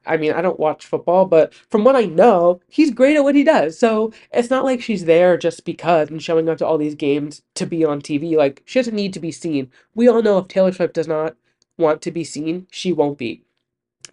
I 0.06 0.16
mean, 0.16 0.32
I 0.32 0.40
don't 0.40 0.60
watch 0.60 0.86
football, 0.86 1.26
but 1.26 1.52
from 1.54 1.84
what 1.84 1.96
I 1.96 2.06
know, 2.06 2.60
he's 2.68 2.90
great 2.90 3.16
at 3.16 3.24
what 3.24 3.34
he 3.34 3.44
does. 3.44 3.78
So 3.78 4.12
it's 4.32 4.50
not 4.50 4.64
like 4.64 4.80
she's 4.80 5.04
there 5.04 5.36
just 5.36 5.64
because 5.64 6.08
and 6.10 6.22
showing 6.22 6.48
up 6.48 6.58
to 6.58 6.66
all 6.66 6.78
these 6.78 6.94
games 6.94 7.42
to 7.54 7.66
be 7.66 7.84
on 7.84 8.00
TV. 8.00 8.36
Like, 8.36 8.62
she 8.64 8.78
doesn't 8.78 8.94
need 8.94 9.12
to 9.14 9.20
be 9.20 9.32
seen. 9.32 9.70
We 9.94 10.08
all 10.08 10.22
know 10.22 10.38
if 10.38 10.48
Taylor 10.48 10.72
Swift 10.72 10.94
does 10.94 11.08
not 11.08 11.36
want 11.76 12.00
to 12.02 12.10
be 12.10 12.24
seen, 12.24 12.66
she 12.70 12.92
won't 12.92 13.18
be. 13.18 13.42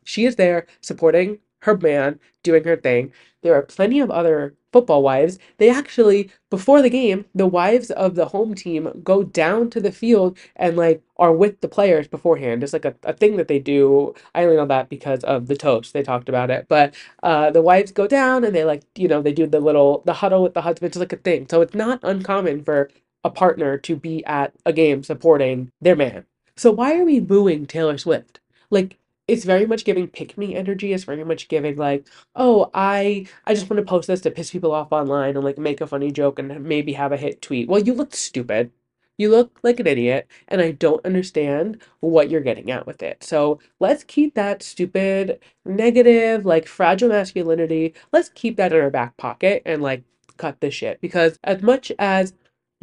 She 0.04 0.26
is 0.26 0.36
there 0.36 0.68
supporting 0.82 1.40
her 1.64 1.78
man, 1.78 2.20
doing 2.44 2.64
her 2.64 2.76
thing. 2.76 3.12
There 3.42 3.56
are 3.56 3.62
plenty 3.62 4.00
of 4.00 4.10
other 4.12 4.56
football 4.72 5.04
wives. 5.04 5.38
They 5.58 5.70
actually, 5.70 6.30
before 6.50 6.82
the 6.82 6.90
game, 6.90 7.26
the 7.34 7.48
wives 7.48 7.92
of 7.92 8.16
the 8.16 8.26
home 8.26 8.56
team 8.56 9.02
go 9.04 9.24
down 9.24 9.70
to 9.72 9.80
the 9.80 9.92
field 9.92 10.38
and 10.56 10.76
like 10.76 11.02
are 11.18 11.32
with 11.32 11.62
the 11.62 11.68
players 11.68 12.08
beforehand. 12.08 12.64
It's 12.64 12.74
like 12.74 12.86
a, 12.86 12.96
a 13.04 13.14
thing 13.14 13.38
that 13.38 13.48
they 13.48 13.60
do. 13.60 14.14
I 14.34 14.44
only 14.44 14.58
know 14.58 14.66
that 14.66 14.90
because 14.90 15.24
of 15.24 15.48
the 15.48 15.56
toast. 15.56 15.94
They 15.94 16.04
talked 16.04 16.28
about 16.28 16.50
it. 16.50 16.66
But 16.68 16.96
uh, 17.22 17.52
the 17.52 17.62
wives 17.62 17.92
go 17.92 18.08
down 18.08 18.44
and 18.44 18.56
they 18.56 18.64
like, 18.66 18.84
you 18.96 19.08
know, 19.08 19.22
they 19.22 19.34
do 19.34 19.48
the 19.48 19.60
little 19.60 20.02
the 20.06 20.14
huddle 20.14 20.44
with 20.44 20.54
the 20.54 20.62
husband. 20.62 20.90
It's 20.90 20.98
like 20.98 21.14
a 21.14 21.18
thing. 21.18 21.48
So 21.50 21.62
it's 21.62 21.76
not 21.76 22.00
uncommon 22.04 22.64
for 22.64 22.90
a 23.24 23.30
partner 23.30 23.78
to 23.78 23.96
be 23.96 24.26
at 24.26 24.54
a 24.66 24.74
game 24.74 25.04
supporting 25.04 25.72
their 25.80 25.96
man. 25.96 26.26
So 26.56 26.72
why 26.72 26.98
are 27.00 27.06
we 27.06 27.20
booing 27.20 27.66
Taylor 27.66 27.98
Swift? 27.98 28.40
Like 28.70 28.98
it's 29.28 29.46
very 29.46 29.66
much 29.66 29.86
giving 29.86 30.08
pick 30.08 30.38
me 30.38 30.56
energy. 30.56 30.94
It's 30.94 31.06
very 31.06 31.24
much 31.24 31.48
giving 31.48 31.78
like, 31.78 32.08
oh, 32.36 32.70
I 32.74 33.28
I 33.46 33.54
just 33.54 33.70
want 33.70 33.78
to 33.80 33.90
post 33.90 34.08
this 34.08 34.22
to 34.22 34.32
piss 34.32 34.52
people 34.52 34.72
off 34.72 34.92
online 34.92 35.36
and 35.36 35.44
like 35.46 35.58
make 35.58 35.82
a 35.82 35.88
funny 35.88 36.12
joke 36.12 36.40
and 36.40 36.64
maybe 36.64 36.94
have 36.94 37.12
a 37.12 37.18
hit 37.18 37.42
tweet. 37.42 37.70
Well, 37.70 37.82
you 37.82 37.94
look 37.94 38.16
stupid. 38.16 38.72
You 39.18 39.30
look 39.30 39.60
like 39.62 39.80
an 39.80 39.86
idiot, 39.88 40.28
and 40.48 40.60
I 40.60 40.72
don't 40.72 41.06
understand 41.06 41.82
what 42.00 42.32
you're 42.32 42.42
getting 42.42 42.72
at 42.72 42.88
with 42.88 43.04
it. 43.04 43.24
So 43.24 43.60
let's 43.80 44.04
keep 44.04 44.34
that 44.36 44.64
stupid, 44.64 45.40
negative, 45.66 46.46
like 46.46 46.68
fragile 46.68 47.10
masculinity, 47.10 47.94
let's 48.12 48.30
keep 48.30 48.58
that 48.58 48.74
in 48.74 48.82
our 48.82 48.90
back 48.90 49.16
pocket 49.18 49.62
and 49.66 49.82
like 49.84 50.04
cut 50.38 50.62
this 50.62 50.74
shit. 50.74 51.00
Because 51.00 51.38
as 51.44 51.62
much 51.62 51.92
as 52.00 52.34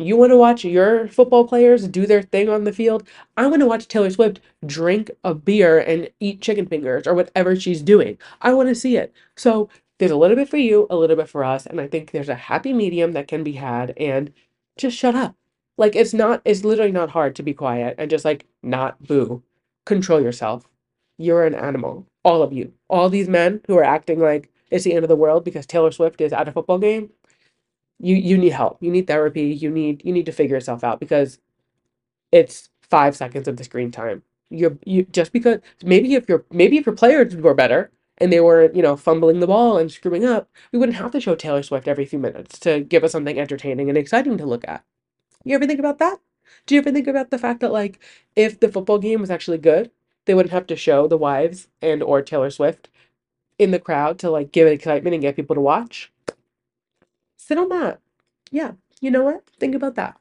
you 0.03 0.17
want 0.17 0.31
to 0.31 0.37
watch 0.37 0.65
your 0.65 1.09
football 1.09 1.47
players 1.47 1.89
do 1.89 2.07
their 2.07 2.23
thing 2.23 2.49
on 2.49 2.65
the 2.65 2.73
field? 2.73 3.07
I 3.37 3.47
want 3.47 3.61
to 3.61 3.67
watch 3.67 3.89
Taylor 3.89 4.11
Swift 4.11 4.41
drink 4.67 5.11
a 5.25 5.35
beer 5.35 5.79
and 5.79 6.11
eat 6.21 6.41
chicken 6.41 6.67
fingers 6.67 7.07
or 7.07 7.15
whatever 7.15 7.57
she's 7.57 7.83
doing. 7.83 8.19
I 8.41 8.55
want 8.55 8.69
to 8.69 8.75
see 8.75 8.97
it. 8.97 9.13
So 9.37 9.69
there's 9.99 10.11
a 10.11 10.17
little 10.17 10.37
bit 10.37 10.49
for 10.49 10.57
you, 10.57 10.87
a 10.91 10.97
little 10.97 11.17
bit 11.17 11.29
for 11.29 11.45
us, 11.45 11.67
and 11.67 11.81
I 11.81 11.87
think 11.87 12.11
there's 12.11 12.29
a 12.29 12.35
happy 12.35 12.73
medium 12.73 13.13
that 13.13 13.29
can 13.29 13.45
be 13.45 13.53
had 13.53 13.93
and 13.97 14.33
just 14.79 14.97
shut 14.97 15.15
up. 15.15 15.35
Like 15.77 15.97
it's 15.97 16.15
not 16.15 16.43
it's 16.45 16.65
literally 16.65 16.93
not 16.93 17.11
hard 17.11 17.35
to 17.37 17.43
be 17.43 17.55
quiet 17.55 17.95
and 17.99 18.11
just 18.11 18.25
like 18.25 18.47
not 18.63 19.03
boo. 19.07 19.43
Control 19.87 20.21
yourself. 20.21 20.69
You're 21.19 21.45
an 21.45 21.55
animal. 21.55 22.07
All 22.25 22.43
of 22.43 22.53
you. 22.53 22.73
All 22.89 23.09
these 23.09 23.29
men 23.29 23.61
who 23.67 23.77
are 23.77 23.85
acting 23.85 24.21
like 24.21 24.51
it's 24.71 24.85
the 24.85 24.95
end 24.95 25.05
of 25.05 25.09
the 25.09 25.17
world 25.17 25.45
because 25.45 25.67
Taylor 25.67 25.91
Swift 25.91 26.21
is 26.21 26.33
at 26.33 26.49
a 26.49 26.53
football 26.53 26.79
game 26.79 27.11
you 28.01 28.17
you 28.17 28.39
need 28.39 28.53
help. 28.53 28.79
You 28.83 28.91
need 28.91 29.07
therapy. 29.07 29.49
You 29.49 29.71
need 29.71 30.03
you 30.05 30.13
need 30.13 30.27
to 30.27 30.33
figure 30.33 30.57
yourself 30.57 30.83
out 30.83 31.01
because 31.01 31.39
it's 32.33 32.71
five 32.83 33.17
seconds 33.17 33.49
of 33.49 33.57
the 33.57 33.65
screen 33.65 33.91
time. 33.91 34.23
You're 34.51 34.79
you 34.85 35.05
just 35.05 35.33
because 35.33 35.61
maybe 35.85 36.15
if 36.15 36.29
your 36.29 36.45
maybe 36.51 36.79
if 36.79 36.87
your 36.87 36.95
players 36.95 37.37
were 37.37 37.55
better 37.55 37.91
and 38.19 38.33
they 38.33 38.41
were 38.41 38.71
you 38.75 38.83
know 38.83 38.97
fumbling 38.97 39.41
the 39.41 39.47
ball 39.47 39.79
and 39.79 39.91
screwing 39.93 40.25
up, 40.25 40.49
we 40.73 40.79
wouldn't 40.79 40.99
have 40.99 41.13
to 41.13 41.21
show 41.21 41.35
Taylor 41.35 41.63
Swift 41.63 41.89
every 41.89 42.07
few 42.07 42.19
minutes 42.19 42.59
to 42.61 42.81
give 42.81 43.05
us 43.05 43.13
something 43.13 43.39
entertaining 43.39 43.89
and 43.89 43.99
exciting 43.99 44.39
to 44.39 44.47
look 44.47 44.67
at. 44.67 44.85
You 45.45 45.55
ever 45.55 45.67
think 45.67 45.81
about 45.81 45.99
that? 45.99 46.19
Do 46.67 46.75
you 46.75 46.81
ever 46.81 46.93
think 46.93 47.07
about 47.07 47.31
the 47.31 47.39
fact 47.39 47.61
that 47.61 47.73
like 47.73 48.01
if 48.37 48.61
the 48.61 48.69
football 48.69 48.99
game 48.99 49.21
was 49.21 49.31
actually 49.31 49.59
good, 49.59 49.91
they 50.25 50.35
wouldn't 50.35 50.53
have 50.53 50.67
to 50.69 50.77
show 50.77 51.07
the 51.07 51.19
wives 51.19 51.69
and 51.83 52.03
or 52.03 52.23
Taylor 52.23 52.51
Swift 52.51 52.89
in 53.59 53.71
the 53.73 53.79
crowd 53.79 54.19
to 54.19 54.31
like 54.31 54.53
give 54.53 54.67
it 54.67 54.73
excitement 54.73 55.15
and 55.15 55.23
get 55.23 55.37
people 55.37 55.55
to 55.55 55.61
watch? 55.61 56.11
Sit 57.51 57.59
on 57.59 57.69
that. 57.71 57.99
Yeah, 58.53 58.75
you 59.01 59.11
know 59.11 59.25
what? 59.25 59.43
Think 59.59 59.75
about 59.75 59.97
that. 59.97 60.17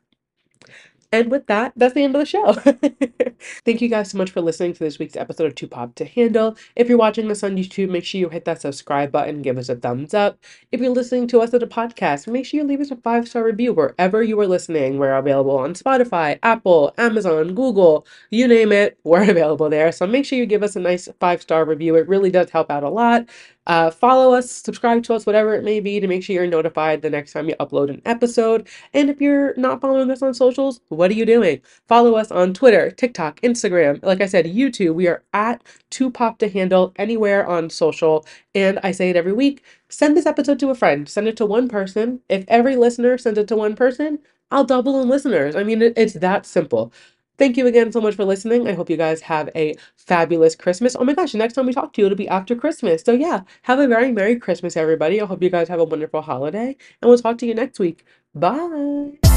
And 1.11 1.29
with 1.29 1.45
that, 1.45 1.73
that's 1.75 1.93
the 1.93 2.03
end 2.03 2.15
of 2.15 2.21
the 2.21 2.25
show. 2.25 2.53
Thank 3.65 3.81
you 3.81 3.87
guys 3.87 4.09
so 4.09 4.17
much 4.17 4.31
for 4.31 4.41
listening 4.41 4.73
to 4.73 4.79
this 4.79 4.97
week's 4.97 5.15
episode 5.15 5.45
of 5.45 5.55
Too 5.55 5.67
Pop 5.67 5.93
to 5.95 6.05
Handle. 6.05 6.55
If 6.75 6.89
you're 6.89 6.97
watching 6.97 7.27
this 7.27 7.43
on 7.43 7.55
YouTube, 7.55 7.89
make 7.89 8.03
sure 8.03 8.19
you 8.19 8.29
hit 8.29 8.45
that 8.45 8.61
subscribe 8.61 9.11
button, 9.11 9.43
give 9.43 9.59
us 9.59 9.69
a 9.69 9.75
thumbs 9.75 10.15
up. 10.15 10.39
If 10.71 10.81
you're 10.81 10.89
listening 10.89 11.27
to 11.27 11.41
us 11.41 11.53
at 11.53 11.61
a 11.61 11.67
podcast, 11.67 12.27
make 12.27 12.47
sure 12.47 12.59
you 12.61 12.65
leave 12.65 12.81
us 12.81 12.89
a 12.89 12.95
five 12.95 13.27
star 13.27 13.43
review 13.43 13.73
wherever 13.73 14.23
you 14.23 14.39
are 14.39 14.47
listening. 14.47 14.97
We're 14.97 15.15
available 15.15 15.57
on 15.57 15.75
Spotify, 15.75 16.39
Apple, 16.41 16.95
Amazon, 16.97 17.53
Google, 17.53 18.07
you 18.31 18.47
name 18.47 18.71
it, 18.71 18.97
we're 19.03 19.29
available 19.29 19.69
there. 19.69 19.91
So 19.91 20.07
make 20.07 20.25
sure 20.25 20.39
you 20.39 20.47
give 20.47 20.63
us 20.63 20.75
a 20.75 20.79
nice 20.79 21.07
five 21.19 21.43
star 21.43 21.63
review. 21.63 21.95
It 21.95 22.07
really 22.07 22.31
does 22.31 22.49
help 22.49 22.71
out 22.71 22.83
a 22.83 22.89
lot. 22.89 23.27
Uh, 23.69 23.91
follow 23.91 24.33
us, 24.33 24.51
subscribe 24.51 25.03
to 25.03 25.13
us, 25.13 25.27
whatever 25.27 25.53
it 25.55 25.63
may 25.63 25.79
be, 25.79 26.01
to 26.01 26.07
make 26.07 26.23
sure 26.23 26.35
you're 26.35 26.47
notified 26.47 27.01
the 27.03 27.09
next 27.09 27.33
time 27.33 27.47
you 27.47 27.55
upload 27.61 27.89
an 27.91 28.01
episode. 28.05 28.67
And 28.93 29.09
if 29.11 29.21
you're 29.21 29.53
not 29.57 29.81
following 29.81 30.11
us 30.11 30.23
on 30.23 30.33
socials, 30.33 30.81
what 30.89 31.11
are 31.11 31.15
you 31.15 31.25
doing? 31.25 31.61
Follow 31.87 32.15
us 32.15 32.31
on 32.31 32.53
Twitter, 32.55 32.91
TikTok, 32.91 33.39
Instagram. 33.41 34.03
Like 34.03 34.21
I 34.21 34.27
said, 34.27 34.47
YouTube. 34.47 34.95
We 34.95 35.07
are 35.07 35.23
at 35.33 35.63
Too 35.91 36.11
Pop 36.11 36.39
to 36.39 36.49
Handle 36.49 36.93
anywhere 36.97 37.47
on 37.47 37.69
social. 37.69 38.25
And 38.55 38.79
I 38.83 38.91
say 38.91 39.11
it 39.11 39.15
every 39.17 39.33
week 39.33 39.63
send 39.91 40.15
this 40.17 40.27
episode 40.27 40.59
to 40.59 40.69
a 40.69 40.75
friend, 40.75 41.09
send 41.09 41.27
it 41.27 41.37
to 41.37 41.45
one 41.45 41.67
person. 41.67 42.21
If 42.29 42.45
every 42.47 42.75
listener 42.75 43.17
sends 43.17 43.39
it 43.39 43.47
to 43.49 43.55
one 43.55 43.75
person, 43.75 44.19
I'll 44.51 44.63
double 44.65 45.01
in 45.01 45.09
listeners. 45.09 45.55
I 45.55 45.63
mean, 45.63 45.81
it's 45.81 46.13
that 46.13 46.45
simple. 46.45 46.93
Thank 47.39 47.55
you 47.55 47.67
again 47.67 47.93
so 47.93 48.01
much 48.01 48.15
for 48.15 48.25
listening. 48.25 48.67
I 48.67 48.73
hope 48.73 48.89
you 48.89 48.97
guys 48.97 49.21
have 49.21 49.49
a 49.55 49.75
fabulous 49.95 50.57
Christmas. 50.57 50.93
Oh 50.99 51.05
my 51.05 51.13
gosh, 51.13 51.33
next 51.33 51.53
time 51.53 51.67
we 51.67 51.73
talk 51.73 51.93
to 51.93 52.01
you, 52.01 52.07
it'll 52.07 52.17
be 52.17 52.27
after 52.27 52.53
Christmas. 52.53 53.01
So, 53.01 53.13
yeah, 53.13 53.43
have 53.61 53.79
a 53.79 53.87
very 53.87 54.11
Merry 54.11 54.35
Christmas, 54.35 54.75
everybody. 54.75 55.21
I 55.21 55.25
hope 55.25 55.41
you 55.41 55.49
guys 55.49 55.69
have 55.69 55.79
a 55.79 55.85
wonderful 55.85 56.21
holiday, 56.21 56.75
and 57.01 57.09
we'll 57.09 57.17
talk 57.17 57.37
to 57.37 57.45
you 57.45 57.55
next 57.55 57.79
week. 57.79 58.05
Bye. 58.35 59.28